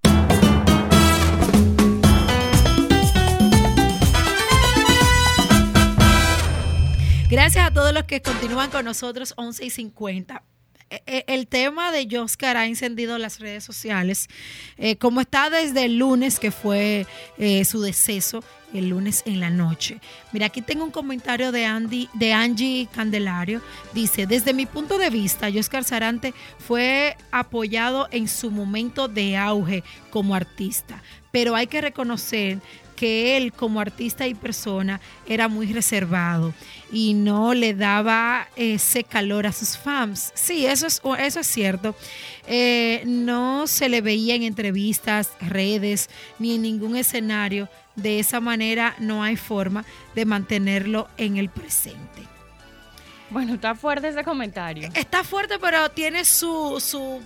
Gracias 7.28 7.66
a 7.66 7.72
todos 7.72 7.92
los 7.92 8.04
que 8.04 8.22
continúan 8.22 8.70
con 8.70 8.86
nosotros 8.86 9.34
11 9.36 9.66
y 9.66 9.70
50. 9.72 10.44
E, 10.92 11.02
e, 11.08 11.26
el 11.28 11.48
tema 11.48 11.92
de 11.92 12.08
Joscar 12.10 12.56
ha 12.56 12.68
encendido 12.68 13.18
las 13.18 13.40
redes 13.40 13.64
sociales, 13.64 14.28
eh, 14.78 14.98
como 14.98 15.22
está 15.22 15.50
desde 15.50 15.86
el 15.86 15.98
lunes, 15.98 16.40
que 16.40 16.52
fue 16.52 17.08
eh, 17.40 17.66
su 17.66 17.82
deceso, 17.82 18.44
el 18.76 18.90
lunes 18.90 19.24
en 19.26 19.40
la 19.40 19.50
noche. 19.50 20.00
Mira, 20.34 20.46
aquí 20.46 20.62
tengo 20.62 20.84
un 20.84 20.92
comentario 20.92 21.52
de, 21.52 21.66
Andy, 21.66 22.10
de 22.14 22.34
Angie 22.34 22.88
Candelario. 22.94 23.60
Dice, 23.94 24.28
desde 24.28 24.54
mi 24.54 24.68
punto 24.68 25.00
de 25.00 25.10
vista, 25.10 25.52
Joscar 25.52 25.84
Sarante 25.84 26.36
fue 26.60 27.18
apoyado 27.32 28.08
en 28.12 28.28
su 28.28 28.52
momento 28.52 29.08
de 29.08 29.36
auge 29.36 29.84
como 30.12 30.36
artista, 30.36 31.02
pero 31.32 31.56
hay 31.56 31.66
que 31.66 31.82
reconocer 31.82 32.60
que 32.96 33.38
él 33.38 33.54
como 33.54 33.80
artista 33.80 34.28
y 34.28 34.34
persona 34.34 35.02
era 35.28 35.48
muy 35.48 35.72
reservado 35.72 36.54
y 36.92 37.14
no 37.14 37.54
le 37.54 37.74
daba 37.74 38.48
ese 38.56 39.04
calor 39.04 39.48
a 39.48 39.52
sus 39.52 39.78
fans. 39.78 40.32
Sí, 40.34 40.66
eso 40.66 40.88
es, 40.88 41.02
eso 41.20 41.40
es 41.40 41.48
cierto. 41.48 41.96
Eh, 42.48 43.04
no 43.06 43.68
se 43.68 43.90
le 43.90 44.02
veía 44.02 44.36
en 44.36 44.44
entrevistas, 44.44 45.32
redes, 45.42 46.10
ni 46.40 46.56
en 46.56 46.62
ningún 46.62 46.96
escenario. 46.96 47.70
De 47.96 48.20
esa 48.20 48.40
manera 48.40 48.96
no 49.00 49.24
hay 49.24 49.38
forma 49.38 49.86
de 50.16 50.26
mantenerlo 50.26 51.08
en 51.18 51.38
el 51.38 51.50
presente. 51.50 52.24
Bueno, 53.30 53.56
está 53.56 53.76
fuerte 53.76 54.10
ese 54.10 54.24
comentario. 54.24 54.90
Está 54.94 55.24
fuerte, 55.24 55.56
pero 55.60 55.90
tiene 55.90 56.26
su, 56.26 56.78
su 56.80 57.22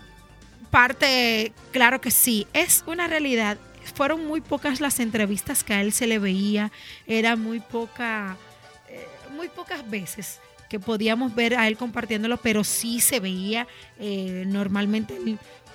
parte, 0.69 1.51
claro 1.71 1.99
que 2.01 2.11
sí. 2.11 2.47
Es 2.53 2.83
una 2.87 3.07
realidad 3.07 3.57
fueron 3.99 4.25
muy 4.25 4.39
pocas 4.39 4.79
las 4.79 5.01
entrevistas 5.01 5.61
que 5.61 5.73
a 5.73 5.81
él 5.81 5.91
se 5.91 6.07
le 6.07 6.19
veía, 6.19 6.71
era 7.05 7.35
muy 7.35 7.59
poca, 7.59 8.37
eh, 8.87 9.05
muy 9.35 9.49
pocas 9.49 9.89
veces 9.89 10.39
que 10.69 10.79
podíamos 10.79 11.35
ver 11.35 11.53
a 11.53 11.67
él 11.67 11.75
compartiéndolo, 11.75 12.37
pero 12.37 12.63
sí 12.63 13.01
se 13.01 13.19
veía. 13.19 13.67
Eh, 13.99 14.45
normalmente 14.47 15.13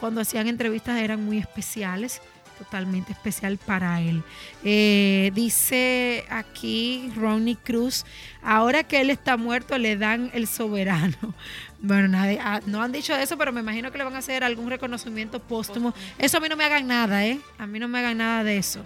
cuando 0.01 0.23
hacían 0.23 0.49
entrevistas 0.49 1.03
eran 1.03 1.23
muy 1.23 1.37
especiales, 1.37 2.23
totalmente 2.57 3.13
especial 3.13 3.59
para 3.59 4.01
él. 4.01 4.23
Eh, 4.65 5.31
dice 5.35 6.25
aquí 6.31 7.13
Ronnie 7.17 7.57
Cruz, 7.57 8.07
ahora 8.43 8.85
que 8.85 9.03
él 9.03 9.11
está 9.11 9.37
muerto 9.37 9.77
le 9.77 9.99
dan 9.99 10.31
el 10.33 10.47
soberano. 10.47 11.35
Bueno, 11.81 12.09
nadie, 12.09 12.39
ah, 12.43 12.61
no 12.67 12.83
han 12.83 12.93
dicho 12.93 13.15
eso, 13.15 13.37
pero 13.37 13.53
me 13.53 13.61
imagino 13.61 13.93
que 13.93 13.99
le 13.99 14.05
van 14.05 14.15
a 14.15 14.19
hacer 14.19 14.43
algún 14.45 14.71
reconocimiento 14.71 15.39
póstumo. 15.41 15.93
Eso 16.19 16.39
a 16.39 16.41
mí 16.41 16.49
no 16.49 16.57
me 16.57 16.65
hagan 16.65 16.87
nada, 16.87 17.27
¿eh? 17.27 17.41
A 17.59 17.67
mí 17.67 17.79
no 17.79 17.89
me 17.89 17.99
hagan 17.99 18.19
nada 18.19 18.45
de 18.45 18.57
eso. 18.57 18.85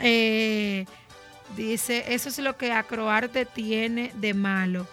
Eh, 0.00 0.84
dice, 1.56 2.04
eso 2.08 2.28
es 2.28 2.38
lo 2.38 2.56
que 2.56 2.72
Acroarte 2.72 3.46
tiene 3.46 4.12
de 4.14 4.34
malo, 4.34 4.86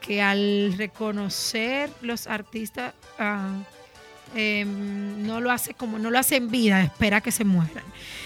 que 0.00 0.22
al 0.22 0.74
reconocer 0.76 1.90
los 2.02 2.26
artistas... 2.26 2.94
Ah, 3.18 3.54
em, 4.34 5.26
no 5.26 5.40
lo 5.40 5.50
hace 5.50 5.74
como 5.74 5.98
no 5.98 6.10
lo 6.10 6.18
hace 6.18 6.36
en 6.36 6.50
vida, 6.50 6.82
espera 6.82 7.20
que 7.20 7.30
se 7.32 7.44
mueran. 7.44 7.84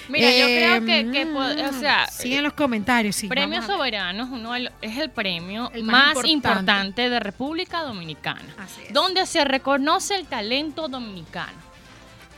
Mira, 0.09 0.29
yo 0.31 0.47
creo 0.47 0.85
que, 0.85 0.99
Em, 0.99 1.13
que 1.13 1.25
o 1.25 1.73
sea, 1.73 2.09
sí 2.09 2.35
en 2.35 2.43
los 2.43 2.53
comentarios, 2.55 3.15
sí. 3.15 3.29
Premio 3.29 3.61
vamos 3.61 3.65
a 3.65 3.73
ver. 3.73 3.77
Soberano 3.77 4.25
es, 4.25 4.31
uno 4.31 4.55
es 4.57 4.99
el 4.99 5.11
premio 5.11 5.71
El 5.73 5.85
más, 5.85 6.17
más 6.17 6.27
importante. 6.27 6.31
importante. 6.33 7.11
de 7.11 7.21
República 7.21 7.83
Dominicana, 7.83 8.43
donde 8.91 9.25
se 9.27 9.45
reconoce 9.45 10.17
el 10.17 10.27
talento 10.27 10.89
dominicano. 10.89 11.71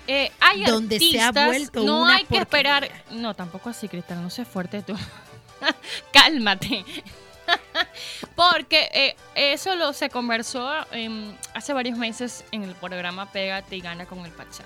Eh, 0.06 0.30
hay 0.40 0.64
Donde 0.64 0.98
se 0.98 1.20
ha 1.20 1.30
vuelto 1.30 1.84
no 1.84 2.02
una 2.02 2.16
hay 2.16 2.24
que 2.24 2.38
esperar, 2.38 2.90
no 3.12 3.34
tampoco 3.34 3.70
así, 3.70 3.88
Cristal, 3.88 4.20
no 4.20 4.30
sé 4.30 4.44
fuerte 4.44 4.82
tú, 4.82 4.94
cálmate, 6.12 6.84
porque 8.36 8.88
eh, 8.92 9.16
eso 9.34 9.74
lo 9.74 9.92
se 9.92 10.10
conversó 10.10 10.70
em, 10.92 11.34
hace 11.54 11.72
varios 11.72 11.98
meses 11.98 12.44
en 12.52 12.64
el 12.64 12.74
programa 12.74 13.30
Pégate 13.30 13.76
y 13.76 13.80
Gana 13.80 14.06
con 14.06 14.24
el 14.24 14.32
Pachá. 14.32 14.64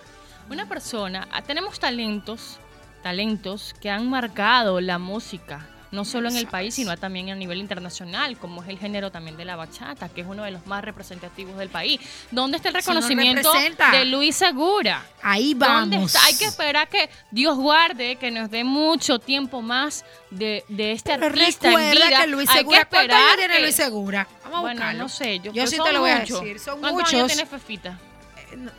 Una 0.51 0.68
persona, 0.68 1.26
ah, 1.32 1.43
tenemos 1.43 1.80
talentos, 1.80 2.59
talentos 3.03 3.74
que 3.80 3.91
han 3.91 4.09
marcado 4.09 4.80
la 4.80 4.99
música, 4.99 5.66
no 5.93 6.05
solo 6.05 6.28
en 6.28 6.37
el 6.37 6.47
país, 6.47 6.74
sino 6.74 6.97
también 6.97 7.30
a 7.30 7.34
nivel 7.34 7.59
internacional, 7.59 8.37
como 8.39 8.62
es 8.62 8.68
el 8.68 8.78
género 8.78 9.11
también 9.11 9.37
de 9.37 9.45
la 9.45 9.57
bachata, 9.57 10.09
que 10.09 10.22
es 10.22 10.26
uno 10.26 10.43
de 10.45 10.51
los 10.51 10.66
más 10.66 10.84
representativos 10.84 11.57
del 11.59 11.68
país. 11.68 12.01
¿Dónde 12.30 12.57
está 12.57 12.68
el 12.68 12.74
reconocimiento 12.74 13.51
de 13.93 14.05
Luis 14.07 14.37
Segura? 14.37 15.05
Ahí 15.22 15.55
¿Dónde 15.55 15.97
vamos. 15.97 16.14
está? 16.14 16.26
Hay 16.26 16.37
que 16.37 16.45
esperar 16.47 16.89
que 16.89 17.09
Dios 17.30 17.57
guarde, 17.57 18.16
que 18.16 18.30
nos 18.30 18.51
dé 18.51 18.64
mucho 18.64 19.18
tiempo 19.18 19.62
más 19.62 20.05
de, 20.30 20.64
de 20.68 20.93
este 20.93 21.12
Pero 21.14 21.26
artista 21.26 21.70
en 21.70 21.91
vida. 21.93 22.20
que 22.22 22.26
Luis 22.26 22.49
Hay 22.51 22.59
Segura, 22.59 22.78
que 22.80 22.87
¿cuántos 22.87 23.01
esperar 23.14 23.37
tiene 23.37 23.55
que- 23.55 23.62
Luis 23.62 23.74
Segura? 23.76 24.28
Vamos 24.45 24.59
a 24.59 24.61
Bueno, 24.61 24.80
buscarlo. 24.80 25.03
no 25.03 25.09
sé. 25.09 25.39
Yo, 25.41 25.53
Yo 25.53 25.66
sí 25.66 25.76
te 25.82 25.93
lo 25.93 26.01
voy 26.01 26.11
a 26.11 26.18
decir, 26.20 26.59
son 26.59 26.80
¿Cuántos 26.80 26.93
muchos. 27.03 27.14
años 27.14 27.26
tiene 27.28 27.47
Fefita? 27.47 27.99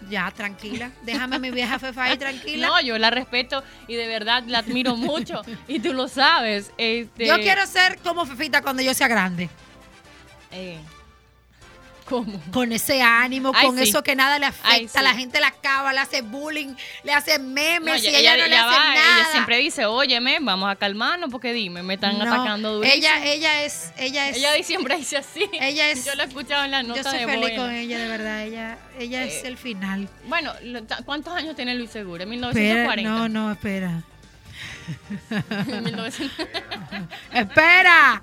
Ya, 0.10 0.32
tranquila. 0.32 0.92
Déjame 1.04 1.36
a 1.36 1.40
mi 1.40 1.52
vieja 1.52 1.78
Fefa 1.80 2.04
ahí 2.04 2.18
tranquila. 2.20 2.68
No, 2.68 2.82
yo 2.82 2.98
la 2.98 3.10
respeto 3.10 3.64
y 3.88 3.96
de 3.96 4.08
verdad 4.08 4.44
la 4.48 4.60
admiro 4.60 4.96
mucho 4.96 5.42
y 5.68 5.80
tú 5.80 5.94
lo 5.94 6.08
sabes. 6.08 6.72
Este, 6.78 7.28
Yo 7.28 7.36
quiero 7.38 7.66
ser 7.66 7.98
como 8.00 8.26
Fefita 8.26 8.62
cuando 8.62 8.82
yo 8.82 8.94
sea 8.94 9.08
grande. 9.08 9.50
eh, 10.52 10.80
¿Cómo? 12.08 12.42
Con 12.54 12.72
ese 12.72 13.02
ánimo, 13.02 13.52
Ay, 13.54 13.66
con 13.68 13.78
sí. 13.78 13.84
eso 13.84 14.02
que 14.02 14.16
nada 14.16 14.40
le 14.40 14.46
afecta. 14.46 14.70
Ay, 14.70 14.88
sí. 14.88 14.98
La 15.04 15.14
gente 15.14 15.40
la 15.42 15.48
acaba, 15.48 15.92
le 15.92 16.00
hace 16.00 16.22
bullying, 16.22 16.74
le 17.04 17.12
hace 17.14 17.38
memes 17.38 18.02
No, 18.04 18.10
y 18.10 18.16
ella, 18.16 18.38
no 18.38 18.48
le 18.48 18.56
hace 18.56 18.66
va, 18.78 18.94
nada. 18.94 19.18
ella 19.20 19.28
siempre 19.32 19.58
dice, 19.58 19.86
óyeme, 19.86 20.38
vamos 20.40 20.70
a 20.72 20.76
calmarnos 20.78 21.30
porque 21.30 21.52
dime, 21.52 21.84
me 21.84 21.96
están 21.96 22.18
No, 22.18 22.24
atacando 22.24 22.76
durísimo. 22.76 22.98
Ella, 22.98 23.26
ella 23.26 23.64
es, 23.64 23.92
ella 23.98 24.30
es. 24.30 24.38
Ella 24.38 24.64
siempre 24.64 24.96
dice 24.98 25.18
así. 25.18 25.50
Ella 25.60 25.90
es- 25.92 26.06
Yo 26.06 26.16
lo 26.16 26.24
he 26.24 26.28
escuchado 26.28 26.64
en 26.64 26.72
la 26.72 26.82
yo 26.82 26.88
nota 26.90 27.04
soy 27.12 27.20
de 27.20 27.26
feliz 27.26 27.58
con 27.60 27.72
ella, 27.72 27.98
de 28.00 28.08
verdad. 28.08 28.44
Ella, 28.44 28.78
ella 28.98 29.24
es 29.24 29.44
Eh, 29.44 29.48
el 29.48 29.58
final. 29.58 30.08
Bueno, 30.28 30.54
¿cuántos 31.06 31.34
años 31.36 31.56
tiene 31.56 31.76
Luis 31.76 31.90
Segura? 31.92 32.24
Espera, 32.24 32.36
1940. 32.36 33.10
no, 33.10 33.28
no, 33.30 33.52
espera. 33.52 34.02
1900. 35.84 36.48
¡Espera! 37.34 38.22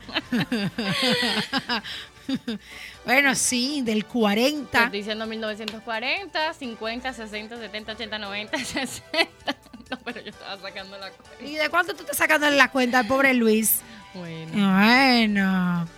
bueno, 3.04 3.34
sí, 3.34 3.82
del 3.82 4.04
40. 4.06 4.84
Estoy 4.84 4.98
diciendo 4.98 5.26
1940, 5.26 6.54
50, 6.54 7.12
60, 7.12 7.58
70, 7.58 7.92
80, 7.92 8.18
90, 8.18 8.58
60. 8.58 9.56
No, 9.90 9.98
pero 10.04 10.20
yo 10.20 10.30
estaba 10.30 10.56
sacando 10.58 10.98
la 10.98 11.10
cuenta. 11.10 11.44
¿Y 11.44 11.56
de 11.56 11.68
cuánto 11.68 11.94
tú 11.94 12.02
estás 12.02 12.16
sacando 12.16 12.48
la 12.50 12.70
cuenta 12.70 13.04
pobre 13.04 13.34
Luis? 13.34 13.80
Bueno. 14.14 14.52
Bueno. 14.52 15.88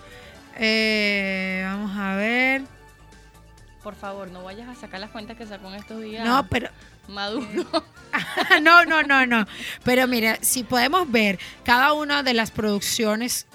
Eh, 0.57 1.63
vamos 1.65 1.97
a 1.97 2.17
ver. 2.17 2.63
Por 3.83 3.95
favor, 3.95 4.31
no 4.31 4.43
vayas 4.43 4.69
a 4.69 4.75
sacar 4.75 4.99
las 4.99 5.11
cuentas 5.11 5.37
que 5.37 5.47
sacó 5.47 5.69
en 5.69 5.75
estos 5.75 6.01
días. 6.03 6.25
No, 6.25 6.47
pero. 6.49 6.71
Maduro. 7.07 7.47
no, 8.63 8.85
no, 8.85 9.03
no, 9.05 9.27
no. 9.27 9.47
Pero 9.85 10.09
mira, 10.09 10.39
si 10.41 10.65
podemos 10.65 11.09
ver, 11.11 11.39
cada 11.65 11.93
una 11.93 12.25
de 12.25 12.35
las 12.35 12.51
producciones 12.51 13.47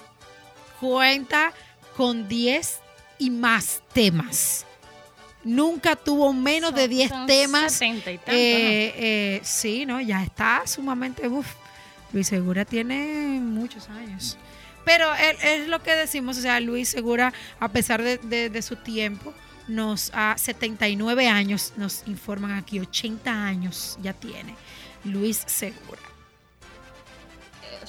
cuenta 0.80 1.52
con 1.96 2.28
10 2.28 2.80
y 3.18 3.30
más 3.30 3.82
temas. 3.92 4.64
Nunca 5.44 5.96
tuvo 5.96 6.32
menos 6.32 6.74
de 6.74 6.82
Son- 6.82 6.90
10 6.90 7.08
son 7.10 7.26
temas. 7.26 7.72
70 7.72 8.10
y 8.12 8.18
tanto, 8.18 8.32
Eh, 8.32 8.94
eh, 8.96 9.40
sí, 9.42 9.84
¿no? 9.86 10.00
Ya 10.00 10.22
está 10.22 10.62
sumamente. 10.66 11.26
Uf, 11.28 11.46
Luis 12.12 12.28
Segura 12.28 12.64
tiene 12.64 13.38
muchos 13.40 13.88
años. 13.88 14.36
Pero 14.84 15.12
es 15.14 15.68
lo 15.68 15.82
que 15.82 15.94
decimos, 15.94 16.38
o 16.38 16.40
sea, 16.40 16.58
Luis 16.60 16.88
Segura, 16.88 17.32
a 17.60 17.68
pesar 17.68 18.02
de, 18.02 18.18
de- 18.18 18.50
de 18.50 18.62
su 18.62 18.76
tiempo, 18.76 19.32
nos 19.68 20.10
a 20.12 20.34
79 20.36 21.28
años, 21.28 21.72
nos 21.76 22.02
informan 22.06 22.52
aquí, 22.52 22.80
80 22.80 23.30
años 23.46 23.96
ya 24.02 24.12
tiene 24.12 24.54
Luis 25.04 25.42
Segura. 25.46 26.00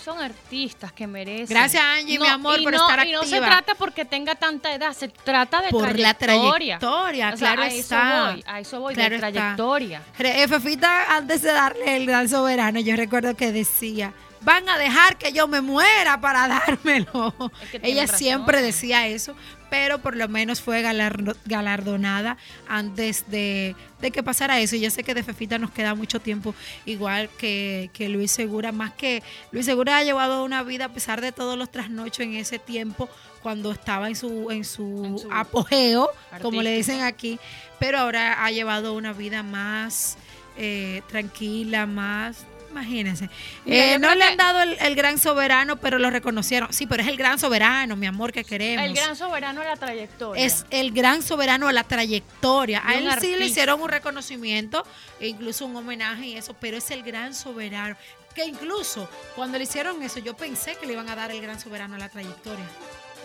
Son 0.04 0.20
artistas 0.20 0.92
que 0.92 1.08
merecen. 1.08 1.48
Gracias, 1.48 1.82
Angie, 1.82 2.20
mi 2.20 2.28
amor, 2.28 2.62
por 2.62 2.74
no, 2.74 2.90
estar 2.90 3.08
Y 3.08 3.12
no 3.14 3.24
se 3.24 3.36
activa. 3.36 3.48
trata 3.48 3.76
porque 3.76 4.04
tenga 4.04 4.36
tanta 4.36 4.74
edad, 4.74 4.92
se 4.94 5.08
trata 5.08 5.62
de 5.62 5.70
Por 5.70 5.98
la 5.98 6.14
trayectoria. 6.14 6.78
trayectoria, 6.80 7.28
O 7.34 7.38
sea, 7.38 7.54
claro 7.54 7.62
a 7.62 7.68
está. 7.68 8.02
Eso 8.02 8.32
voy, 8.34 8.44
a 8.46 8.60
eso 8.60 8.80
voy, 8.82 8.94
Claro 8.96 9.10
de 9.12 9.16
está. 9.16 9.32
trayectoria. 9.32 10.02
Fefita, 10.48 11.16
antes 11.16 11.42
de 11.42 11.54
darle 11.54 11.96
el 11.96 12.06
gran 12.06 12.28
soberano, 12.28 12.80
yo 12.82 12.96
recuerdo 12.96 13.36
que 13.36 13.52
decía, 13.54 14.14
van 14.44 14.68
a 14.70 14.78
dejar 14.78 15.18
que 15.18 15.32
yo 15.32 15.48
me 15.48 15.62
muera 15.62 16.20
para 16.22 16.48
dármelo. 16.68 17.34
Es 17.62 17.70
que 17.70 17.80
tiene 17.80 17.90
Ella 17.94 18.02
razón. 18.04 18.18
siempre 18.20 18.62
decía 18.62 19.08
eso, 19.08 19.36
pero 19.70 20.00
por 20.00 20.16
lo 20.16 20.28
menos 20.28 20.62
fue 20.62 20.82
galardo- 20.84 21.36
galardonada 21.46 22.38
antes 22.68 23.26
de, 23.30 23.76
de 24.02 24.12
que 24.12 24.22
pasara 24.24 24.60
eso. 24.60 24.76
Yo 24.76 24.90
sé 24.92 25.04
que 25.04 25.14
de 25.14 25.24
Fefita 25.24 25.58
nos 25.58 25.72
queda 25.72 25.96
mucho 25.96 26.20
tiempo, 26.20 26.54
igual 26.86 27.30
que, 27.38 27.90
que 27.94 28.10
Luis 28.10 28.32
Segura, 28.32 28.72
más 28.72 28.94
que 28.94 29.24
Luis 29.52 29.66
Segura 29.66 29.98
ha 29.98 30.04
llevado 30.04 30.44
una 30.44 30.62
vida 30.64 30.86
a 30.86 30.90
pesar 30.90 31.22
de 31.22 31.32
todos 31.32 31.58
los 31.58 31.72
trasnochos 31.72 32.20
en 32.20 32.36
ese 32.36 32.60
tiempo 32.60 33.10
cuando 33.42 33.72
estaba 33.72 34.08
en 34.08 34.16
su, 34.16 34.52
en 34.52 34.64
su, 34.64 35.04
En 35.06 35.20
su 35.20 35.32
apogeo, 35.32 36.10
como 36.42 36.62
le 36.62 36.76
dicen 36.78 37.02
aquí, 37.02 37.40
pero 37.80 38.00
ahora 38.00 38.46
ha 38.46 38.52
llevado 38.52 38.94
una 38.94 39.12
vida 39.12 39.44
más 39.44 40.18
eh, 40.58 41.02
tranquila, 41.10 41.86
más... 41.86 42.46
Imagínense. 42.74 43.30
Eh, 43.68 44.00
no 44.00 44.16
le 44.16 44.24
han 44.24 44.36
dado 44.36 44.64
el, 44.64 44.76
el 44.80 44.96
gran 44.96 45.20
soberano, 45.20 45.78
pero 45.78 46.00
lo 46.00 46.10
reconocieron. 46.10 46.74
Sí, 46.74 46.88
pero 46.88 47.04
es 47.04 47.08
el 47.08 47.18
gran 47.18 47.38
soberano, 47.38 47.96
mi 47.96 48.08
amor, 48.08 48.32
que 48.32 48.44
queremos. 48.44 48.84
El 48.84 48.96
gran 48.96 49.16
soberano 49.16 49.62
de 49.62 49.68
la 49.68 49.76
trayectoria. 49.76 50.44
Es 50.44 50.66
el 50.72 50.92
gran 50.92 51.22
soberano 51.22 51.68
de 51.68 51.74
la 51.74 51.84
trayectoria. 51.84 52.82
A 52.84 52.96
él 52.96 53.08
sí 53.22 53.36
le 53.36 53.46
hicieron 53.46 53.80
un 53.80 53.90
reconocimiento, 53.90 54.84
e 55.20 55.28
incluso 55.28 55.68
un 55.68 55.76
homenaje 55.76 56.26
y 56.26 56.36
eso, 56.36 56.56
pero 56.60 56.78
es 56.78 56.90
el 56.90 57.04
gran 57.04 57.36
soberano. 57.36 57.96
Que 58.34 58.46
incluso 58.46 59.08
cuando 59.36 59.60
le 59.60 59.66
hicieron 59.66 60.02
eso, 60.02 60.20
yo 60.20 60.36
pensé 60.36 60.76
que 60.76 60.88
le 60.88 60.94
iban 60.94 61.08
a 61.10 61.16
dar 61.16 61.30
el 61.30 61.40
gran 61.42 61.60
soberano 61.60 61.94
a 61.94 62.00
la 62.00 62.10
trayectoria 62.10 62.66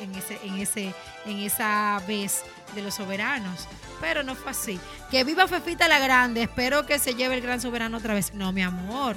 en 0.00 0.14
ese, 0.14 0.38
en 0.44 0.58
ese, 0.58 0.94
en 1.24 1.38
esa 1.38 2.02
vez 2.06 2.44
de 2.74 2.82
los 2.82 2.94
soberanos. 2.94 3.66
Pero 4.00 4.22
no 4.22 4.34
fue 4.34 4.50
así. 4.50 4.78
Que 5.10 5.24
viva 5.24 5.48
Fefita 5.48 5.88
la 5.88 5.98
Grande. 5.98 6.42
Espero 6.42 6.86
que 6.86 6.98
se 6.98 7.14
lleve 7.14 7.36
el 7.36 7.40
gran 7.40 7.60
soberano 7.60 7.98
otra 7.98 8.14
vez. 8.14 8.34
No, 8.34 8.52
mi 8.52 8.62
amor. 8.62 9.16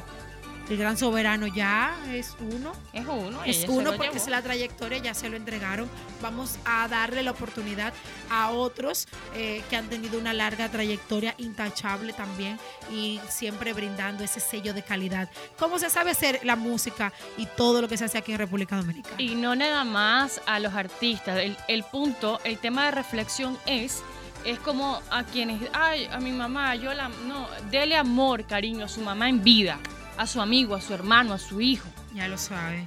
El 0.72 0.78
gran 0.78 0.95
soberano 0.95 1.47
ya 1.47 1.93
es 2.13 2.38
uno. 2.39 2.72
es 2.93 3.05
uno. 3.05 3.43
Es 3.43 3.65
uno 3.67 3.91
porque 3.97 4.15
es 4.15 4.28
la 4.30 4.41
trayectoria, 4.41 4.99
ya 4.99 5.13
se 5.13 5.28
lo 5.28 5.36
entregaron. 5.36 5.89
Vamos 6.22 6.59
a 6.63 6.88
darle 6.88 7.24
la 7.24 7.32
oportunidad 7.32 7.91
a 8.30 8.51
otros 8.51 9.09
eh, 9.36 9.63
que 9.69 9.76
han 9.76 9.89
tenido 9.89 10.17
una 10.17 10.32
larga 10.32 10.69
trayectoria 10.69 11.36
intachable 11.39 12.13
también 12.13 12.57
y 12.89 13.19
siempre 13.28 13.74
brindando 13.74 14.24
ese 14.24 14.39
sello 14.39 14.74
de 14.74 14.82
calidad. 14.82 15.30
¿Cómo 15.59 15.78
se 15.78 15.89
sabe 15.89 16.11
hacer 16.11 16.39
la 16.43 16.55
música 16.55 17.11
y 17.36 17.47
todo 17.47 17.82
lo 17.82 17.89
que 17.89 17.97
se 17.97 18.05
hace 18.05 18.17
aquí 18.17 18.32
en 18.32 18.38
República 18.38 18.78
Dominicana? 18.78 19.15
Y 19.17 19.36
no 19.36 19.57
nada 19.57 19.84
más 19.84 20.39
a 20.45 20.57
los 20.61 20.74
artistas. 20.74 21.38
El, 21.39 21.57
el 21.67 21.84
punto, 21.84 22.39
el 22.45 22.57
tema 22.59 22.86
de 22.86 22.91
reflexión 22.91 23.57
es, 23.65 24.01
es 24.45 24.57
como 24.59 25.01
a 25.09 25.26
quienes, 25.26 25.61
ay, 25.74 26.05
a 26.09 26.22
mi 26.22 26.32
mamá, 26.32 26.76
yo 26.76 26.93
la, 26.93 27.09
no, 27.09 27.49
dele 27.69 27.97
amor, 27.97 28.45
cariño 28.45 28.86
a 28.86 28.88
su 28.88 29.01
mamá 29.01 29.28
en 29.28 29.43
vida, 29.43 29.78
a 30.22 30.28
su 30.28 30.41
amigo, 30.41 30.76
a 30.76 30.82
su 30.82 30.93
hermano, 30.93 31.34
a 31.34 31.39
su 31.39 31.61
hijo. 31.61 31.88
ya 32.13 32.28
lo 32.28 32.38
sabe. 32.38 32.86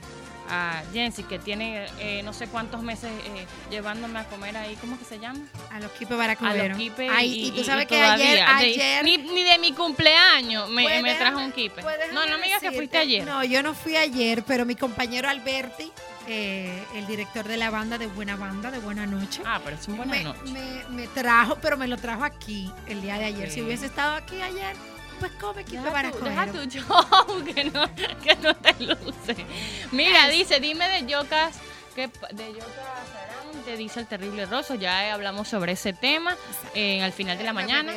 A 0.50 0.82
Jensi, 0.92 1.22
que 1.22 1.38
tiene 1.38 1.86
eh, 1.98 2.22
no 2.22 2.34
sé 2.34 2.48
cuántos 2.48 2.82
meses 2.82 3.10
eh, 3.10 3.46
llevándome 3.70 4.18
a 4.20 4.24
comer 4.24 4.54
ahí, 4.58 4.76
¿cómo 4.78 4.98
que 4.98 5.04
se 5.06 5.18
llama? 5.18 5.40
A 5.70 5.80
los 5.80 5.90
Kipe 5.92 6.12
A 6.12 6.16
Baracubero. 6.18 6.68
los 6.68 6.76
kipe. 6.76 7.08
Ay, 7.08 7.46
y, 7.46 7.50
tú 7.50 7.64
sabes 7.64 7.86
que 7.86 7.98
ayer, 8.02 8.42
ayer 8.46 9.02
ni, 9.04 9.16
ni 9.16 9.42
de 9.42 9.58
mi 9.58 9.72
cumpleaños 9.72 10.68
me, 10.68 10.82
Pues 10.82 11.02
me 11.02 11.14
trajo 11.14 11.38
un 11.38 11.50
kipe. 11.50 11.80
pues 11.82 11.96
no, 12.12 12.26
no 12.26 12.36
me 12.36 12.44
digas 12.44 12.60
que 12.60 12.72
fuiste 12.72 12.98
ayer. 12.98 13.24
No, 13.24 13.42
yo 13.42 13.62
no 13.62 13.72
fui 13.72 13.96
ayer, 13.96 14.42
pero 14.44 14.66
mi 14.66 14.74
compañero 14.74 15.30
Alberti, 15.30 15.90
eh, 16.28 16.84
el 16.94 17.06
director 17.06 17.48
de 17.48 17.56
la 17.56 17.70
banda 17.70 17.96
de 17.96 18.06
Buena 18.06 18.36
Banda, 18.36 18.70
de 18.70 18.80
Buena 18.80 19.06
Noche, 19.06 19.40
Ah, 19.46 19.60
pero 19.64 19.76
es 19.76 19.88
un 19.88 19.96
buena 19.96 20.12
me, 20.12 20.24
noche. 20.24 20.40
me- 20.52 20.84
me 20.94 21.06
trajo, 21.08 21.56
pero 21.56 21.78
me 21.78 21.88
lo 21.88 21.96
trajo 21.96 22.22
aquí 22.22 22.70
el 22.86 23.00
día 23.00 23.16
de 23.16 23.24
ayer. 23.24 23.50
Si 23.50 23.62
hubiese 23.62 23.86
estado 23.86 24.14
aquí 24.16 24.42
ayer, 24.42 24.76
pues 25.20 25.32
come 25.40 25.64
Kipe 25.64 25.82
Deja 25.82 26.10
tu, 26.10 26.18
deja 26.24 26.34
Baracubero. 26.46 26.52
tu 26.52 26.70
show, 26.70 27.44
que 27.54 27.64
no, 27.64 27.94
que 28.22 28.36
no 28.36 28.54
te 28.56 28.74
luce. 28.84 29.46
Mira, 29.92 30.28
dice, 30.28 30.60
dime 30.60 30.88
de 30.88 31.06
Yocas, 31.06 31.56
que 31.94 32.08
de 32.32 32.52
Yocas 32.52 33.24
te 33.64 33.76
dice 33.76 34.00
el 34.00 34.06
terrible 34.06 34.46
Rosso, 34.46 34.74
ya 34.74 35.06
eh, 35.06 35.10
hablamos 35.10 35.48
sobre 35.48 35.72
ese 35.72 35.92
tema 35.92 36.36
eh, 36.74 37.02
al 37.02 37.12
final 37.12 37.38
de 37.38 37.44
la 37.44 37.52
mañana. 37.52 37.92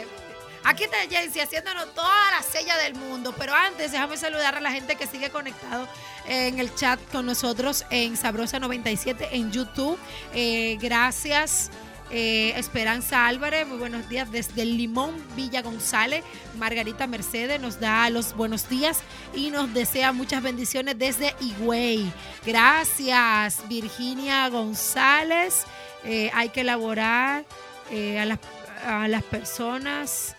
Aquí 0.64 0.84
está 0.84 0.98
Jensi 1.10 1.40
haciéndonos 1.40 1.94
toda 1.94 2.32
la 2.32 2.42
sella 2.42 2.78
del 2.78 2.94
mundo. 2.96 3.34
Pero 3.38 3.54
antes, 3.54 3.92
déjame 3.92 4.18
saludar 4.18 4.56
a 4.56 4.60
la 4.60 4.72
gente 4.72 4.96
que 4.96 5.08
sigue 5.08 5.30
conectado 5.30 5.88
en 6.28 6.60
el 6.60 6.74
chat 6.76 7.00
con 7.12 7.26
nosotros 7.26 7.86
en 7.90 8.18
Sabrosa97 8.18 9.30
en 9.32 9.52
YouTube. 9.52 9.98
Eh, 10.34 10.78
gracias. 10.82 11.72
Eh, 12.10 12.54
Esperanza 12.56 13.28
Álvarez, 13.28 13.68
muy 13.68 13.78
buenos 13.78 14.08
días 14.08 14.32
desde 14.32 14.64
Limón 14.64 15.14
Villa 15.36 15.62
González. 15.62 16.24
Margarita 16.58 17.06
Mercedes 17.06 17.60
nos 17.60 17.82
da 17.82 18.10
los 18.10 18.34
buenos 18.34 18.70
días 18.70 19.02
y 19.34 19.50
nos 19.50 19.74
desea 19.74 20.14
muchas 20.14 20.42
bendiciones 20.42 20.98
desde 20.98 21.36
Higüey. 21.42 22.10
Gracias, 22.46 23.68
Virginia 23.68 24.48
González. 24.48 25.66
Eh, 26.06 26.32
hay 26.34 26.50
que 26.50 26.62
elaborar 26.62 27.44
a, 27.92 28.26
las, 28.26 28.40
a, 28.86 29.08
las, 29.10 29.24
personas. 29.24 30.36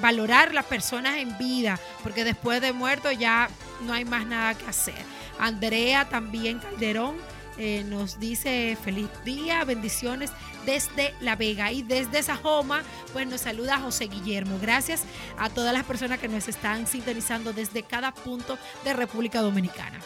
valorar 0.00 0.52
las 0.52 0.64
personas 0.64 1.16
en 1.18 1.38
vida, 1.38 1.78
porque 2.02 2.24
después 2.24 2.60
de 2.60 2.72
muerto 2.72 3.12
ya 3.12 3.48
no 3.82 3.92
hay 3.92 4.04
más 4.04 4.26
nada 4.26 4.54
que 4.54 4.66
hacer. 4.66 5.16
Andrea 5.38 6.08
también 6.08 6.58
Calderón 6.58 7.16
eh, 7.58 7.84
nos 7.86 8.18
dice 8.20 8.76
feliz 8.82 9.08
día, 9.24 9.64
bendiciones 9.64 10.30
desde 10.64 11.14
La 11.20 11.36
Vega 11.36 11.72
y 11.72 11.82
desde 11.82 12.22
Sajoma, 12.22 12.82
pues 13.12 13.26
nos 13.26 13.40
saluda 13.40 13.78
José 13.78 14.06
Guillermo. 14.06 14.58
Gracias 14.60 15.04
a 15.38 15.48
todas 15.48 15.72
las 15.72 15.84
personas 15.84 16.18
que 16.18 16.28
nos 16.28 16.48
están 16.48 16.86
sintonizando 16.86 17.52
desde 17.52 17.82
cada 17.82 18.12
punto 18.12 18.58
de 18.84 18.92
República 18.92 19.40
Dominicana. 19.40 19.98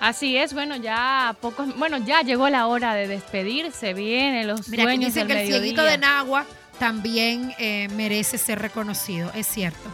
Así 0.00 0.36
es, 0.36 0.54
bueno, 0.54 0.76
ya 0.76 1.36
pocos, 1.42 1.76
bueno, 1.76 1.98
ya 1.98 2.22
llegó 2.22 2.48
la 2.48 2.66
hora 2.66 2.94
de 2.94 3.06
despedirse, 3.06 3.92
vienen 3.92 4.46
los 4.46 4.66
Mira, 4.68 4.84
sueños 4.84 5.12
dicen 5.12 5.28
que 5.28 5.42
el 5.42 5.46
cieguito 5.46 5.84
de 5.84 5.98
Nagua 5.98 6.46
también 6.78 7.54
eh, 7.58 7.88
merece 7.94 8.38
ser 8.38 8.60
reconocido, 8.60 9.30
es 9.34 9.46
cierto. 9.46 9.90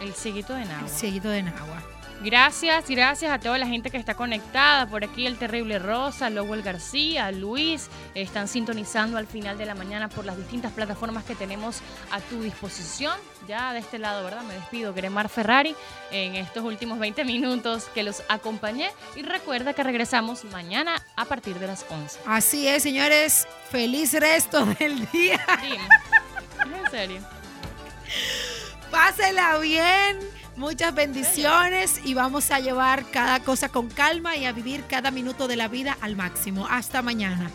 El 0.00 0.14
cieguito 0.14 0.54
de 0.54 0.64
Nagua. 0.64 0.88
El 0.88 0.88
cieguito 0.88 1.28
de 1.28 1.42
Nagua. 1.42 1.91
Gracias, 2.24 2.88
gracias 2.88 3.32
a 3.32 3.40
toda 3.40 3.58
la 3.58 3.66
gente 3.66 3.90
que 3.90 3.96
está 3.96 4.14
conectada. 4.14 4.86
Por 4.86 5.02
aquí 5.02 5.26
el 5.26 5.38
terrible 5.38 5.80
Rosa, 5.80 6.30
Lowell 6.30 6.62
García, 6.62 7.32
Luis, 7.32 7.88
están 8.14 8.46
sintonizando 8.46 9.18
al 9.18 9.26
final 9.26 9.58
de 9.58 9.66
la 9.66 9.74
mañana 9.74 10.08
por 10.08 10.24
las 10.24 10.36
distintas 10.36 10.70
plataformas 10.70 11.24
que 11.24 11.34
tenemos 11.34 11.80
a 12.12 12.20
tu 12.20 12.40
disposición. 12.42 13.18
Ya 13.48 13.72
de 13.72 13.80
este 13.80 13.98
lado, 13.98 14.24
¿verdad? 14.24 14.42
Me 14.42 14.54
despido, 14.54 14.94
Gremar 14.94 15.28
Ferrari, 15.28 15.74
en 16.12 16.36
estos 16.36 16.62
últimos 16.62 17.00
20 17.00 17.24
minutos 17.24 17.86
que 17.92 18.04
los 18.04 18.22
acompañé. 18.28 18.90
Y 19.16 19.22
recuerda 19.22 19.72
que 19.72 19.82
regresamos 19.82 20.44
mañana 20.44 21.02
a 21.16 21.24
partir 21.24 21.58
de 21.58 21.66
las 21.66 21.84
11. 21.90 22.20
Así 22.26 22.68
es, 22.68 22.84
señores. 22.84 23.48
Feliz 23.68 24.12
resto 24.12 24.64
del 24.78 25.10
día. 25.10 25.44
En 26.60 26.90
serio. 26.90 27.20
Pásela 28.92 29.58
bien 29.58 30.41
Muchas 30.56 30.94
bendiciones 30.94 32.00
y 32.04 32.14
vamos 32.14 32.50
a 32.50 32.60
llevar 32.60 33.04
cada 33.10 33.40
cosa 33.40 33.70
con 33.70 33.88
calma 33.88 34.36
y 34.36 34.44
a 34.44 34.52
vivir 34.52 34.84
cada 34.88 35.10
minuto 35.10 35.48
de 35.48 35.56
la 35.56 35.68
vida 35.68 35.96
al 36.00 36.14
máximo. 36.14 36.66
Hasta 36.68 37.02
mañana. 37.02 37.50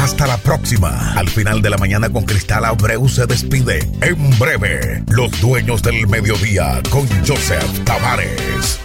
Hasta 0.00 0.26
la 0.26 0.36
próxima. 0.36 1.12
Al 1.14 1.28
final 1.28 1.62
de 1.62 1.70
la 1.70 1.78
mañana 1.78 2.10
con 2.10 2.24
Cristal 2.24 2.64
Abreu 2.64 3.08
se 3.08 3.26
despide. 3.26 3.78
En 4.00 4.38
breve, 4.38 5.04
los 5.08 5.40
dueños 5.40 5.82
del 5.82 6.08
mediodía 6.08 6.82
con 6.90 7.06
Joseph 7.24 7.84
Tavares. 7.84 8.80